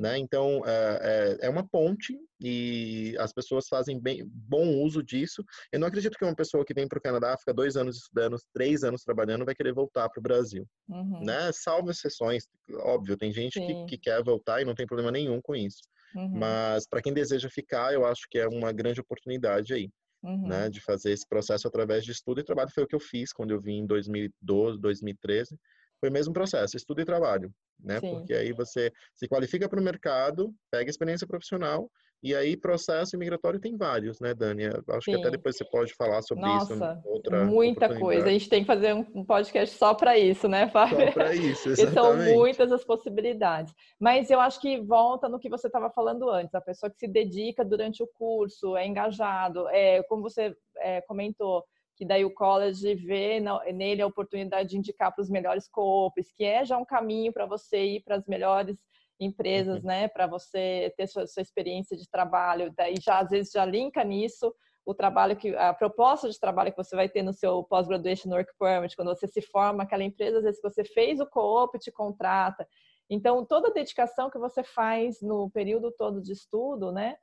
Né? 0.00 0.18
Então, 0.18 0.62
é, 0.66 1.38
é, 1.42 1.46
é 1.46 1.50
uma 1.50 1.66
ponte 1.66 2.18
e 2.40 3.16
as 3.18 3.32
pessoas 3.32 3.66
fazem 3.68 3.98
bem, 3.98 4.22
bom 4.26 4.82
uso 4.82 5.02
disso. 5.02 5.42
Eu 5.72 5.80
não 5.80 5.88
acredito 5.88 6.16
que 6.16 6.24
uma 6.24 6.34
pessoa 6.34 6.64
que 6.64 6.74
vem 6.74 6.86
para 6.86 6.98
o 6.98 7.02
Canadá, 7.02 7.36
fica 7.38 7.54
dois 7.54 7.76
anos 7.76 7.96
estudando, 7.96 8.36
três 8.52 8.84
anos 8.84 9.02
trabalhando, 9.02 9.44
vai 9.44 9.54
querer 9.54 9.72
voltar 9.72 10.08
para 10.08 10.20
o 10.20 10.22
Brasil, 10.22 10.66
uhum. 10.88 11.24
né? 11.24 11.50
Salvo 11.52 11.90
exceções, 11.90 12.46
óbvio, 12.80 13.16
tem 13.16 13.32
gente 13.32 13.58
que, 13.58 13.86
que, 13.86 13.98
quer 13.98 14.22
voltar 14.22 14.60
e 14.60 14.64
não 14.64 14.74
tem 14.74 14.86
problema 14.86 15.10
nenhum 15.10 15.40
com 15.40 15.56
isso. 15.56 15.82
Uhum. 16.14 16.38
Mas 16.38 16.86
para 16.86 17.02
quem 17.02 17.12
deseja 17.12 17.48
ficar, 17.50 17.92
eu 17.92 18.04
acho 18.06 18.22
que 18.30 18.38
é 18.38 18.48
uma 18.48 18.72
grande 18.72 19.00
oportunidade 19.00 19.72
aí. 19.74 19.90
Uhum. 20.20 20.48
Né, 20.48 20.68
de 20.68 20.80
fazer 20.80 21.12
esse 21.12 21.24
processo 21.28 21.68
através 21.68 22.04
de 22.04 22.10
estudo 22.10 22.40
e 22.40 22.44
trabalho. 22.44 22.72
Foi 22.74 22.82
o 22.82 22.88
que 22.88 22.94
eu 22.96 23.00
fiz 23.00 23.32
quando 23.32 23.52
eu 23.52 23.60
vim 23.60 23.82
em 23.82 23.86
2012, 23.86 24.80
2013. 24.80 25.56
Foi 26.00 26.10
o 26.10 26.12
mesmo 26.12 26.32
processo, 26.32 26.76
estudo 26.76 27.00
e 27.00 27.04
trabalho, 27.04 27.52
né? 27.78 28.00
Sim. 28.00 28.10
Porque 28.10 28.34
aí 28.34 28.52
você 28.52 28.90
se 29.14 29.28
qualifica 29.28 29.68
para 29.68 29.80
o 29.80 29.82
mercado, 29.82 30.52
pega 30.72 30.90
experiência 30.90 31.24
profissional 31.24 31.88
e 32.20 32.34
aí, 32.34 32.56
processo 32.56 33.14
imigratório 33.14 33.60
tem 33.60 33.76
vários, 33.76 34.18
né, 34.18 34.34
Dani? 34.34 34.66
Acho 34.66 35.02
Sim. 35.04 35.12
que 35.12 35.16
até 35.18 35.30
depois 35.30 35.56
você 35.56 35.64
pode 35.64 35.94
falar 35.94 36.20
sobre 36.22 36.44
Nossa, 36.44 36.74
isso. 36.74 37.08
Outra 37.08 37.44
muita 37.44 37.96
coisa. 37.96 38.26
A 38.26 38.32
gente 38.32 38.48
tem 38.48 38.62
que 38.62 38.66
fazer 38.66 38.92
um 38.92 39.24
podcast 39.24 39.76
só 39.76 39.94
para 39.94 40.18
isso, 40.18 40.48
né, 40.48 40.68
Fábio? 40.68 41.06
Só 41.06 41.12
para 41.12 41.34
isso, 41.34 41.68
exatamente. 41.68 41.80
e 41.90 41.94
são 41.94 42.34
muitas 42.36 42.72
as 42.72 42.84
possibilidades. 42.84 43.72
Mas 44.00 44.30
eu 44.30 44.40
acho 44.40 44.60
que 44.60 44.80
volta 44.80 45.28
no 45.28 45.38
que 45.38 45.48
você 45.48 45.68
estava 45.68 45.90
falando 45.90 46.28
antes. 46.28 46.54
A 46.54 46.60
pessoa 46.60 46.90
que 46.90 46.98
se 46.98 47.06
dedica 47.06 47.64
durante 47.64 48.02
o 48.02 48.06
curso, 48.06 48.76
é 48.76 48.84
engajado, 48.84 49.68
é, 49.68 50.02
como 50.04 50.22
você 50.22 50.56
é, 50.78 51.00
comentou, 51.02 51.64
que 51.96 52.04
daí 52.04 52.24
o 52.24 52.34
college 52.34 52.94
vê 52.94 53.40
nele 53.72 54.02
a 54.02 54.06
oportunidade 54.06 54.70
de 54.70 54.78
indicar 54.78 55.12
para 55.14 55.22
os 55.22 55.30
melhores 55.30 55.68
co-ops, 55.68 56.32
que 56.32 56.44
é 56.44 56.64
já 56.64 56.76
um 56.78 56.84
caminho 56.84 57.32
para 57.32 57.46
você 57.46 57.78
ir 57.84 58.02
para 58.02 58.16
as 58.16 58.26
melhores 58.26 58.76
empresas, 59.20 59.80
uhum. 59.80 59.86
né, 59.86 60.08
para 60.08 60.26
você 60.26 60.92
ter 60.96 61.06
sua, 61.06 61.26
sua, 61.26 61.42
experiência 61.42 61.96
de 61.96 62.08
trabalho, 62.08 62.72
daí 62.76 62.94
já 63.00 63.18
às 63.18 63.30
vezes 63.30 63.52
já 63.52 63.64
linka 63.64 64.04
nisso 64.04 64.54
o 64.86 64.94
trabalho 64.94 65.36
que 65.36 65.54
a 65.54 65.74
proposta 65.74 66.30
de 66.30 66.40
trabalho 66.40 66.70
que 66.70 66.82
você 66.82 66.96
vai 66.96 67.08
ter 67.08 67.22
no 67.22 67.32
seu 67.32 67.62
post-graduation 67.64 68.30
work 68.30 68.50
permit, 68.58 68.96
quando 68.96 69.08
você 69.08 69.26
se 69.26 69.42
forma 69.42 69.82
aquela 69.82 70.04
empresa, 70.04 70.38
às 70.38 70.44
vezes 70.44 70.60
você 70.62 70.82
fez 70.84 71.20
o 71.20 71.26
co-op 71.26 71.78
te 71.78 71.92
contrata. 71.92 72.66
Então, 73.10 73.44
toda 73.44 73.68
a 73.68 73.72
dedicação 73.72 74.30
que 74.30 74.38
você 74.38 74.62
faz 74.62 75.20
no 75.20 75.50
período 75.50 75.92
todo 75.92 76.22
de 76.22 76.32
estudo, 76.32 76.90
né, 76.90 77.16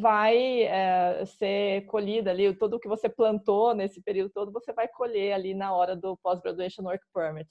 vai 0.00 0.68
ser 1.38 1.86
colhida 1.86 2.30
ali, 2.30 2.54
todo 2.54 2.74
o 2.74 2.80
que 2.80 2.88
você 2.88 3.08
plantou 3.08 3.74
nesse 3.74 4.02
período 4.02 4.30
todo, 4.30 4.52
você 4.52 4.72
vai 4.72 4.86
colher 4.86 5.32
ali 5.32 5.54
na 5.54 5.74
hora 5.74 5.96
do 5.96 6.14
post-graduation 6.18 6.82
work 6.84 7.04
permit 7.14 7.48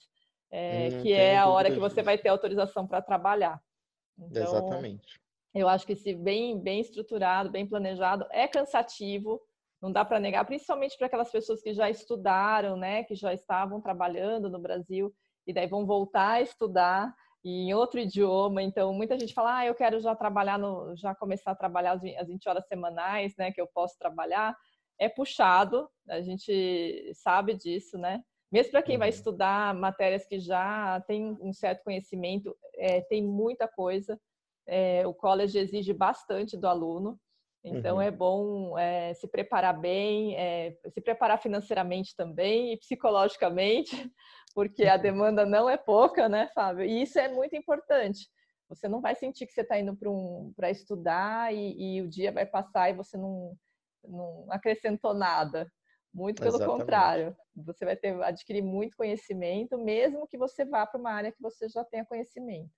é, 0.50 0.92
hum, 0.92 0.98
que 0.98 1.12
é 1.12 1.36
a 1.36 1.48
hora 1.48 1.70
que 1.70 1.80
você 1.80 2.02
vai 2.02 2.18
ter 2.18 2.28
autorização 2.28 2.86
para 2.86 3.02
trabalhar. 3.02 3.60
Então, 4.18 4.40
Exatamente. 4.40 5.18
Eu 5.54 5.68
acho 5.68 5.86
que 5.86 5.96
se 5.96 6.14
bem, 6.14 6.60
bem 6.60 6.80
estruturado, 6.80 7.50
bem 7.50 7.66
planejado, 7.66 8.26
é 8.30 8.46
cansativo, 8.46 9.40
não 9.80 9.90
dá 9.92 10.04
para 10.04 10.20
negar, 10.20 10.44
principalmente 10.44 10.96
para 10.98 11.06
aquelas 11.06 11.30
pessoas 11.30 11.62
que 11.62 11.72
já 11.74 11.88
estudaram, 11.90 12.76
né, 12.76 13.04
que 13.04 13.14
já 13.14 13.32
estavam 13.32 13.80
trabalhando 13.80 14.50
no 14.50 14.58
Brasil 14.60 15.12
e 15.46 15.52
daí 15.52 15.66
vão 15.66 15.86
voltar 15.86 16.32
a 16.32 16.42
estudar 16.42 17.14
em 17.44 17.72
outro 17.74 18.00
idioma. 18.00 18.62
Então, 18.62 18.92
muita 18.92 19.18
gente 19.18 19.32
fala: 19.34 19.58
"Ah, 19.58 19.66
eu 19.66 19.74
quero 19.74 20.00
já 20.00 20.14
trabalhar 20.16 20.58
no 20.58 20.94
já 20.96 21.14
começar 21.14 21.52
a 21.52 21.56
trabalhar 21.56 21.92
as 21.92 22.02
20 22.28 22.48
horas 22.48 22.66
semanais, 22.66 23.34
né, 23.38 23.52
que 23.52 23.60
eu 23.60 23.66
posso 23.68 23.96
trabalhar". 23.98 24.56
É 24.98 25.08
puxado, 25.08 25.88
a 26.08 26.20
gente 26.22 27.12
sabe 27.14 27.54
disso, 27.54 27.98
né? 27.98 28.22
Mesmo 28.50 28.72
para 28.72 28.82
quem 28.82 28.96
uhum. 28.96 29.00
vai 29.00 29.08
estudar 29.08 29.74
matérias 29.74 30.24
que 30.26 30.38
já 30.38 31.00
tem 31.06 31.36
um 31.40 31.52
certo 31.52 31.82
conhecimento, 31.82 32.56
é, 32.76 33.00
tem 33.02 33.22
muita 33.22 33.66
coisa. 33.66 34.18
É, 34.66 35.06
o 35.06 35.14
college 35.14 35.58
exige 35.58 35.92
bastante 35.92 36.56
do 36.56 36.66
aluno, 36.66 37.18
então 37.64 37.96
uhum. 37.96 38.02
é 38.02 38.10
bom 38.10 38.78
é, 38.78 39.14
se 39.14 39.26
preparar 39.28 39.78
bem, 39.78 40.36
é, 40.36 40.76
se 40.88 41.00
preparar 41.00 41.40
financeiramente 41.40 42.14
também 42.16 42.72
e 42.72 42.76
psicologicamente, 42.76 43.90
porque 44.54 44.84
a 44.84 44.96
demanda 44.96 45.44
não 45.44 45.68
é 45.68 45.76
pouca, 45.76 46.28
né, 46.28 46.48
Fábio? 46.54 46.84
E 46.84 47.02
isso 47.02 47.18
é 47.18 47.28
muito 47.28 47.56
importante. 47.56 48.28
Você 48.68 48.88
não 48.88 49.00
vai 49.00 49.14
sentir 49.14 49.46
que 49.46 49.52
você 49.52 49.60
está 49.60 49.78
indo 49.78 49.96
para 49.96 50.10
um, 50.10 50.52
estudar 50.70 51.54
e, 51.54 51.96
e, 51.98 52.02
o 52.02 52.08
dia 52.08 52.32
vai 52.32 52.46
passar 52.46 52.90
e 52.90 52.94
você 52.94 53.16
não, 53.16 53.56
não 54.04 54.46
acrescentou 54.50 55.14
nada. 55.14 55.70
Muito 56.16 56.40
pelo 56.42 56.58
Exatamente. 56.58 56.62
contrário, 56.62 57.36
você 57.54 57.84
vai 57.84 57.94
ter 57.94 58.18
adquirir 58.22 58.62
muito 58.62 58.96
conhecimento, 58.96 59.76
mesmo 59.76 60.26
que 60.26 60.38
você 60.38 60.64
vá 60.64 60.86
para 60.86 60.98
uma 60.98 61.10
área 61.12 61.30
que 61.30 61.42
você 61.42 61.68
já 61.68 61.84
tenha 61.84 62.06
conhecimento. 62.06 62.70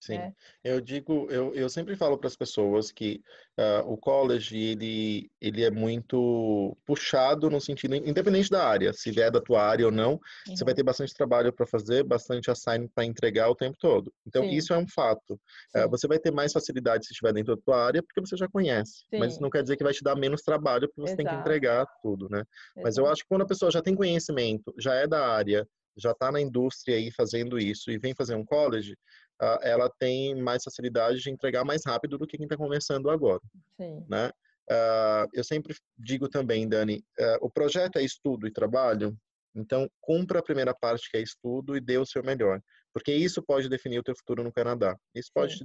Sim, 0.00 0.14
é. 0.14 0.32
eu 0.62 0.80
digo, 0.80 1.26
eu, 1.28 1.52
eu 1.54 1.68
sempre 1.68 1.96
falo 1.96 2.16
para 2.16 2.28
as 2.28 2.36
pessoas 2.36 2.92
que 2.92 3.20
uh, 3.58 3.90
o 3.90 3.96
college 3.96 4.56
ele, 4.56 5.30
ele 5.40 5.64
é 5.64 5.70
muito 5.70 6.76
puxado 6.86 7.50
no 7.50 7.60
sentido, 7.60 7.96
independente 7.96 8.48
da 8.48 8.64
área, 8.64 8.92
se 8.92 9.10
vier 9.10 9.30
da 9.30 9.40
tua 9.40 9.62
área 9.62 9.86
ou 9.86 9.92
não, 9.92 10.12
uhum. 10.12 10.56
você 10.56 10.64
vai 10.64 10.72
uhum. 10.72 10.76
ter 10.76 10.82
bastante 10.84 11.14
trabalho 11.14 11.52
para 11.52 11.66
fazer, 11.66 12.04
bastante 12.04 12.50
assignment 12.50 12.90
para 12.94 13.04
entregar 13.04 13.50
o 13.50 13.56
tempo 13.56 13.76
todo. 13.80 14.12
Então 14.24 14.44
Sim. 14.44 14.50
isso 14.50 14.72
é 14.72 14.78
um 14.78 14.86
fato. 14.86 15.34
Uh, 15.74 15.88
você 15.90 16.06
vai 16.06 16.18
ter 16.18 16.30
mais 16.30 16.52
facilidade 16.52 17.04
se 17.04 17.12
estiver 17.12 17.32
dentro 17.32 17.56
da 17.56 17.62
tua 17.62 17.84
área, 17.84 18.02
porque 18.02 18.20
você 18.20 18.36
já 18.36 18.48
conhece. 18.48 19.04
Sim. 19.10 19.18
Mas 19.18 19.40
não 19.40 19.50
quer 19.50 19.62
dizer 19.62 19.76
que 19.76 19.84
vai 19.84 19.92
te 19.92 20.04
dar 20.04 20.14
menos 20.14 20.42
trabalho, 20.42 20.88
porque 20.88 21.00
você 21.00 21.14
Exato. 21.14 21.16
tem 21.16 21.26
que 21.26 21.40
entregar 21.40 21.86
tudo, 22.00 22.28
né? 22.28 22.38
Exato. 22.38 22.80
Mas 22.84 22.96
eu 22.96 23.06
acho 23.06 23.22
que 23.22 23.28
quando 23.28 23.42
a 23.42 23.46
pessoa 23.46 23.70
já 23.70 23.82
tem 23.82 23.96
conhecimento, 23.96 24.72
já 24.78 24.94
é 24.94 25.08
da 25.08 25.26
área, 25.26 25.66
já 25.98 26.12
está 26.12 26.30
na 26.30 26.40
indústria 26.40 26.96
aí 26.96 27.10
fazendo 27.10 27.58
isso 27.58 27.90
e 27.90 27.98
vem 27.98 28.14
fazer 28.14 28.36
um 28.36 28.44
college, 28.44 28.96
ela 29.62 29.88
tem 29.98 30.34
mais 30.34 30.64
facilidade 30.64 31.20
de 31.20 31.30
entregar 31.30 31.64
mais 31.64 31.82
rápido 31.84 32.18
do 32.18 32.26
que 32.26 32.36
quem 32.36 32.44
está 32.44 32.56
começando 32.56 33.08
agora. 33.08 33.40
Sim. 33.76 34.04
Né? 34.08 34.30
Uh, 34.70 35.26
eu 35.32 35.42
sempre 35.42 35.74
digo 35.96 36.28
também, 36.28 36.68
Dani, 36.68 37.02
uh, 37.18 37.38
o 37.40 37.50
projeto 37.50 37.96
é 37.96 38.02
estudo 38.02 38.46
e 38.46 38.52
trabalho, 38.52 39.16
então 39.54 39.90
cumpra 40.00 40.40
a 40.40 40.42
primeira 40.42 40.74
parte 40.74 41.10
que 41.10 41.16
é 41.16 41.22
estudo 41.22 41.74
e 41.74 41.80
dê 41.80 41.96
o 41.96 42.04
seu 42.04 42.22
melhor, 42.22 42.60
porque 42.92 43.12
isso 43.12 43.42
pode 43.42 43.68
definir 43.68 43.98
o 43.98 44.02
teu 44.02 44.14
futuro 44.14 44.44
no 44.44 44.52
Canadá. 44.52 44.94
Isso 45.14 45.30
pode 45.32 45.52
Sim. 45.52 45.64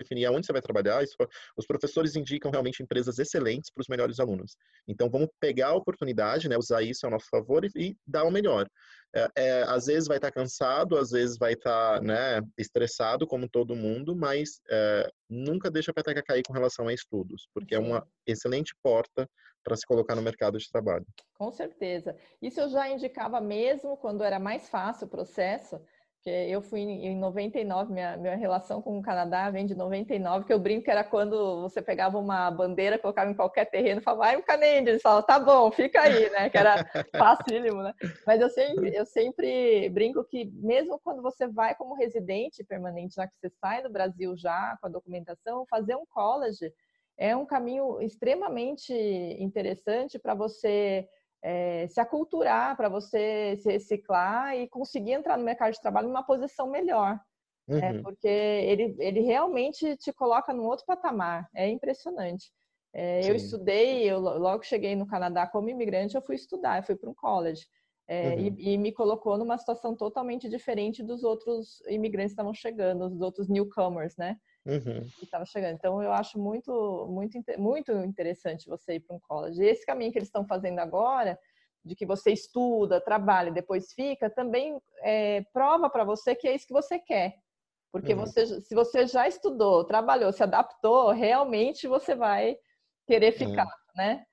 definir 0.00 0.26
aonde 0.26 0.46
você 0.46 0.52
vai 0.52 0.62
trabalhar. 0.62 1.02
Isso, 1.02 1.14
os 1.56 1.66
professores 1.66 2.16
indicam 2.16 2.50
realmente 2.50 2.82
empresas 2.82 3.18
excelentes 3.18 3.70
para 3.70 3.82
os 3.82 3.88
melhores 3.88 4.18
alunos. 4.18 4.56
Então, 4.88 5.08
vamos 5.08 5.28
pegar 5.38 5.68
a 5.68 5.74
oportunidade, 5.74 6.48
né, 6.48 6.56
usar 6.56 6.82
isso 6.82 7.06
ao 7.06 7.12
nosso 7.12 7.28
favor 7.30 7.64
e, 7.64 7.70
e 7.76 7.96
dar 8.06 8.24
o 8.24 8.30
melhor. 8.30 8.66
É, 9.14 9.28
é, 9.36 9.62
às 9.62 9.86
vezes 9.86 10.06
vai 10.06 10.18
estar 10.18 10.30
tá 10.30 10.40
cansado, 10.40 10.96
às 10.96 11.10
vezes 11.10 11.36
vai 11.36 11.54
estar 11.54 11.98
tá, 11.98 12.00
né, 12.00 12.40
estressado, 12.56 13.26
como 13.26 13.48
todo 13.48 13.76
mundo, 13.76 14.14
mas 14.14 14.60
é, 14.70 15.10
nunca 15.28 15.70
deixa 15.70 15.90
a 15.90 15.94
peteca 15.94 16.22
cair 16.22 16.42
com 16.42 16.52
relação 16.52 16.86
a 16.86 16.94
estudos, 16.94 17.48
porque 17.52 17.74
é 17.74 17.78
uma 17.78 18.06
excelente 18.26 18.72
porta 18.82 19.28
para 19.64 19.76
se 19.76 19.86
colocar 19.86 20.14
no 20.14 20.22
mercado 20.22 20.58
de 20.58 20.68
trabalho. 20.70 21.04
Com 21.34 21.50
certeza. 21.50 22.16
Isso 22.40 22.60
eu 22.60 22.68
já 22.68 22.88
indicava 22.88 23.40
mesmo 23.40 23.96
quando 23.96 24.24
era 24.24 24.38
mais 24.38 24.68
fácil 24.68 25.06
o 25.06 25.10
processo, 25.10 25.80
porque 26.22 26.30
eu 26.30 26.60
fui 26.60 26.80
em 26.80 27.16
99, 27.16 27.94
minha, 27.94 28.14
minha 28.18 28.36
relação 28.36 28.82
com 28.82 28.98
o 28.98 29.02
Canadá 29.02 29.50
vem 29.50 29.64
de 29.64 29.74
99, 29.74 30.44
que 30.44 30.52
eu 30.52 30.58
brinco 30.58 30.84
que 30.84 30.90
era 30.90 31.02
quando 31.02 31.62
você 31.62 31.80
pegava 31.80 32.18
uma 32.18 32.50
bandeira, 32.50 32.98
colocava 32.98 33.30
em 33.30 33.34
qualquer 33.34 33.64
terreno 33.64 34.02
e 34.02 34.04
falava, 34.04 34.24
vai 34.24 34.36
um 34.36 34.42
Canadian, 34.42 34.90
eles 34.90 35.00
falavam, 35.00 35.26
tá 35.26 35.38
bom, 35.38 35.72
fica 35.72 36.02
aí, 36.02 36.28
né? 36.28 36.50
Que 36.50 36.58
era 36.58 36.74
facílimo, 37.16 37.82
né? 37.82 37.94
Mas 38.26 38.38
eu 38.38 38.50
sempre, 38.50 38.94
eu 38.94 39.06
sempre 39.06 39.88
brinco 39.88 40.22
que 40.24 40.44
mesmo 40.56 41.00
quando 41.02 41.22
você 41.22 41.48
vai 41.48 41.74
como 41.74 41.94
residente 41.94 42.62
permanente, 42.64 43.14
já 43.14 43.26
que 43.26 43.34
você 43.40 43.48
sai 43.58 43.82
do 43.82 43.90
Brasil 43.90 44.36
já 44.36 44.76
com 44.78 44.88
a 44.88 44.90
documentação, 44.90 45.64
fazer 45.70 45.96
um 45.96 46.04
college 46.04 46.70
é 47.16 47.34
um 47.34 47.46
caminho 47.46 48.00
extremamente 48.02 48.92
interessante 48.92 50.18
para 50.18 50.34
você 50.34 51.08
é, 51.42 51.86
se 51.88 52.00
aculturar, 52.00 52.76
para 52.76 52.88
você 52.88 53.56
se 53.58 53.70
reciclar 53.70 54.56
e 54.56 54.68
conseguir 54.68 55.12
entrar 55.12 55.38
no 55.38 55.44
mercado 55.44 55.72
de 55.72 55.80
trabalho 55.80 56.08
numa 56.08 56.22
posição 56.22 56.70
melhor. 56.70 57.18
Né? 57.66 57.92
Uhum. 57.92 58.02
Porque 58.02 58.28
ele, 58.28 58.96
ele 58.98 59.20
realmente 59.20 59.96
te 59.96 60.12
coloca 60.12 60.52
num 60.52 60.64
outro 60.64 60.84
patamar. 60.84 61.48
É 61.54 61.68
impressionante. 61.68 62.50
É, 62.92 63.28
eu 63.30 63.36
estudei, 63.36 64.10
eu 64.10 64.18
logo 64.18 64.64
cheguei 64.64 64.96
no 64.96 65.06
Canadá 65.06 65.46
como 65.46 65.68
imigrante, 65.68 66.16
eu 66.16 66.22
fui 66.22 66.34
estudar, 66.34 66.78
eu 66.78 66.82
fui 66.82 66.96
para 66.96 67.08
um 67.08 67.14
college. 67.14 67.64
É, 68.08 68.30
uhum. 68.30 68.40
e, 68.58 68.72
e, 68.72 68.78
me 68.78 68.90
colocou 68.90 69.38
numa 69.38 69.56
situação 69.56 69.94
totalmente 69.94 70.48
diferente 70.48 71.00
dos 71.00 71.22
outros 71.22 71.80
imigrantes 71.86 72.32
que 72.32 72.32
estavam 72.32 72.52
chegando, 72.52 73.08
dos 73.08 73.20
outros 73.20 73.48
newcomers, 73.48 74.16
né? 74.16 74.36
Uhum. 74.66 75.08
Que 75.18 75.24
estavam 75.24 75.46
chegando. 75.46 75.74
Então, 75.74 76.02
eu 76.02 76.12
acho 76.12 76.38
muito, 76.38 77.06
muito, 77.08 77.38
muito 77.58 77.92
interessante 77.92 78.68
você 78.68 78.94
ir 78.94 79.00
para 79.00 79.16
um 79.16 79.20
college. 79.20 79.62
E 79.62 79.66
esse 79.66 79.86
caminho 79.86 80.12
que 80.12 80.18
eles 80.18 80.28
estão 80.28 80.46
fazendo 80.46 80.78
agora, 80.78 81.38
de 81.84 81.94
que 81.94 82.04
você 82.04 82.30
estuda, 82.30 83.00
trabalha, 83.00 83.50
depois 83.50 83.92
fica, 83.92 84.28
também 84.28 84.78
é, 85.02 85.42
prova 85.52 85.88
para 85.88 86.04
você 86.04 86.34
que 86.34 86.46
é 86.46 86.54
isso 86.54 86.66
que 86.66 86.72
você 86.72 86.98
quer. 86.98 87.34
Porque 87.92 88.12
uhum. 88.12 88.20
você, 88.20 88.60
se 88.60 88.74
você 88.74 89.06
já 89.06 89.26
estudou, 89.26 89.84
trabalhou, 89.84 90.32
se 90.32 90.42
adaptou, 90.42 91.10
realmente 91.10 91.88
você 91.88 92.14
vai 92.14 92.56
querer 93.06 93.32
ficar, 93.32 93.68
né? 93.96 94.24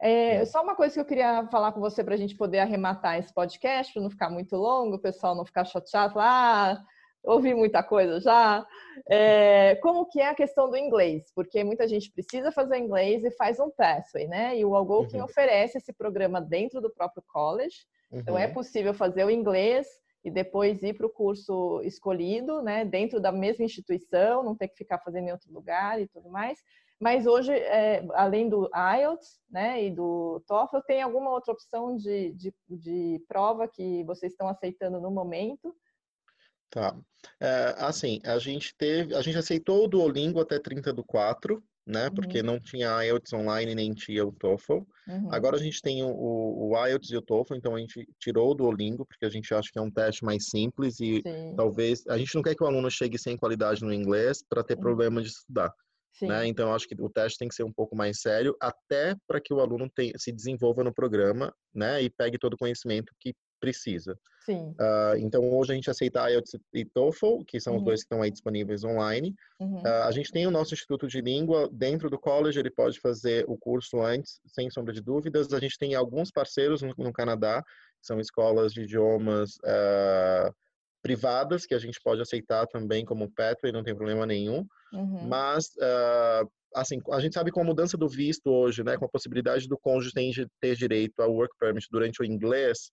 É, 0.00 0.36
é. 0.36 0.44
Só 0.44 0.62
uma 0.62 0.76
coisa 0.76 0.94
que 0.94 1.00
eu 1.00 1.04
queria 1.04 1.46
falar 1.48 1.72
com 1.72 1.80
você 1.80 2.04
para 2.04 2.14
a 2.14 2.16
gente 2.16 2.36
poder 2.36 2.60
arrematar 2.60 3.18
esse 3.18 3.32
podcast, 3.32 3.92
para 3.92 4.02
não 4.02 4.10
ficar 4.10 4.30
muito 4.30 4.56
longo, 4.56 4.96
o 4.96 5.00
pessoal 5.00 5.34
não 5.34 5.44
ficar 5.44 5.64
chateado, 5.64 6.18
ah, 6.20 6.80
ouvi 7.22 7.54
muita 7.54 7.82
coisa 7.82 8.20
já. 8.20 8.66
É, 9.08 9.76
como 9.76 10.06
que 10.06 10.20
é 10.20 10.28
a 10.28 10.34
questão 10.34 10.68
do 10.68 10.76
inglês? 10.76 11.32
Porque 11.34 11.62
muita 11.64 11.86
gente 11.86 12.10
precisa 12.10 12.52
fazer 12.52 12.78
inglês 12.78 13.24
e 13.24 13.30
faz 13.32 13.58
um 13.58 13.70
pathway, 13.70 14.26
né? 14.26 14.58
E 14.58 14.64
o 14.64 14.74
Algonquin 14.74 15.18
uhum. 15.18 15.24
oferece 15.24 15.78
esse 15.78 15.92
programa 15.92 16.40
dentro 16.40 16.80
do 16.80 16.90
próprio 16.90 17.22
college. 17.26 17.76
Uhum. 18.10 18.18
Então 18.20 18.38
é 18.38 18.46
uhum. 18.46 18.54
possível 18.54 18.92
fazer 18.92 19.24
o 19.24 19.30
inglês 19.30 19.86
e 20.24 20.30
depois 20.30 20.82
ir 20.82 20.94
para 20.94 21.06
o 21.06 21.10
curso 21.10 21.80
escolhido, 21.82 22.62
né? 22.62 22.84
Dentro 22.84 23.20
da 23.20 23.32
mesma 23.32 23.64
instituição, 23.64 24.42
não 24.42 24.56
ter 24.56 24.68
que 24.68 24.76
ficar 24.76 24.98
fazendo 24.98 25.28
em 25.28 25.32
outro 25.32 25.52
lugar 25.52 26.00
e 26.00 26.06
tudo 26.06 26.28
mais. 26.28 26.58
Mas 27.00 27.26
hoje, 27.26 27.52
é, 27.52 28.06
além 28.12 28.48
do 28.48 28.70
IELTS 28.72 29.40
né, 29.50 29.84
e 29.84 29.90
do 29.90 30.40
TOEFL, 30.46 30.78
tem 30.86 31.02
alguma 31.02 31.32
outra 31.32 31.52
opção 31.52 31.96
de, 31.96 32.30
de, 32.34 32.54
de 32.70 33.20
prova 33.26 33.66
que 33.66 34.04
vocês 34.04 34.30
estão 34.30 34.46
aceitando 34.46 35.00
no 35.00 35.10
momento? 35.10 35.74
Tá. 36.72 36.96
É, 37.38 37.74
assim, 37.76 38.18
a 38.24 38.38
gente 38.38 38.74
teve, 38.74 39.14
a 39.14 39.20
gente 39.20 39.36
aceitou 39.36 39.84
o 39.84 39.88
Duolingo 39.88 40.40
até 40.40 40.58
30 40.58 40.90
do 40.90 41.04
4, 41.04 41.62
né? 41.86 42.06
Uhum. 42.06 42.14
Porque 42.14 42.42
não 42.42 42.58
tinha 42.58 43.04
IELTS 43.04 43.30
online 43.34 43.74
nem 43.74 43.92
tinha 43.92 44.24
o 44.24 44.32
TOEFL. 44.32 44.78
Uhum. 45.06 45.28
Agora 45.30 45.56
a 45.56 45.58
gente 45.58 45.82
tem 45.82 46.02
o, 46.02 46.08
o, 46.08 46.86
IELTS 46.86 47.10
e 47.10 47.16
o 47.18 47.20
TOEFL, 47.20 47.56
então 47.56 47.76
a 47.76 47.78
gente 47.78 48.08
tirou 48.18 48.50
o 48.50 48.54
Duolingo 48.54 49.04
porque 49.04 49.26
a 49.26 49.28
gente 49.28 49.52
acha 49.52 49.68
que 49.70 49.78
é 49.78 49.82
um 49.82 49.90
teste 49.90 50.24
mais 50.24 50.46
simples 50.46 50.98
e 50.98 51.20
Sim. 51.20 51.54
talvez 51.54 52.06
a 52.08 52.16
gente 52.16 52.34
não 52.34 52.42
quer 52.42 52.54
que 52.54 52.64
o 52.64 52.66
aluno 52.66 52.90
chegue 52.90 53.18
sem 53.18 53.36
qualidade 53.36 53.84
no 53.84 53.92
inglês 53.92 54.42
para 54.42 54.64
ter 54.64 54.74
uhum. 54.74 54.80
problema 54.80 55.20
de 55.20 55.28
estudar. 55.28 55.70
Né? 56.20 56.46
Então, 56.46 56.72
acho 56.72 56.86
que 56.86 56.94
o 57.00 57.08
teste 57.10 57.38
tem 57.38 57.48
que 57.48 57.54
ser 57.54 57.64
um 57.64 57.72
pouco 57.72 57.96
mais 57.96 58.20
sério, 58.20 58.54
até 58.60 59.16
para 59.26 59.40
que 59.40 59.52
o 59.52 59.60
aluno 59.60 59.90
tenha, 59.90 60.12
se 60.18 60.30
desenvolva 60.30 60.84
no 60.84 60.92
programa 60.92 61.52
né? 61.74 62.02
e 62.02 62.10
pegue 62.10 62.38
todo 62.38 62.54
o 62.54 62.58
conhecimento 62.58 63.12
que 63.18 63.34
precisa. 63.62 64.18
Sim. 64.44 64.70
Uh, 64.72 65.16
então, 65.18 65.48
hoje 65.48 65.70
a 65.70 65.74
gente 65.76 65.88
aceita 65.88 66.28
IELTS 66.28 66.56
e 66.74 66.84
TOEFL, 66.84 67.44
que 67.46 67.60
são 67.60 67.74
uhum. 67.74 67.78
os 67.78 67.84
dois 67.84 68.00
que 68.00 68.06
estão 68.06 68.20
aí 68.20 68.30
disponíveis 68.30 68.82
online. 68.82 69.32
Uhum. 69.60 69.80
Uh, 69.82 70.02
a 70.04 70.10
gente 70.10 70.32
tem 70.32 70.48
o 70.48 70.50
nosso 70.50 70.74
Instituto 70.74 71.06
de 71.06 71.20
Língua 71.20 71.68
dentro 71.72 72.10
do 72.10 72.18
college, 72.18 72.58
ele 72.58 72.70
pode 72.70 72.98
fazer 72.98 73.44
o 73.46 73.56
curso 73.56 74.02
antes, 74.02 74.40
sem 74.46 74.68
sombra 74.68 74.92
de 74.92 75.00
dúvidas. 75.00 75.52
A 75.52 75.60
gente 75.60 75.78
tem 75.78 75.94
alguns 75.94 76.32
parceiros 76.32 76.82
no, 76.82 76.92
no 76.98 77.12
Canadá, 77.12 77.62
são 78.00 78.18
escolas 78.18 78.72
de 78.72 78.82
idiomas 78.82 79.52
uh, 79.58 80.52
privadas, 81.00 81.64
que 81.64 81.74
a 81.74 81.78
gente 81.78 82.00
pode 82.02 82.20
aceitar 82.20 82.66
também 82.66 83.04
como 83.04 83.30
pathway, 83.30 83.70
não 83.70 83.84
tem 83.84 83.94
problema 83.94 84.26
nenhum. 84.26 84.66
Uhum. 84.92 85.28
Mas 85.28 85.70
assim, 86.74 87.00
a 87.12 87.20
gente 87.20 87.34
sabe 87.34 87.50
com 87.50 87.60
a 87.60 87.64
mudança 87.64 87.96
do 87.96 88.08
visto 88.08 88.48
hoje, 88.50 88.82
né, 88.82 88.96
com 88.96 89.04
a 89.04 89.08
possibilidade 89.08 89.68
do 89.68 89.78
cônjuge 89.78 90.12
ter 90.60 90.74
direito 90.74 91.20
ao 91.20 91.32
work 91.32 91.54
permit 91.58 91.86
durante 91.90 92.22
o 92.22 92.24
inglês, 92.24 92.90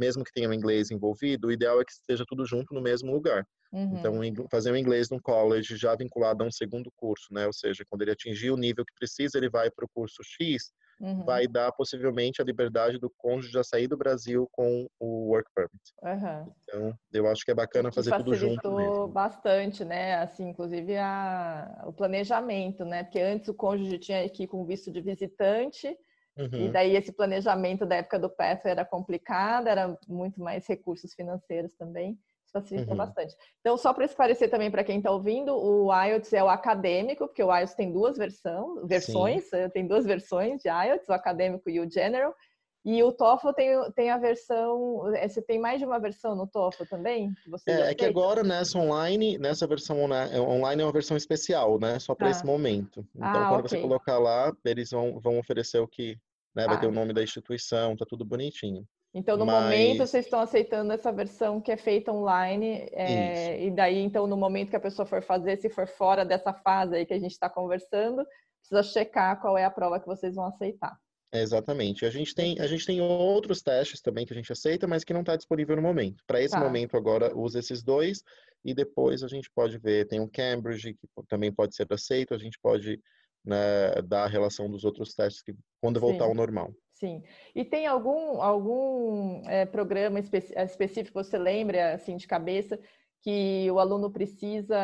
mesmo 0.00 0.24
que 0.24 0.32
tenha 0.32 0.48
o 0.48 0.54
inglês 0.54 0.90
envolvido, 0.90 1.48
o 1.48 1.52
ideal 1.52 1.78
é 1.78 1.84
que 1.84 1.92
esteja 1.92 2.24
tudo 2.26 2.46
junto 2.46 2.72
no 2.74 2.80
mesmo 2.80 3.12
lugar. 3.12 3.46
Uhum. 3.70 3.98
Então, 3.98 4.48
fazer 4.50 4.72
o 4.72 4.76
inglês 4.76 5.10
num 5.10 5.20
college 5.20 5.76
já 5.76 5.94
vinculado 5.94 6.42
a 6.42 6.46
um 6.46 6.50
segundo 6.50 6.90
curso, 6.96 7.26
né? 7.30 7.46
Ou 7.46 7.52
seja, 7.52 7.84
quando 7.88 8.02
ele 8.02 8.10
atingir 8.10 8.50
o 8.50 8.56
nível 8.56 8.84
que 8.84 8.94
precisa, 8.94 9.36
ele 9.36 9.50
vai 9.50 9.70
para 9.70 9.84
o 9.84 9.88
curso 9.94 10.22
X, 10.24 10.72
uhum. 11.00 11.24
vai 11.24 11.46
dar 11.46 11.70
possivelmente 11.72 12.40
a 12.40 12.44
liberdade 12.44 12.98
do 12.98 13.12
cônjuge 13.16 13.52
já 13.52 13.62
sair 13.62 13.86
do 13.86 13.96
Brasil 13.96 14.48
com 14.50 14.88
o 14.98 15.28
work 15.28 15.48
permit. 15.54 15.82
Uhum. 16.02 16.52
Então, 16.64 16.94
eu 17.12 17.28
acho 17.28 17.44
que 17.44 17.50
é 17.50 17.54
bacana 17.54 17.92
fazer 17.92 18.16
tudo 18.16 18.34
junto 18.34 18.74
mesmo. 18.74 19.08
bastante, 19.08 19.84
né? 19.84 20.16
Assim, 20.16 20.48
inclusive 20.48 20.96
a, 20.96 21.84
o 21.86 21.92
planejamento, 21.92 22.84
né? 22.84 23.04
Porque 23.04 23.20
antes 23.20 23.48
o 23.48 23.54
cônjuge 23.54 23.98
tinha 23.98 24.28
que 24.28 24.44
ir 24.44 24.48
com 24.48 24.64
visto 24.64 24.90
de 24.90 25.00
visitante, 25.00 25.96
Uhum. 26.40 26.66
E 26.66 26.68
daí 26.70 26.96
esse 26.96 27.12
planejamento 27.12 27.84
da 27.84 27.96
época 27.96 28.18
do 28.18 28.30
PEF 28.30 28.66
era 28.66 28.84
complicado, 28.84 29.66
era 29.66 29.96
muito 30.08 30.40
mais 30.40 30.66
recursos 30.66 31.12
financeiros 31.12 31.74
também. 31.74 32.18
Isso 32.44 32.52
facilita 32.52 32.92
uhum. 32.92 32.96
bastante. 32.96 33.36
Então, 33.60 33.76
só 33.76 33.92
para 33.92 34.06
esclarecer 34.06 34.50
também 34.50 34.70
para 34.70 34.82
quem 34.82 34.98
está 34.98 35.10
ouvindo, 35.10 35.54
o 35.54 35.92
IELTS 35.92 36.32
é 36.32 36.42
o 36.42 36.48
acadêmico, 36.48 37.26
porque 37.26 37.42
o 37.42 37.54
IELTS 37.54 37.74
tem 37.74 37.92
duas 37.92 38.16
versão, 38.16 38.86
versões, 38.86 39.44
Sim. 39.44 39.56
Eh, 39.56 39.68
tem 39.68 39.86
duas 39.86 40.06
versões 40.06 40.62
de 40.62 40.68
IELTS, 40.68 41.08
o 41.08 41.12
acadêmico 41.12 41.68
e 41.68 41.78
o 41.78 41.90
general. 41.90 42.34
E 42.82 43.02
o 43.02 43.12
TOEFL 43.12 43.52
tem, 43.52 43.92
tem 43.92 44.10
a 44.10 44.16
versão. 44.16 45.14
Eh, 45.14 45.28
você 45.28 45.42
tem 45.42 45.58
mais 45.58 45.78
de 45.78 45.84
uma 45.84 46.00
versão 46.00 46.34
no 46.34 46.46
TOEFL 46.46 46.84
também? 46.88 47.30
Que 47.62 47.70
é, 47.70 47.90
é 47.90 47.94
que 47.94 48.06
agora 48.06 48.42
nessa 48.42 48.78
online, 48.78 49.36
nessa 49.36 49.66
versão 49.66 49.98
online 50.00 50.82
é 50.82 50.84
uma 50.86 50.92
versão 50.92 51.16
especial, 51.16 51.78
né? 51.78 51.98
Só 51.98 52.14
para 52.14 52.28
ah. 52.28 52.30
esse 52.30 52.44
momento. 52.44 53.06
Então, 53.14 53.28
ah, 53.28 53.48
quando 53.50 53.66
okay. 53.66 53.78
você 53.78 53.80
colocar 53.80 54.18
lá, 54.18 54.50
eles 54.64 54.90
vão, 54.90 55.20
vão 55.20 55.38
oferecer 55.38 55.78
o 55.78 55.86
que 55.86 56.16
né? 56.54 56.66
Vai 56.66 56.80
ter 56.80 56.86
o 56.86 56.90
ah. 56.90 56.92
nome 56.92 57.12
da 57.12 57.22
instituição, 57.22 57.96
tá 57.96 58.04
tudo 58.08 58.24
bonitinho. 58.24 58.86
Então, 59.12 59.36
no 59.36 59.44
Mas... 59.44 59.64
momento, 59.64 60.06
vocês 60.06 60.24
estão 60.24 60.40
aceitando 60.40 60.92
essa 60.92 61.10
versão 61.10 61.60
que 61.60 61.72
é 61.72 61.76
feita 61.76 62.12
online, 62.12 62.88
é, 62.92 63.64
e 63.64 63.70
daí, 63.70 63.98
então, 63.98 64.26
no 64.26 64.36
momento 64.36 64.70
que 64.70 64.76
a 64.76 64.80
pessoa 64.80 65.04
for 65.04 65.20
fazer, 65.20 65.56
se 65.56 65.68
for 65.68 65.86
fora 65.86 66.24
dessa 66.24 66.52
fase 66.52 66.94
aí 66.94 67.06
que 67.06 67.14
a 67.14 67.18
gente 67.18 67.32
está 67.32 67.50
conversando, 67.50 68.24
precisa 68.60 68.82
checar 68.82 69.40
qual 69.40 69.58
é 69.58 69.64
a 69.64 69.70
prova 69.70 69.98
que 69.98 70.06
vocês 70.06 70.36
vão 70.36 70.46
aceitar. 70.46 70.96
Exatamente. 71.32 72.04
A 72.04 72.10
gente 72.10 72.34
tem, 72.34 72.58
a 72.60 72.66
gente 72.66 72.84
tem 72.84 73.00
outros 73.00 73.62
testes 73.62 74.00
também 74.00 74.26
que 74.26 74.32
a 74.32 74.36
gente 74.36 74.52
aceita, 74.52 74.86
mas 74.86 75.04
que 75.04 75.12
não 75.12 75.20
está 75.20 75.36
disponível 75.36 75.76
no 75.76 75.82
momento. 75.82 76.22
Para 76.26 76.40
esse 76.40 76.54
tá. 76.54 76.60
momento 76.60 76.96
agora, 76.96 77.36
usa 77.36 77.60
esses 77.60 77.82
dois 77.82 78.22
e 78.64 78.74
depois 78.74 79.22
a 79.22 79.28
gente 79.28 79.48
pode 79.54 79.78
ver, 79.78 80.06
tem 80.06 80.20
o 80.20 80.28
Cambridge 80.28 80.94
que 80.94 81.08
também 81.28 81.52
pode 81.52 81.74
ser 81.74 81.86
aceito, 81.90 82.34
a 82.34 82.38
gente 82.38 82.58
pode 82.60 83.00
né, 83.44 84.02
da 84.02 84.26
relação 84.26 84.70
dos 84.70 84.84
outros 84.84 85.14
testes 85.14 85.42
que, 85.42 85.54
quando 85.80 85.98
Sim. 85.98 86.06
voltar 86.06 86.24
ao 86.24 86.34
normal. 86.34 86.72
Sim. 86.94 87.22
E 87.54 87.64
tem 87.64 87.86
algum, 87.86 88.42
algum 88.42 89.42
é, 89.48 89.64
programa 89.64 90.20
espe 90.20 90.36
específico 90.36 91.18
que 91.18 91.24
você 91.24 91.38
lembra, 91.38 91.94
assim, 91.94 92.16
de 92.16 92.26
cabeça, 92.26 92.78
que 93.22 93.70
o 93.70 93.78
aluno 93.78 94.10
precisa 94.10 94.76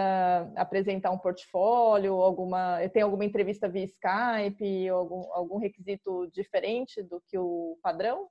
apresentar 0.57 1.11
um 1.11 1.19
portfólio, 1.19 2.15
alguma, 2.15 2.79
tem 2.89 3.03
alguma 3.03 3.25
entrevista 3.25 3.69
via 3.69 3.85
Skype, 3.85 4.89
algum, 4.89 5.33
algum 5.33 5.59
requisito 5.59 6.27
diferente 6.33 7.03
do 7.03 7.23
que 7.27 7.39
o 7.39 7.79
padrão? 7.83 8.29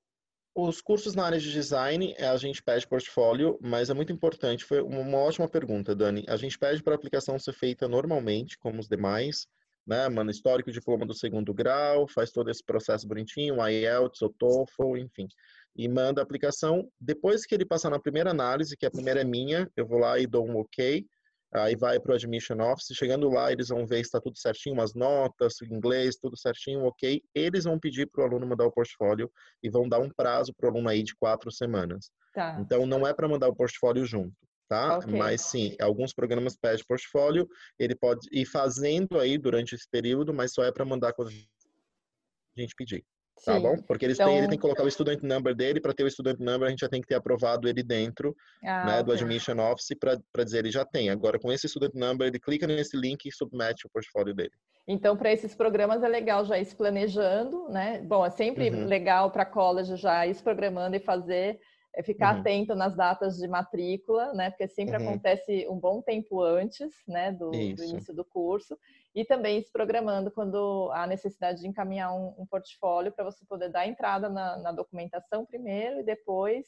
Os 0.56 0.80
cursos 0.80 1.16
na 1.16 1.26
área 1.26 1.40
de 1.40 1.52
design, 1.52 2.16
a 2.18 2.38
gente 2.38 2.64
pede 2.64 2.88
portfólio, 2.88 3.60
mas 3.62 3.90
é 3.90 3.94
muito 3.94 4.14
importante. 4.14 4.64
Foi 4.64 4.82
uma 4.82 5.18
ótima 5.18 5.50
pergunta, 5.50 5.94
Dani. 5.94 6.24
A 6.30 6.38
gente 6.38 6.58
pede 6.58 6.82
para 6.82 6.94
a 6.94 6.96
aplicação 6.96 7.38
ser 7.38 7.54
feita 7.54 7.88
normalmente, 7.88 8.58
como 8.58 8.80
os 8.80 8.88
demais 8.88 9.48
né, 9.86 10.10
mano, 10.10 10.32
histórico, 10.32 10.72
diploma 10.72 11.06
do 11.06 11.14
segundo 11.14 11.54
grau, 11.54 12.08
faz 12.08 12.32
todo 12.32 12.50
esse 12.50 12.64
processo 12.64 13.08
bonitinho, 13.08 13.58
IELTS, 13.68 14.22
o 14.22 14.30
TOEFL, 14.30 14.98
enfim, 14.98 15.28
e 15.76 15.88
manda 15.88 16.22
a 16.22 16.24
aplicação. 16.24 16.90
Depois 17.00 17.46
que 17.46 17.54
ele 17.54 17.66
passar 17.66 17.90
na 17.90 18.00
primeira 18.00 18.32
análise, 18.32 18.76
que 18.76 18.86
a 18.86 18.92
primeira 18.92 19.22
é 19.22 19.24
minha, 19.24 19.70
eu 19.76 19.86
vou 19.86 20.00
lá 20.00 20.18
e 20.18 20.26
dou 20.26 20.48
um 20.48 20.58
OK, 20.58 21.06
aí 21.54 21.76
vai 21.76 22.00
para 22.00 22.14
o 22.14 22.16
Admission 22.16 22.60
Office, 22.60 22.96
chegando 22.96 23.30
lá 23.30 23.52
eles 23.52 23.70
vão 23.70 23.86
ver 23.86 23.98
se 23.98 24.04
está 24.04 24.20
tudo 24.20 24.38
certinho, 24.38 24.74
umas 24.74 24.96
notas, 24.96 25.62
inglês, 25.62 26.16
tudo 26.16 26.36
certinho, 26.36 26.84
ok. 26.84 27.22
Eles 27.34 27.66
vão 27.66 27.80
pedir 27.80 28.08
para 28.08 28.24
o 28.24 28.28
aluno 28.28 28.48
mandar 28.48 28.66
o 28.66 28.72
portfólio 28.72 29.32
e 29.62 29.70
vão 29.70 29.88
dar 29.88 30.00
um 30.00 30.10
prazo 30.10 30.54
para 30.54 30.68
o 30.68 30.72
aluno 30.72 30.90
aí 30.90 31.04
de 31.04 31.16
quatro 31.16 31.52
semanas. 31.52 32.10
Tá. 32.34 32.58
Então 32.60 32.86
não 32.86 33.08
é 33.08 33.14
para 33.14 33.28
mandar 33.28 33.48
o 33.48 33.56
portfólio 33.56 34.06
junto 34.06 34.36
tá? 34.68 34.98
Okay. 34.98 35.18
Mas 35.18 35.42
sim, 35.42 35.76
alguns 35.80 36.14
programas 36.14 36.56
pedem 36.56 36.84
portfólio, 36.88 37.48
ele 37.80 37.96
pode 37.96 38.28
ir 38.32 38.46
fazendo 38.46 39.20
aí 39.20 39.38
durante 39.38 39.76
esse 39.76 39.88
período, 39.90 40.34
mas 40.34 40.54
só 40.54 40.64
é 40.64 40.72
para 40.72 40.86
mandar 40.86 41.14
quando 41.14 41.30
a 41.30 42.60
gente 42.62 42.76
pedir. 42.76 43.04
Tá 43.44 43.56
sim. 43.56 43.62
bom? 43.62 43.76
Porque 43.82 44.06
eles 44.06 44.18
então... 44.18 44.28
têm, 44.28 44.38
ele 44.38 44.48
tem 44.48 44.58
que 44.58 44.62
colocar 44.62 44.84
o 44.84 44.90
student 44.90 45.22
number 45.22 45.54
dele, 45.54 45.82
para 45.82 45.94
ter 45.94 46.04
o 46.04 46.10
student 46.10 46.40
number 46.40 46.68
a 46.68 46.70
gente 46.70 46.80
já 46.80 46.90
tem 46.90 47.02
que 47.02 47.08
ter 47.08 47.16
aprovado 47.16 47.68
ele 47.68 47.84
dentro 47.84 48.36
ah, 48.64 48.86
né, 48.86 49.04
do 49.04 49.12
Admission 49.12 49.60
Office 49.60 49.90
para 50.00 50.44
dizer 50.44 50.60
ele 50.60 50.72
já 50.72 50.86
tem. 50.86 51.10
Agora, 51.10 51.38
com 51.38 51.52
esse 51.52 51.68
student 51.68 51.94
number, 51.94 52.28
ele 52.28 52.40
clica 52.40 52.66
nesse 52.66 52.96
link 52.96 53.26
e 53.26 53.32
submete 53.32 53.86
o 53.86 53.90
portfólio 53.90 54.34
dele. 54.34 54.54
Então, 54.88 55.18
para 55.18 55.34
esses 55.34 55.56
programas 55.56 56.04
é 56.04 56.08
legal 56.08 56.46
já 56.46 56.60
ir 56.60 56.66
se 56.66 56.76
planejando, 56.76 57.68
né? 57.70 58.02
Bom, 58.02 58.24
é 58.24 58.30
sempre 58.30 58.70
uhum. 58.70 58.86
legal 58.86 59.32
para 59.32 59.46
college 59.46 59.96
já 59.96 60.26
ir 60.28 60.34
se 60.36 60.44
programando 60.44 60.96
e 60.96 61.00
fazer 61.00 61.60
é 61.96 62.04
ficar 62.04 62.34
uhum. 62.34 62.42
atento 62.42 62.76
nas 62.76 62.96
datas 62.96 63.38
de 63.38 63.48
matrícula, 63.48 64.34
né? 64.34 64.50
Porque 64.50 64.68
sempre 64.68 64.98
uhum. 64.98 65.10
acontece 65.10 65.66
um 65.70 65.80
bom 65.80 66.02
tempo 66.02 66.42
antes, 66.42 66.92
né, 67.08 67.32
do, 67.32 67.52
do, 67.52 67.84
início 67.84 68.14
do 68.14 68.26
curso, 68.26 68.78
e 69.14 69.24
também 69.24 69.62
se 69.62 69.72
programando 69.72 70.30
quando 70.30 70.92
há 70.94 71.08
necessidade 71.08 71.62
de 71.62 71.68
encaminhar 71.68 72.14
um, 72.14 72.36
um 72.38 72.46
portfólio 72.46 73.14
para 73.14 73.24
você 73.24 73.46
poder 73.46 73.70
dar 73.70 73.88
entrada 73.88 74.28
na, 74.28 74.58
na 74.58 74.72
documentação 74.74 75.46
primeiro 75.46 76.02
e 76.02 76.04
depois 76.04 76.66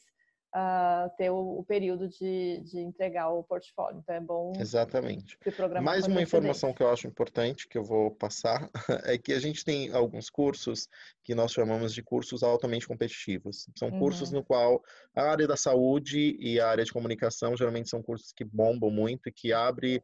uh, 0.55 1.09
ter 1.17 1.29
o, 1.29 1.59
o 1.59 1.63
período 1.63 2.07
de, 2.07 2.61
de, 2.61 2.79
entregar 2.79 3.29
o 3.29 3.43
portfólio. 3.43 3.99
Então 3.99 4.15
é 4.15 4.19
bom. 4.19 4.53
Exatamente. 4.57 5.37
Mais 5.81 6.07
uma 6.07 6.21
informação 6.21 6.73
que 6.73 6.81
eu 6.81 6.89
acho 6.89 7.07
importante 7.07 7.67
que 7.67 7.77
eu 7.77 7.83
vou 7.83 8.11
passar 8.11 8.69
é 9.05 9.17
que 9.17 9.33
a 9.33 9.39
gente 9.39 9.63
tem 9.63 9.91
alguns 9.91 10.29
cursos 10.29 10.87
que 11.23 11.35
nós 11.35 11.51
chamamos 11.51 11.93
de 11.93 12.01
cursos 12.01 12.43
altamente 12.43 12.87
competitivos. 12.87 13.67
São 13.77 13.89
uhum. 13.89 13.99
cursos 13.99 14.31
no 14.31 14.43
qual 14.43 14.81
a 15.15 15.23
área 15.23 15.47
da 15.47 15.57
saúde 15.57 16.37
e 16.39 16.59
a 16.59 16.69
área 16.69 16.83
de 16.83 16.93
comunicação 16.93 17.55
geralmente 17.55 17.89
são 17.89 18.01
cursos 18.01 18.31
que 18.31 18.43
bombam 18.43 18.89
muito 18.89 19.29
e 19.29 19.31
que 19.31 19.51
abre 19.51 20.01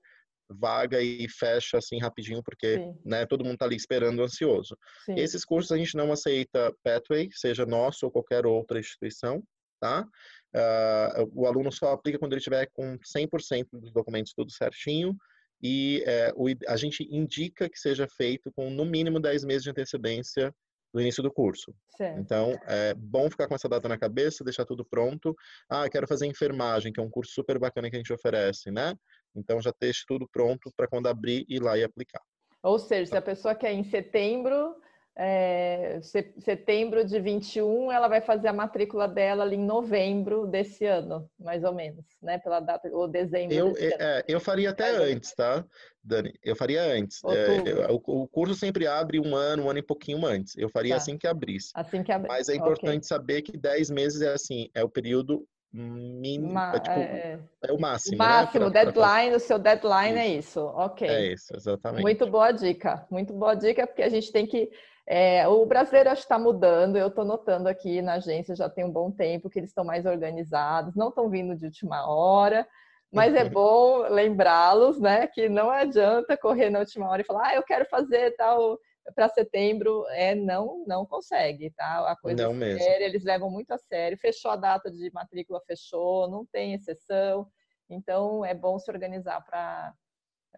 vaga 0.50 1.02
e 1.02 1.28
fecha 1.30 1.78
assim 1.78 2.00
rapidinho, 2.00 2.44
porque 2.44 2.78
né, 3.04 3.26
todo 3.26 3.44
mundo 3.44 3.54
está 3.54 3.66
ali 3.66 3.76
esperando 3.76 4.22
ansioso. 4.22 4.78
Sim. 5.06 5.16
Esses 5.18 5.44
cursos 5.44 5.72
a 5.72 5.78
gente 5.78 5.96
não 5.96 6.12
aceita 6.12 6.72
Pathway, 6.84 7.30
seja 7.32 7.66
nosso 7.66 8.06
ou 8.06 8.12
qualquer 8.12 8.46
outra 8.46 8.80
instituição 8.80 9.42
tá? 9.84 10.08
uh, 10.54 11.32
o 11.34 11.46
aluno 11.46 11.72
só 11.72 11.92
aplica 11.92 12.20
quando 12.20 12.34
ele 12.34 12.42
tiver 12.42 12.68
com 12.74 12.98
100% 13.00 13.68
dos 13.74 13.92
documentos 13.92 14.34
tudo 14.34 14.52
certinho 14.52 15.16
e 15.62 16.04
é, 16.06 16.32
o, 16.36 16.48
a 16.68 16.76
gente 16.76 17.08
indica 17.10 17.70
que 17.70 17.80
seja 17.80 18.08
feito 18.08 18.52
com 18.54 18.70
no 18.70 18.84
mínimo 18.84 19.20
10 19.20 19.46
meses 19.46 19.64
de 19.64 19.70
antecedência 19.70 20.54
do 20.94 21.02
início 21.02 21.24
do 21.24 21.32
curso. 21.32 21.74
Certo. 21.98 22.20
Então, 22.20 22.52
é 22.68 22.94
bom 22.94 23.30
ficar 23.30 23.48
com 23.48 23.56
essa 23.56 23.70
data 23.70 23.88
na 23.88 23.98
cabeça, 23.98 24.44
deixar 24.44 24.66
tudo 24.66 24.86
pronto. 24.86 25.34
Ah, 25.70 25.90
quero 25.90 26.08
fazer 26.08 26.28
enfermagem, 26.28 26.92
que 26.92 27.00
é 27.00 27.04
um 27.04 27.10
curso 27.10 27.32
super 27.34 27.58
bacana 27.58 27.90
que 27.90 27.96
a 27.96 28.00
gente 28.00 28.14
oferece, 28.14 28.70
né? 28.72 28.94
Então, 29.34 29.62
já 29.62 29.74
deixe 29.80 30.04
tudo 30.06 30.28
pronto 30.32 30.70
para 30.76 30.88
quando 30.88 31.08
abrir, 31.08 31.46
ir 31.48 31.64
lá 31.64 31.78
e 31.78 31.84
aplicar. 31.84 32.22
Ou 32.62 32.78
seja, 32.78 33.12
se 33.12 33.18
a 33.18 33.22
pessoa 33.22 33.56
quer 33.56 33.72
em 33.72 33.84
setembro, 33.86 34.76
é, 35.16 36.00
setembro 36.40 37.06
de 37.06 37.20
21, 37.20 37.92
ela 37.92 38.08
vai 38.08 38.20
fazer 38.20 38.48
a 38.48 38.54
matrícula 38.54 39.08
dela 39.08 39.44
ali 39.44 39.56
em 39.56 39.64
novembro 39.64 40.48
desse 40.48 40.86
ano, 40.86 41.30
mais 41.40 41.64
ou 41.64 41.74
menos, 41.74 42.04
né? 42.22 42.40
Pela 42.40 42.60
data, 42.60 42.90
ou 42.92 43.08
dezembro. 43.08 43.54
Eu, 43.54 43.74
é, 43.78 44.24
eu 44.28 44.40
faria 44.40 44.72
até 44.72 44.90
antes, 44.90 45.34
tá, 45.36 45.64
Dani? 46.04 46.34
Eu 46.44 46.56
faria 46.56 46.82
antes. 46.82 47.22
É, 47.26 47.92
o, 47.92 48.24
o, 48.24 48.28
curso 48.28 48.56
sempre 48.56 48.88
abre 48.88 49.20
um 49.20 49.36
ano, 49.36 49.66
um 49.66 49.70
ano 49.70 49.80
e 49.80 49.84
pouquinho 49.84 50.26
antes. 50.26 50.58
Eu 50.58 50.70
faria 50.70 50.96
tá. 50.96 50.98
assim 50.98 51.18
que 51.18 51.28
abrisse. 51.28 51.70
Assim 51.76 52.02
que 52.04 52.12
abrisse. 52.12 52.36
Mas 52.36 52.50
é 52.50 52.56
importante 52.56 52.98
okay. 52.98 53.04
saber 53.04 53.42
que 53.44 53.56
10 53.56 53.92
meses 53.92 54.22
é 54.22 54.34
assim, 54.34 54.70
é 54.74 54.84
o 54.84 54.90
período 54.90 55.46
mínimo, 55.72 56.54
Ma 56.54 56.76
é, 56.76 56.80
tipo, 56.80 57.00
é, 57.00 57.40
é, 57.64 57.72
o 57.72 57.80
máximo. 57.80 58.16
O 58.16 58.18
máximo, 58.20 58.66
né? 58.66 58.72
deadline, 58.72 59.30
pra... 59.30 59.38
o 59.38 59.40
seu 59.40 59.60
deadline 59.60 60.20
é 60.20 60.28
isso. 60.28 60.28
é 60.28 60.38
isso, 60.38 60.60
ok. 60.60 61.08
É 61.08 61.34
isso, 61.34 61.56
exatamente. 61.56 62.02
Muito 62.02 62.28
boa 62.28 62.52
dica, 62.52 63.06
muito 63.10 63.34
boa 63.34 63.56
dica, 63.56 63.88
porque 63.88 64.04
a 64.04 64.10
gente 64.10 64.32
tem 64.32 64.46
que 64.46 64.70
é, 65.08 65.48
o 65.48 65.66
brasileiro 65.66 66.10
acho 66.10 66.22
que 66.22 66.26
está 66.26 66.40
mudando, 66.40 66.98
eu 66.98 67.08
estou 67.08 67.26
notando 67.26 67.68
aqui 67.68 68.02
na 68.02 68.14
agência 68.14 68.56
já 68.56 68.70
tem 68.70 68.86
um 68.86 68.92
bom 68.92 69.12
tempo 69.12 69.50
que 69.50 69.60
eles 69.60 69.70
estão 69.70 69.84
mais 69.84 70.06
organizados, 70.06 70.96
não 70.96 71.10
estão 71.10 71.30
vindo 71.30 71.56
de 71.56 71.66
última 71.66 72.08
hora, 72.08 72.68
mas 73.12 73.36
é 73.36 73.48
bom 73.48 74.08
lembrá-los, 74.10 75.00
né, 75.00 75.28
que 75.28 75.48
não 75.48 75.70
adianta 75.70 76.36
correr 76.38 76.70
na 76.70 76.80
última 76.80 77.10
hora 77.10 77.22
e 77.22 77.26
falar, 77.26 77.50
ah, 77.50 77.56
eu 77.56 77.64
quero 77.64 77.86
fazer 77.86 78.36
tal 78.36 78.80
para 79.12 79.30
setembro, 79.30 80.06
é 80.10 80.34
não, 80.34 80.84
não 80.88 81.06
consegue, 81.06 81.72
tá? 81.72 82.10
A 82.10 82.16
coisa 82.16 82.48
não 82.48 82.66
é 82.66 82.78
séria, 82.78 83.06
eles 83.06 83.24
levam 83.24 83.50
muito 83.50 83.72
a 83.72 83.78
sério. 83.78 84.18
Fechou 84.18 84.52
a 84.52 84.56
data 84.56 84.90
de 84.90 85.12
matrícula, 85.12 85.62
fechou, 85.68 86.30
não 86.30 86.46
tem 86.46 86.74
exceção. 86.74 87.46
Então 87.90 88.46
é 88.46 88.54
bom 88.54 88.80
se 88.80 88.90
organizar 88.90 89.44
para 89.44 89.94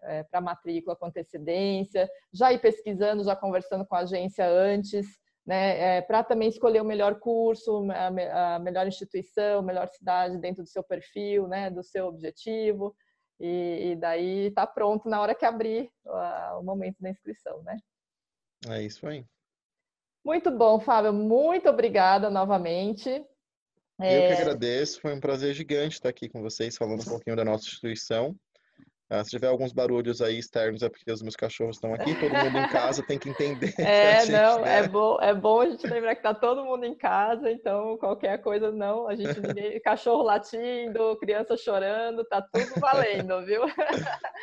é, 0.02 0.22
para 0.24 0.40
matrícula 0.40 0.96
com 0.96 1.06
antecedência, 1.06 2.08
já 2.32 2.52
ir 2.52 2.60
pesquisando, 2.60 3.24
já 3.24 3.34
conversando 3.34 3.86
com 3.86 3.94
a 3.94 4.00
agência 4.00 4.48
antes, 4.48 5.06
né, 5.46 5.98
é, 5.98 6.02
para 6.02 6.24
também 6.24 6.48
escolher 6.48 6.80
o 6.80 6.84
melhor 6.84 7.18
curso, 7.20 7.86
a, 7.90 8.56
a, 8.56 8.58
melhor 8.58 8.86
instituição, 8.86 9.62
melhor 9.62 9.88
cidade 9.88 10.38
dentro 10.38 10.62
do 10.62 10.68
seu 10.68 10.82
perfil, 10.82 11.46
né, 11.46 11.70
do 11.70 11.82
seu 11.82 12.06
objetivo, 12.06 12.94
e, 13.38 13.92
e 13.92 13.96
daí 13.96 14.46
está 14.46 14.66
pronto 14.66 15.08
na 15.08 15.20
hora 15.20 15.34
que 15.34 15.44
abrir 15.44 15.90
o 16.58 16.62
momento 16.62 16.96
da 17.00 17.10
inscrição, 17.10 17.62
né? 17.62 17.76
É 18.68 18.82
isso 18.82 19.06
aí. 19.06 19.24
Muito 20.24 20.50
bom, 20.50 20.80
Fábio. 20.80 21.12
Muito 21.12 21.68
obrigada 21.68 22.28
novamente. 22.30 23.10
Eu 23.10 24.04
é... 24.04 24.34
que 24.34 24.42
agradeço. 24.42 25.00
Foi 25.00 25.14
um 25.14 25.20
prazer 25.20 25.54
gigante 25.54 25.94
estar 25.94 26.08
aqui 26.08 26.28
com 26.28 26.42
vocês, 26.42 26.76
falando 26.76 27.02
um 27.02 27.10
pouquinho 27.10 27.36
da 27.36 27.44
nossa 27.44 27.64
instituição. 27.66 28.34
Ah, 29.08 29.22
se 29.22 29.30
tiver 29.30 29.46
alguns 29.46 29.72
barulhos 29.72 30.20
aí 30.20 30.36
externos 30.36 30.82
é 30.82 30.88
porque 30.88 31.10
os 31.12 31.22
meus 31.22 31.36
cachorros 31.36 31.76
estão 31.76 31.94
aqui, 31.94 32.12
todo 32.18 32.34
mundo 32.34 32.58
em 32.58 32.68
casa 32.70 33.06
tem 33.06 33.18
que 33.18 33.28
entender. 33.28 33.72
É, 33.78 34.22
que 34.26 34.32
não, 34.32 34.62
né? 34.62 34.78
é 34.80 34.88
bom, 34.88 35.16
é 35.20 35.32
bom 35.32 35.60
a 35.60 35.70
gente 35.70 35.86
lembrar 35.86 36.16
que 36.16 36.22
tá 36.22 36.34
todo 36.34 36.64
mundo 36.64 36.84
em 36.84 36.94
casa, 36.94 37.48
então 37.50 37.96
qualquer 37.98 38.38
coisa 38.38 38.72
não, 38.72 39.06
a 39.06 39.14
gente 39.14 39.38
ninguém, 39.40 39.80
cachorro 39.80 40.24
latindo, 40.24 41.16
criança 41.18 41.56
chorando, 41.56 42.24
tá 42.24 42.42
tudo 42.42 42.80
valendo, 42.80 43.44
viu? 43.46 43.62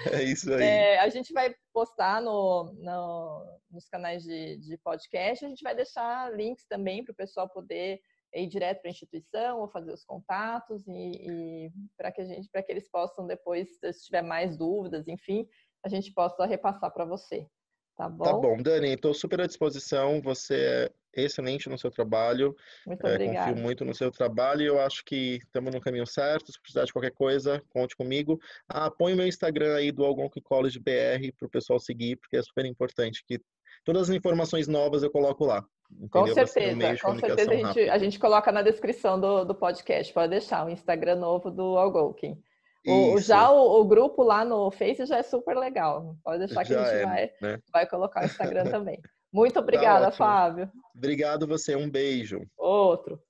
É 0.09 0.23
isso 0.23 0.53
aí. 0.53 0.63
É, 0.63 0.99
a 0.99 1.09
gente 1.09 1.33
vai 1.33 1.53
postar 1.73 2.21
no, 2.21 2.73
no 2.79 3.45
nos 3.69 3.89
canais 3.89 4.23
de, 4.23 4.57
de 4.57 4.77
podcast, 4.77 5.43
a 5.43 5.49
gente 5.49 5.63
vai 5.63 5.75
deixar 5.75 6.31
links 6.33 6.65
também 6.69 7.03
para 7.03 7.11
o 7.11 7.15
pessoal 7.15 7.49
poder 7.49 7.99
ir 8.33 8.47
direto 8.47 8.81
para 8.81 8.89
a 8.89 8.91
instituição 8.91 9.59
ou 9.59 9.69
fazer 9.69 9.91
os 9.91 10.03
contatos 10.03 10.87
e, 10.87 10.91
e 10.91 11.71
para 11.97 12.11
que 12.11 12.21
a 12.21 12.25
gente, 12.25 12.49
para 12.49 12.63
que 12.63 12.71
eles 12.71 12.89
possam 12.89 13.27
depois, 13.27 13.79
se 13.79 14.05
tiver 14.05 14.21
mais 14.21 14.57
dúvidas, 14.57 15.07
enfim, 15.07 15.47
a 15.85 15.89
gente 15.89 16.13
possa 16.13 16.45
repassar 16.45 16.91
para 16.91 17.05
você. 17.05 17.47
Tá 17.95 18.09
bom? 18.09 18.23
Tá 18.23 18.33
bom, 18.33 18.57
Dani, 18.57 18.93
estou 18.93 19.13
super 19.13 19.41
à 19.41 19.45
disposição. 19.45 20.19
Você 20.21 20.89
é 21.15 21.23
excelente 21.23 21.69
no 21.69 21.77
seu 21.77 21.91
trabalho. 21.91 22.55
Muito 22.87 23.05
é, 23.05 23.13
obrigada. 23.13 23.49
Confio 23.49 23.63
muito 23.63 23.85
no 23.85 23.93
seu 23.93 24.11
trabalho 24.11 24.61
e 24.63 24.65
eu 24.65 24.79
acho 24.79 25.03
que 25.05 25.37
estamos 25.37 25.73
no 25.73 25.79
caminho 25.79 26.07
certo. 26.07 26.51
Se 26.51 26.59
precisar 26.59 26.85
de 26.85 26.93
qualquer 26.93 27.11
coisa, 27.11 27.61
conte 27.69 27.95
comigo. 27.95 28.39
Ah, 28.67 28.89
põe 28.89 29.13
o 29.13 29.15
meu 29.15 29.27
Instagram 29.27 29.75
aí 29.75 29.91
do 29.91 30.03
Algonquin 30.03 30.41
College 30.41 30.79
BR 30.79 31.31
para 31.37 31.45
o 31.45 31.51
pessoal 31.51 31.79
seguir, 31.79 32.15
porque 32.15 32.37
é 32.37 32.41
super 32.41 32.65
importante 32.65 33.23
que 33.27 33.39
todas 33.85 34.09
as 34.09 34.15
informações 34.15 34.67
novas 34.67 35.03
eu 35.03 35.11
coloco 35.11 35.45
lá. 35.45 35.63
Entendeu? 35.91 36.09
Com 36.09 36.27
certeza, 36.27 36.97
com 37.01 37.19
certeza 37.19 37.51
a 37.51 37.55
gente, 37.55 37.89
a 37.89 37.97
gente 37.97 38.19
coloca 38.19 38.51
na 38.51 38.61
descrição 38.61 39.19
do, 39.19 39.45
do 39.45 39.55
podcast, 39.55 40.13
pode 40.13 40.29
deixar 40.29 40.65
o 40.65 40.69
Instagram 40.69 41.15
novo 41.15 41.51
do 41.51 41.77
Algolkin. 41.77 42.37
O, 42.85 43.17
já 43.17 43.49
o, 43.49 43.79
o, 43.79 43.85
grupo 43.85 44.23
lá 44.23 44.43
no 44.43 44.69
Face 44.69 45.05
já 45.05 45.17
é 45.17 45.23
super 45.23 45.55
legal. 45.55 46.17
Pode 46.23 46.39
deixar 46.39 46.63
que 46.65 46.73
já 46.73 46.81
a 46.81 46.85
gente 46.85 46.95
é, 46.95 47.05
vai, 47.05 47.31
né? 47.41 47.59
vai 47.71 47.87
colocar 47.87 48.23
o 48.23 48.25
Instagram 48.25 48.65
também. 48.69 48.99
Muito 49.31 49.53
tá 49.53 49.61
obrigada, 49.61 50.05
tá 50.07 50.11
Fábio. 50.11 50.69
Obrigado 50.93 51.47
você, 51.47 51.75
um 51.75 51.89
beijo. 51.89 52.41
Outro. 52.57 53.21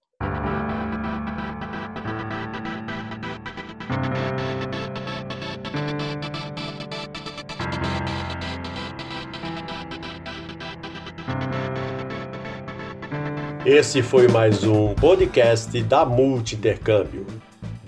Esse 13.66 14.02
foi 14.02 14.28
mais 14.28 14.66
um 14.66 14.94
podcast 14.94 15.82
da 15.84 16.04
Multi 16.04 16.56
Intercâmbio. 16.56 17.26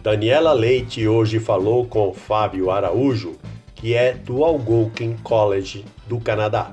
Daniela 0.01 0.53
Leite 0.53 1.05
hoje 1.05 1.37
falou 1.37 1.85
com 1.85 2.13
Fábio 2.13 2.71
Araújo, 2.71 3.33
que 3.75 3.93
é 3.93 4.13
do 4.13 4.45
Algonquin 4.45 5.17
College 5.21 5.83
do 6.07 6.17
Canadá. 6.17 6.71